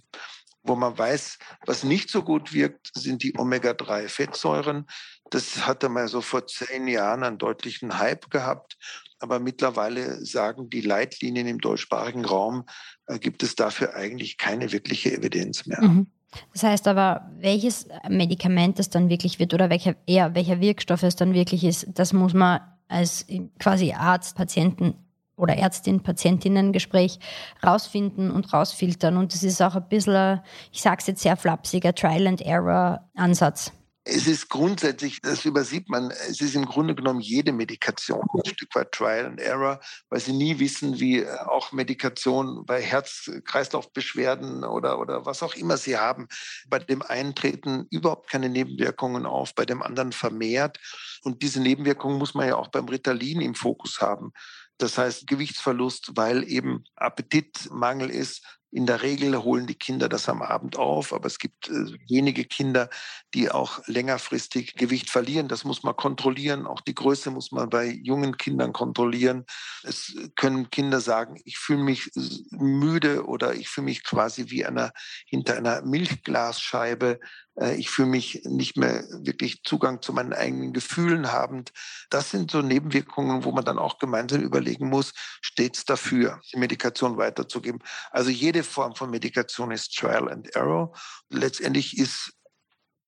Wo 0.67 0.75
man 0.77 0.97
weiß, 0.97 1.39
was 1.65 1.85
nicht 1.85 2.11
so 2.11 2.23
gut 2.23 2.53
wirkt, 2.53 2.91
sind 2.95 3.23
die 3.23 3.39
Omega-3-Fettsäuren. 3.39 4.87
Das 5.31 5.67
hatte 5.67 5.89
mal 5.89 6.09
so 6.09 6.21
vor 6.21 6.47
zehn 6.47 6.89
Jahren 6.89 7.23
einen 7.23 7.39
deutlichen 7.39 7.99
Hype 7.99 8.31
gehabt. 8.31 8.77
Aber 9.19 9.39
mittlerweile 9.39 10.25
sagen 10.25 10.69
die 10.69 10.83
Leitlinien 10.83 11.47
im 11.47 11.59
deutschsprachigen 11.59 12.25
Raum, 12.25 12.65
äh, 13.07 13.19
gibt 13.19 13.43
es 13.43 13.55
dafür 13.55 13.95
eigentlich 13.95 14.37
keine 14.37 14.73
wirkliche 14.73 15.13
Evidenz 15.13 15.67
mehr. 15.67 15.83
Mhm. 15.83 16.09
Das 16.53 16.65
heißt 16.65 16.89
aber, 16.89 17.31
welches 17.39 17.89
Medikament 18.09 18.79
es 18.79 18.91
dann 18.91 19.09
wirklich 19.09 19.39
wird 19.39 19.55
oder 19.55 19.71
welcher, 19.71 19.97
eher 20.07 20.35
welcher 20.35 20.61
Wirkstoff 20.61 21.03
es 21.03 21.17
dann 21.17 21.33
wirklich 21.33 21.65
ist, 21.65 21.87
das 21.95 22.13
muss 22.13 22.35
man 22.35 22.61
als 22.89 23.27
quasi 23.59 23.93
Arzt, 23.93 24.37
Patienten 24.37 24.95
oder 25.37 25.57
Ärztin-Patientinnen-Gespräch 25.57 27.19
rausfinden 27.65 28.31
und 28.31 28.53
rausfiltern. 28.53 29.17
Und 29.17 29.35
das 29.35 29.43
ist 29.43 29.63
auch 29.63 29.77
ein 29.77 29.89
bisschen, 29.89 30.41
ich 30.73 30.83
sage 30.83 30.99
es 31.01 31.07
jetzt 31.07 31.23
sehr 31.23 31.37
flapsiger 31.37 31.95
Trial-and-Error-Ansatz. 31.95 33.73
Es 34.09 34.29
ist 34.29 34.49
grundsätzlich, 34.51 35.21
das 35.21 35.45
übersieht 35.45 35.89
man, 35.89 36.13
es 36.13 36.41
ist 36.41 36.55
im 36.55 36.65
Grunde 36.65 36.95
genommen 36.95 37.19
jede 37.19 37.53
Medikation 37.53 38.23
ein 38.35 38.49
Stück 38.49 38.73
weit 38.77 38.93
Trial 38.93 39.27
and 39.27 39.41
Error, 39.41 39.81
weil 40.11 40.21
sie 40.21 40.33
nie 40.33 40.61
wissen, 40.61 41.01
wie 41.01 41.23
äh, 41.23 41.39
auch 41.41 41.73
Medikation 41.73 42.65
bei 42.65 42.81
Herz-Kreislauf-Beschwerden 42.81 44.63
oder, 44.63 45.01
oder 45.01 45.27
was 45.27 45.43
auch 45.43 45.57
immer 45.57 45.77
sie 45.77 45.97
haben. 45.97 46.29
Bei 46.69 46.79
dem 46.79 47.03
einen 47.03 47.35
treten 47.35 47.89
überhaupt 47.91 48.31
keine 48.31 48.49
Nebenwirkungen 48.49 49.27
auf, 49.27 49.57
bei 49.57 49.65
dem 49.65 49.83
anderen 49.83 50.13
vermehrt. 50.13 50.79
Und 51.23 51.43
diese 51.43 51.61
Nebenwirkungen 51.61 52.17
muss 52.17 52.35
man 52.35 52.47
ja 52.47 52.55
auch 52.55 52.69
beim 52.69 52.87
Ritalin 52.87 53.41
im 53.41 53.57
Fokus 53.57 54.01
haben. 54.01 54.31
Das 54.79 54.99
heißt 54.99 55.27
Gewichtsverlust, 55.27 56.13
weil 56.15 56.49
eben 56.51 56.85
Appetitmangel 56.97 58.11
ist, 58.11 58.43
in 58.77 58.85
der 58.85 59.01
Regel 59.03 59.43
holen 59.43 59.67
die 59.67 59.79
Kinder 59.79 60.09
das 60.09 60.29
am 60.29 60.43
Abend 60.43 60.77
auf, 60.77 61.15
aber 61.15 61.27
es 61.27 61.39
gibt 61.39 61.69
äh, 61.69 61.99
wenige 62.09 62.45
Kinder, 62.45 62.91
die 63.33 63.51
auch 63.51 63.81
längerfristig 63.87 64.75
Gewicht 64.75 65.09
verlieren. 65.09 65.49
Das 65.49 65.65
muss 65.65 65.83
man 65.83 65.97
kontrollieren. 65.97 66.67
Auch 66.67 66.83
die 66.83 66.95
Größe 66.95 67.31
muss 67.31 67.53
man 67.53 67.71
bei 67.71 67.87
jungen 67.87 68.37
Kindern 68.37 68.75
kontrollieren. 68.75 69.47
Es 69.83 70.15
können 70.35 70.69
Kinder 70.69 71.01
sagen, 71.01 71.41
ich 71.45 71.57
fühle 71.57 71.85
mich 71.85 72.11
müde 72.51 73.25
oder 73.25 73.55
ich 73.55 73.71
fühle 73.71 73.87
mich 73.87 74.05
quasi 74.05 74.51
wie 74.51 74.67
einer, 74.67 74.93
hinter 75.27 75.57
einer 75.57 75.81
Milchglasscheibe. 75.81 77.21
Äh, 77.59 77.77
ich 77.77 77.91
fühle 77.91 78.09
mich 78.09 78.43
nicht 78.45 78.77
mehr 78.77 79.05
wirklich 79.11 79.63
Zugang 79.63 80.03
zu 80.03 80.13
meinen 80.13 80.33
eigenen 80.33 80.73
Gefühlen 80.73 81.33
habend. 81.33 81.73
Das 82.11 82.31
sind 82.31 82.51
so 82.51 82.63
Nebenwirkungen, 82.63 83.45
wo 83.45 83.53
man 83.53 83.65
dann 83.65 83.79
auch 83.79 83.99
gemeinsam 83.99 84.43
überlegen 84.43 84.89
muss, 84.89 85.13
stets 85.41 85.85
dafür, 85.85 86.41
die 86.53 86.59
Medikation 86.59 87.17
weiterzugeben. 87.17 87.83
Also 88.11 88.31
jede 88.31 88.63
Form 88.63 88.95
von 88.95 89.11
Medikation 89.11 89.71
ist 89.71 89.95
Trial 89.97 90.31
and 90.31 90.55
Error. 90.55 90.93
Letztendlich 91.31 91.99
ist 91.99 92.33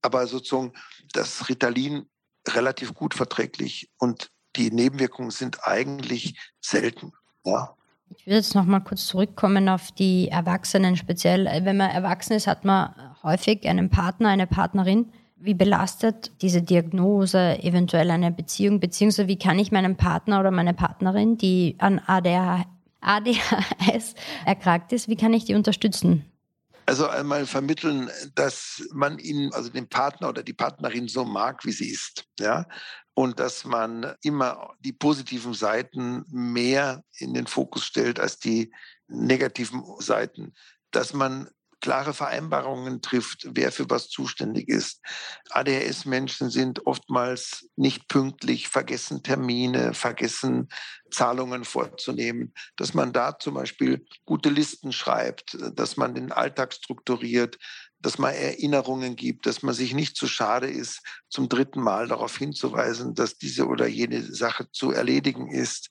aber 0.03 0.27
sozusagen 0.27 0.73
das 1.13 1.49
Ritalin 1.49 2.09
relativ 2.47 2.95
gut 2.95 3.15
verträglich 3.15 3.91
und 3.99 4.31
die 4.57 4.71
Nebenwirkungen 4.71 5.31
sind 5.31 5.67
eigentlich 5.67 6.39
selten. 6.61 7.13
Ja. 7.45 7.77
Ich 8.17 8.27
würde 8.27 8.37
jetzt 8.37 8.55
noch 8.55 8.65
mal 8.65 8.81
kurz 8.81 9.07
zurückkommen 9.07 9.69
auf 9.69 9.93
die 9.93 10.29
Erwachsenen 10.29 10.97
speziell. 10.97 11.47
Wenn 11.65 11.77
man 11.77 11.91
erwachsen 11.91 12.33
ist, 12.35 12.47
hat 12.47 12.65
man 12.65 12.95
häufig 13.23 13.69
einen 13.69 13.91
Partner, 13.91 14.29
eine 14.29 14.47
Partnerin. 14.47 15.13
Wie 15.37 15.55
belastet 15.55 16.33
diese 16.43 16.63
Diagnose 16.63 17.63
eventuell 17.63 18.11
eine 18.11 18.33
Beziehung, 18.33 18.81
beziehungsweise 18.81 19.29
wie 19.29 19.39
kann 19.39 19.59
ich 19.59 19.71
meinen 19.71 19.97
Partner 19.97 20.41
oder 20.41 20.51
meine 20.51 20.75
Partnerin, 20.75 21.39
die 21.39 21.77
an 21.79 22.01
ADHS 22.01 22.65
erkrankt 24.45 24.93
ist, 24.93 25.09
wie 25.09 25.17
kann 25.17 25.33
ich 25.33 25.45
die 25.45 25.55
unterstützen? 25.55 26.25
Also 26.87 27.07
einmal 27.07 27.45
vermitteln, 27.47 28.11
dass 28.35 28.83
man 28.93 29.19
ihn, 29.19 29.53
also 29.53 29.69
den 29.69 29.89
Partner 29.89 30.31
oder 30.31 30.43
die 30.43 30.55
Partnerin 30.55 31.07
so 31.07 31.25
mag, 31.25 31.65
wie 31.67 31.73
sie 31.73 31.91
ist, 31.91 32.25
ja, 32.41 32.67
und 33.19 33.41
dass 33.41 33.65
man 33.65 34.15
immer 34.23 34.77
die 34.79 34.93
positiven 34.93 35.53
Seiten 35.53 36.25
mehr 36.29 37.03
in 37.17 37.35
den 37.35 37.49
Fokus 37.49 37.85
stellt 37.85 38.21
als 38.21 38.39
die 38.39 38.73
negativen 39.09 39.83
Seiten, 39.99 40.55
dass 40.93 41.15
man 41.15 41.51
klare 41.81 42.15
Vereinbarungen 42.15 43.03
trifft, 43.03 43.49
wer 43.51 43.73
für 43.73 43.91
was 43.91 44.09
zuständig 44.09 44.69
ist. 44.69 45.01
ADHS-Menschen 45.51 46.51
sind 46.51 46.87
oftmals 46.87 47.69
nicht 47.75 48.07
pünktlich, 48.07 48.69
vergessen 48.69 49.25
Termine, 49.25 49.95
vergessen 49.95 50.69
Zahlungen 51.11 51.65
vorzunehmen, 51.65 52.55
dass 52.77 52.95
man 52.95 53.13
da 53.13 53.37
zum 53.37 53.55
Beispiel 53.55 54.07
gute 54.27 54.49
Listen 54.49 54.93
schreibt, 54.93 55.57
dass 55.75 55.97
man 55.97 56.15
den 56.15 56.31
Alltag 56.31 56.73
strukturiert, 56.73 57.59
dass 58.01 58.19
man 58.19 58.35
Erinnerungen 58.35 59.17
gibt, 59.17 59.47
dass 59.47 59.63
man 59.63 59.75
sich 59.75 59.95
nicht 59.95 60.17
zu 60.17 60.27
schade 60.27 60.69
ist, 60.69 61.01
zum 61.29 61.49
dritten 61.49 61.81
Mal 61.81 62.09
darauf 62.09 62.37
hinzuweisen, 62.37 63.15
dass 63.15 63.39
diese 63.39 63.67
oder 63.67 63.87
jene 63.87 64.23
Sache 64.23 64.71
zu 64.71 64.93
erledigen 64.93 65.51
ist. 65.51 65.91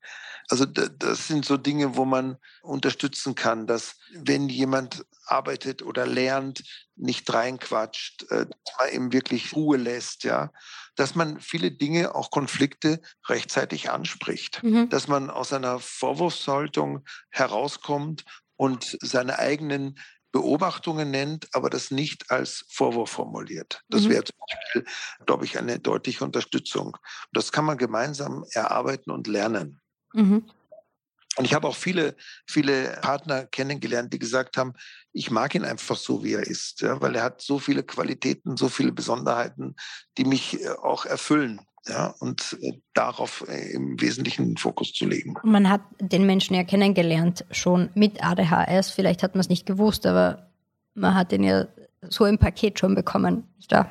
Also 0.49 0.65
das 0.65 1.27
sind 1.27 1.43
so 1.43 1.57
Dinge, 1.57 1.97
wo 1.97 2.05
man 2.05 2.37
unterstützen 2.61 3.35
kann, 3.35 3.67
dass 3.67 3.97
wenn 4.13 4.47
jemand 4.47 5.05
arbeitet 5.25 5.83
oder 5.83 6.05
lernt, 6.05 6.63
nicht 6.95 7.31
reinquatscht, 7.31 8.23
äh, 8.31 8.45
dass 8.45 8.75
man 8.79 8.93
ihm 8.93 9.13
wirklich 9.13 9.53
Ruhe 9.53 9.77
lässt, 9.77 10.23
ja, 10.23 10.51
dass 10.95 11.15
man 11.15 11.41
viele 11.41 11.71
Dinge, 11.71 12.15
auch 12.15 12.31
Konflikte 12.31 13.01
rechtzeitig 13.27 13.89
anspricht, 13.89 14.63
mhm. 14.63 14.89
dass 14.89 15.07
man 15.07 15.29
aus 15.29 15.51
einer 15.53 15.79
Vorwurfshaltung 15.79 17.05
herauskommt 17.29 18.23
und 18.55 18.97
seine 19.01 19.37
eigenen 19.39 19.99
Beobachtungen 20.37 21.09
nennt, 21.09 21.47
aber 21.53 21.71
das 21.71 21.89
nicht 21.89 22.29
als 22.29 22.63
Vorwurf 22.69 23.09
formuliert. 23.09 23.83
Das 23.89 24.03
mhm. 24.03 24.09
wäre 24.09 24.23
zum 24.23 24.35
Beispiel, 24.47 24.85
glaube 25.25 25.45
ich, 25.45 25.57
eine 25.57 25.79
deutliche 25.79 26.23
Unterstützung. 26.23 26.95
Das 27.31 27.51
kann 27.51 27.65
man 27.65 27.79
gemeinsam 27.79 28.45
erarbeiten 28.51 29.09
und 29.09 29.25
lernen. 29.25 29.81
Mhm. 30.13 30.47
Und 31.37 31.45
ich 31.45 31.55
habe 31.55 31.67
auch 31.67 31.75
viele, 31.75 32.15
viele 32.45 32.99
Partner 33.01 33.47
kennengelernt, 33.47 34.13
die 34.13 34.19
gesagt 34.19 34.57
haben, 34.57 34.73
ich 35.11 35.31
mag 35.31 35.55
ihn 35.55 35.65
einfach 35.65 35.97
so, 35.97 36.23
wie 36.23 36.33
er 36.33 36.45
ist, 36.45 36.81
ja, 36.81 37.01
weil 37.01 37.15
er 37.15 37.23
hat 37.23 37.41
so 37.41 37.57
viele 37.57 37.81
Qualitäten, 37.81 38.57
so 38.57 38.69
viele 38.69 38.91
Besonderheiten, 38.91 39.75
die 40.19 40.25
mich 40.25 40.61
äh, 40.61 40.69
auch 40.69 41.05
erfüllen. 41.05 41.61
Ja, 41.89 42.13
und 42.19 42.57
äh, 42.61 42.73
darauf 42.93 43.45
äh, 43.47 43.71
im 43.73 43.99
Wesentlichen 43.99 44.49
den 44.49 44.57
Fokus 44.57 44.93
zu 44.93 45.05
legen. 45.05 45.35
Man 45.43 45.69
hat 45.69 45.81
den 45.99 46.25
Menschen 46.25 46.55
ja 46.55 46.63
kennengelernt, 46.63 47.45
schon 47.51 47.89
mit 47.93 48.23
ADHS. 48.23 48.91
Vielleicht 48.91 49.23
hat 49.23 49.35
man 49.35 49.41
es 49.41 49.49
nicht 49.49 49.65
gewusst, 49.65 50.05
aber 50.05 50.49
man 50.95 51.15
hat 51.15 51.31
ihn 51.31 51.43
ja 51.43 51.67
so 52.01 52.25
im 52.25 52.37
Paket 52.37 52.79
schon 52.79 52.95
bekommen. 52.95 53.43
Da. 53.69 53.89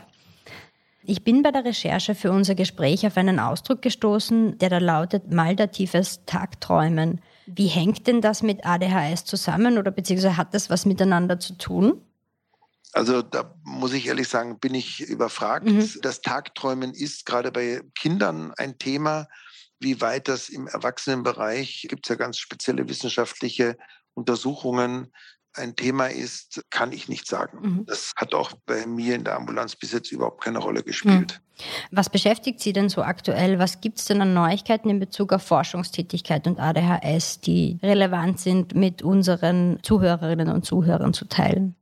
Ich 1.08 1.22
bin 1.22 1.42
bei 1.42 1.52
der 1.52 1.64
Recherche 1.64 2.14
für 2.14 2.32
unser 2.32 2.54
Gespräch 2.54 3.06
auf 3.06 3.16
einen 3.16 3.38
Ausdruck 3.38 3.80
gestoßen, 3.80 4.58
der 4.58 4.70
da 4.70 4.78
lautet 4.78 5.32
maldatives 5.32 6.24
Tagträumen. 6.26 7.20
Wie 7.46 7.68
hängt 7.68 8.08
denn 8.08 8.20
das 8.20 8.42
mit 8.42 8.66
ADHS 8.66 9.24
zusammen 9.24 9.78
oder 9.78 9.92
beziehungsweise 9.92 10.36
hat 10.36 10.52
das 10.52 10.68
was 10.68 10.84
miteinander 10.84 11.38
zu 11.38 11.56
tun? 11.56 12.00
Also 12.96 13.20
da 13.20 13.54
muss 13.62 13.92
ich 13.92 14.06
ehrlich 14.06 14.26
sagen, 14.26 14.58
bin 14.58 14.74
ich 14.74 15.02
überfragt. 15.02 15.66
Mhm. 15.66 15.86
Das 16.00 16.22
Tagträumen 16.22 16.94
ist 16.94 17.26
gerade 17.26 17.52
bei 17.52 17.82
Kindern 17.94 18.54
ein 18.56 18.78
Thema. 18.78 19.28
Wie 19.78 20.00
weit 20.00 20.28
das 20.28 20.48
im 20.48 20.66
Erwachsenenbereich, 20.66 21.86
gibt 21.90 22.06
es 22.06 22.08
ja 22.08 22.16
ganz 22.16 22.38
spezielle 22.38 22.88
wissenschaftliche 22.88 23.76
Untersuchungen, 24.14 25.12
ein 25.52 25.76
Thema 25.76 26.06
ist, 26.06 26.64
kann 26.70 26.90
ich 26.90 27.08
nicht 27.08 27.26
sagen. 27.26 27.58
Mhm. 27.60 27.86
Das 27.86 28.12
hat 28.16 28.32
auch 28.32 28.52
bei 28.64 28.86
mir 28.86 29.14
in 29.14 29.24
der 29.24 29.36
Ambulanz 29.36 29.76
bis 29.76 29.92
jetzt 29.92 30.10
überhaupt 30.10 30.42
keine 30.42 30.58
Rolle 30.58 30.82
gespielt. 30.82 31.40
Mhm. 31.58 31.64
Was 31.90 32.08
beschäftigt 32.08 32.60
Sie 32.60 32.72
denn 32.72 32.88
so 32.88 33.02
aktuell? 33.02 33.58
Was 33.58 33.82
gibt 33.82 33.98
es 33.98 34.06
denn 34.06 34.22
an 34.22 34.32
Neuigkeiten 34.32 34.88
in 34.88 35.00
Bezug 35.00 35.34
auf 35.34 35.42
Forschungstätigkeit 35.42 36.46
und 36.46 36.58
ADHS, 36.58 37.40
die 37.40 37.78
relevant 37.82 38.40
sind, 38.40 38.74
mit 38.74 39.02
unseren 39.02 39.80
Zuhörerinnen 39.82 40.48
und 40.48 40.64
Zuhörern 40.64 41.12
zu 41.12 41.26
teilen? 41.26 41.74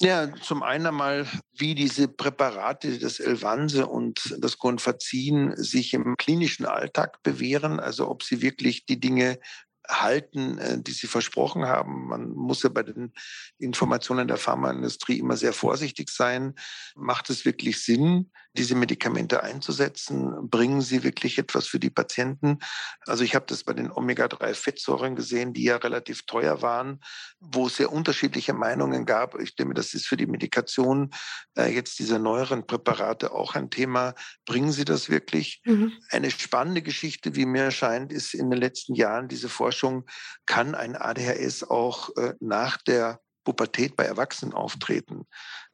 Ja, 0.00 0.32
zum 0.32 0.62
einen 0.62 0.86
einmal, 0.86 1.26
wie 1.52 1.74
diese 1.74 2.06
Präparate, 2.06 3.00
das 3.00 3.18
Elvanse 3.18 3.88
und 3.88 4.36
das 4.38 4.58
Gonfazin 4.58 5.56
sich 5.56 5.92
im 5.92 6.16
klinischen 6.16 6.66
Alltag 6.66 7.20
bewähren, 7.24 7.80
also 7.80 8.08
ob 8.08 8.22
sie 8.22 8.40
wirklich 8.40 8.86
die 8.86 9.00
Dinge 9.00 9.40
halten, 9.88 10.58
äh, 10.58 10.80
die 10.80 10.92
sie 10.92 11.06
versprochen 11.06 11.66
haben. 11.66 12.06
Man 12.06 12.30
muss 12.30 12.62
ja 12.62 12.68
bei 12.68 12.82
den 12.82 13.12
Informationen 13.58 14.28
der 14.28 14.36
Pharmaindustrie 14.36 15.18
immer 15.18 15.36
sehr 15.36 15.52
vorsichtig 15.52 16.10
sein. 16.10 16.54
Macht 16.94 17.30
es 17.30 17.44
wirklich 17.44 17.82
Sinn, 17.82 18.30
diese 18.58 18.74
Medikamente 18.74 19.42
einzusetzen? 19.42 20.50
Bringen 20.50 20.80
sie 20.80 21.04
wirklich 21.04 21.38
etwas 21.38 21.66
für 21.66 21.78
die 21.78 21.90
Patienten? 21.90 22.58
Also 23.06 23.24
ich 23.24 23.34
habe 23.34 23.46
das 23.46 23.64
bei 23.64 23.72
den 23.72 23.90
Omega-3-Fettsäuren 23.90 25.16
gesehen, 25.16 25.52
die 25.52 25.64
ja 25.64 25.76
relativ 25.76 26.26
teuer 26.26 26.60
waren, 26.60 27.00
wo 27.40 27.68
es 27.68 27.76
sehr 27.76 27.92
unterschiedliche 27.92 28.52
Meinungen 28.52 29.06
gab. 29.06 29.38
Ich 29.40 29.54
denke, 29.54 29.74
das 29.74 29.94
ist 29.94 30.06
für 30.06 30.16
die 30.16 30.26
Medikation 30.26 31.10
äh, 31.56 31.72
jetzt 31.72 31.98
diese 31.98 32.18
neueren 32.18 32.66
Präparate 32.66 33.32
auch 33.32 33.54
ein 33.54 33.70
Thema. 33.70 34.14
Bringen 34.44 34.72
sie 34.72 34.84
das 34.84 35.08
wirklich? 35.08 35.62
Mhm. 35.64 35.92
Eine 36.10 36.30
spannende 36.30 36.82
Geschichte, 36.82 37.36
wie 37.36 37.46
mir 37.46 37.64
erscheint, 37.64 38.12
ist 38.12 38.34
in 38.34 38.50
den 38.50 38.58
letzten 38.58 38.94
Jahren 38.94 39.28
diese 39.28 39.48
Forschung, 39.48 40.04
kann 40.46 40.74
ein 40.74 40.96
ADHS 40.96 41.64
auch 41.64 42.10
äh, 42.16 42.34
nach 42.40 42.76
der 42.78 43.20
Pubertät 43.48 43.96
bei 43.96 44.04
Erwachsenen 44.04 44.52
auftreten? 44.52 45.26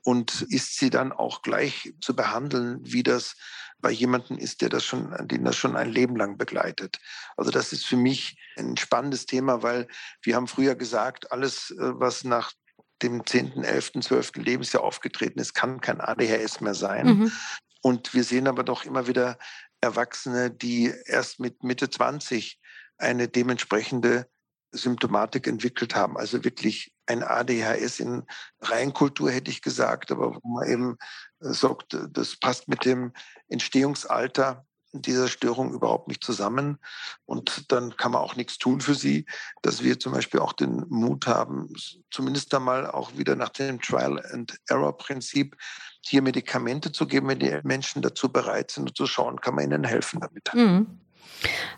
Und 0.04 0.42
ist 0.42 0.78
sie 0.78 0.90
dann 0.90 1.10
auch 1.10 1.42
gleich 1.42 1.92
zu 2.00 2.14
behandeln, 2.14 2.78
wie 2.82 3.02
das 3.02 3.34
bei 3.78 3.90
jemandem 3.90 4.38
ist, 4.38 4.60
der 4.60 4.68
das 4.68 4.84
schon, 4.84 5.12
den 5.26 5.44
das 5.44 5.56
schon 5.56 5.74
ein 5.74 5.90
Leben 5.90 6.14
lang 6.14 6.38
begleitet? 6.38 7.00
Also 7.36 7.50
das 7.50 7.72
ist 7.72 7.84
für 7.84 7.96
mich 7.96 8.38
ein 8.56 8.76
spannendes 8.76 9.26
Thema, 9.26 9.64
weil 9.64 9.88
wir 10.22 10.36
haben 10.36 10.46
früher 10.46 10.76
gesagt, 10.76 11.32
alles, 11.32 11.70
äh, 11.72 11.98
was 11.98 12.22
nach 12.22 12.52
dem 13.02 13.26
10., 13.26 13.64
11., 13.64 13.92
12. 14.02 14.36
Lebensjahr 14.36 14.84
aufgetreten 14.84 15.40
ist, 15.40 15.54
kann 15.54 15.80
kein 15.80 16.00
ADHS 16.00 16.60
mehr 16.60 16.74
sein. 16.74 17.06
Mhm. 17.06 17.32
Und 17.82 18.14
wir 18.14 18.22
sehen 18.22 18.46
aber 18.46 18.62
doch 18.62 18.84
immer 18.84 19.08
wieder 19.08 19.36
Erwachsene, 19.80 20.52
die 20.52 20.94
erst 21.06 21.40
mit 21.40 21.64
Mitte 21.64 21.90
20 21.90 22.60
eine 22.98 23.26
dementsprechende 23.26 24.28
Symptomatik 24.70 25.48
entwickelt 25.48 25.94
haben, 25.94 26.16
also 26.16 26.44
wirklich 26.44 26.93
ein 27.06 27.22
ADHS 27.22 28.00
in 28.00 28.24
Reinkultur, 28.60 29.30
hätte 29.30 29.50
ich 29.50 29.62
gesagt, 29.62 30.10
aber 30.10 30.34
wo 30.34 30.48
man 30.48 30.68
eben 30.68 30.96
äh, 31.40 31.52
sagt, 31.52 31.96
das 32.10 32.36
passt 32.36 32.68
mit 32.68 32.84
dem 32.84 33.12
Entstehungsalter 33.48 34.64
dieser 34.94 35.28
Störung 35.28 35.72
überhaupt 35.72 36.08
nicht 36.08 36.22
zusammen. 36.22 36.78
Und 37.26 37.72
dann 37.72 37.96
kann 37.96 38.12
man 38.12 38.22
auch 38.22 38.36
nichts 38.36 38.58
tun 38.58 38.80
für 38.80 38.94
sie, 38.94 39.26
dass 39.62 39.82
wir 39.82 39.98
zum 39.98 40.12
Beispiel 40.12 40.40
auch 40.40 40.52
den 40.52 40.84
Mut 40.88 41.26
haben, 41.26 41.68
zumindest 42.10 42.54
einmal 42.54 42.90
auch 42.90 43.16
wieder 43.16 43.34
nach 43.36 43.48
dem 43.48 43.80
Trial-and-Error-Prinzip 43.80 45.56
hier 46.00 46.22
Medikamente 46.22 46.92
zu 46.92 47.06
geben, 47.06 47.28
wenn 47.28 47.38
die 47.38 47.58
Menschen 47.64 48.02
dazu 48.02 48.30
bereit 48.30 48.70
sind 48.70 48.88
und 48.88 48.96
zu 48.96 49.06
schauen, 49.06 49.40
kann 49.40 49.54
man 49.54 49.64
ihnen 49.64 49.84
helfen 49.84 50.20
damit. 50.20 50.54
Mhm. 50.54 51.00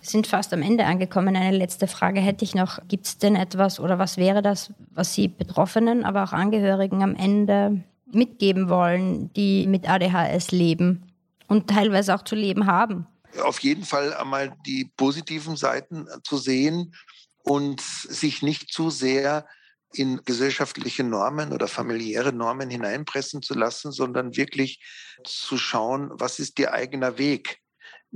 Wir 0.01 0.09
sind 0.09 0.26
fast 0.26 0.53
am 0.53 0.62
Ende 0.62 0.84
angekommen. 0.84 1.36
Eine 1.36 1.57
letzte 1.57 1.86
Frage 1.86 2.20
hätte 2.20 2.44
ich 2.44 2.55
noch. 2.55 2.78
Gibt 2.88 3.07
es 3.07 3.18
denn 3.18 3.36
etwas 3.36 3.80
oder 3.80 3.99
was 3.99 4.16
wäre 4.16 4.42
das, 4.42 4.72
was 4.92 5.14
Sie 5.14 5.28
Betroffenen, 5.28 6.05
aber 6.05 6.24
auch 6.24 6.32
Angehörigen 6.32 7.03
am 7.03 7.14
Ende 7.14 7.82
mitgeben 8.11 8.68
wollen, 8.68 9.32
die 9.34 9.66
mit 9.66 9.88
ADHS 9.88 10.53
leben? 10.53 11.12
und 11.49 11.68
teilweise 11.68 12.14
auch 12.14 12.22
zu 12.22 12.34
leben 12.34 12.66
haben. 12.66 13.07
Auf 13.42 13.61
jeden 13.61 13.84
Fall 13.84 14.14
einmal 14.14 14.57
die 14.66 14.90
positiven 14.97 15.57
Seiten 15.57 16.07
zu 16.24 16.38
sehen 16.38 16.94
und 17.42 17.80
sich 17.80 18.42
nicht 18.42 18.72
zu 18.72 18.90
sehr 18.90 19.47
in 19.92 20.20
gesellschaftliche 20.24 21.05
Normen 21.05 21.53
oder 21.53 21.68
familiäre 21.68 22.32
Normen 22.32 22.70
hineinpressen 22.70 23.42
zu 23.42 23.55
lassen, 23.55 23.92
sondern 23.92 24.36
wirklich 24.36 24.80
zu 25.24 25.57
schauen, 25.57 26.11
was 26.12 26.38
ist 26.38 26.59
ihr 26.59 26.72
eigener 26.72 27.18
Weg 27.18 27.61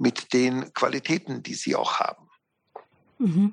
mit 0.00 0.32
den 0.32 0.72
Qualitäten, 0.72 1.42
die 1.42 1.54
sie 1.54 1.76
auch 1.76 2.00
haben. 2.00 2.26
Mhm. 3.18 3.52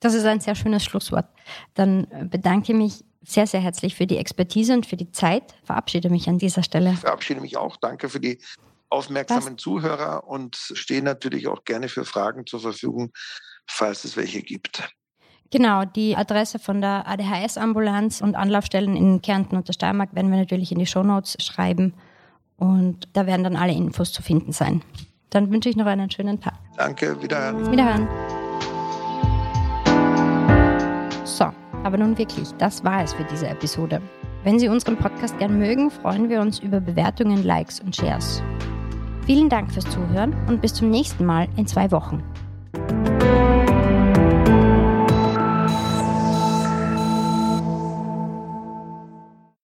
Das 0.00 0.12
ist 0.12 0.24
ein 0.24 0.40
sehr 0.40 0.56
schönes 0.56 0.84
Schlusswort. 0.84 1.26
Dann 1.74 2.08
bedanke 2.28 2.72
ich 2.72 2.78
mich 2.78 3.04
sehr, 3.22 3.46
sehr 3.46 3.60
herzlich 3.60 3.94
für 3.94 4.06
die 4.06 4.18
Expertise 4.18 4.74
und 4.74 4.84
für 4.84 4.96
die 4.96 5.12
Zeit. 5.12 5.54
Verabschiede 5.62 6.10
mich 6.10 6.28
an 6.28 6.38
dieser 6.38 6.62
Stelle. 6.62 6.92
Ich 6.92 6.98
verabschiede 6.98 7.40
mich 7.40 7.56
auch. 7.56 7.76
Danke 7.76 8.08
für 8.08 8.20
die 8.20 8.38
aufmerksamen 8.90 9.54
Was? 9.54 9.62
Zuhörer 9.62 10.26
und 10.26 10.56
stehe 10.56 11.02
natürlich 11.02 11.46
auch 11.46 11.64
gerne 11.64 11.88
für 11.88 12.04
Fragen 12.04 12.46
zur 12.46 12.60
Verfügung, 12.60 13.12
falls 13.66 14.04
es 14.04 14.16
welche 14.16 14.42
gibt. 14.42 14.82
Genau, 15.50 15.84
die 15.84 16.16
Adresse 16.16 16.58
von 16.58 16.80
der 16.80 17.06
ADHS-Ambulanz 17.06 18.20
und 18.20 18.34
Anlaufstellen 18.34 18.96
in 18.96 19.22
Kärnten 19.22 19.56
und 19.56 19.68
der 19.68 19.72
Steiermark 19.72 20.14
werden 20.14 20.32
wir 20.32 20.38
natürlich 20.38 20.72
in 20.72 20.80
die 20.80 20.86
Shownotes 20.86 21.36
schreiben 21.40 21.94
und 22.56 23.08
da 23.12 23.26
werden 23.26 23.44
dann 23.44 23.56
alle 23.56 23.72
Infos 23.72 24.12
zu 24.12 24.20
finden 24.20 24.52
sein. 24.52 24.82
Dann 25.30 25.50
wünsche 25.50 25.68
ich 25.68 25.76
noch 25.76 25.86
einen 25.86 26.10
schönen 26.10 26.40
Tag. 26.40 26.54
Danke, 26.76 27.20
wiederhören. 27.22 27.70
Wiederhören. 27.70 28.08
So, 31.24 31.46
aber 31.82 31.98
nun 31.98 32.16
wirklich, 32.16 32.52
das 32.58 32.84
war 32.84 33.02
es 33.02 33.12
für 33.12 33.24
diese 33.24 33.48
Episode. 33.48 34.00
Wenn 34.44 34.58
Sie 34.58 34.68
unseren 34.68 34.96
Podcast 34.96 35.38
gern 35.38 35.58
mögen, 35.58 35.90
freuen 35.90 36.28
wir 36.28 36.40
uns 36.40 36.58
über 36.58 36.80
Bewertungen, 36.80 37.42
Likes 37.44 37.80
und 37.80 37.96
Shares. 37.96 38.42
Vielen 39.26 39.48
Dank 39.48 39.72
fürs 39.72 39.88
Zuhören 39.88 40.34
und 40.48 40.60
bis 40.60 40.74
zum 40.74 40.90
nächsten 40.90 41.24
Mal 41.24 41.48
in 41.56 41.66
zwei 41.66 41.90
Wochen. 41.90 42.22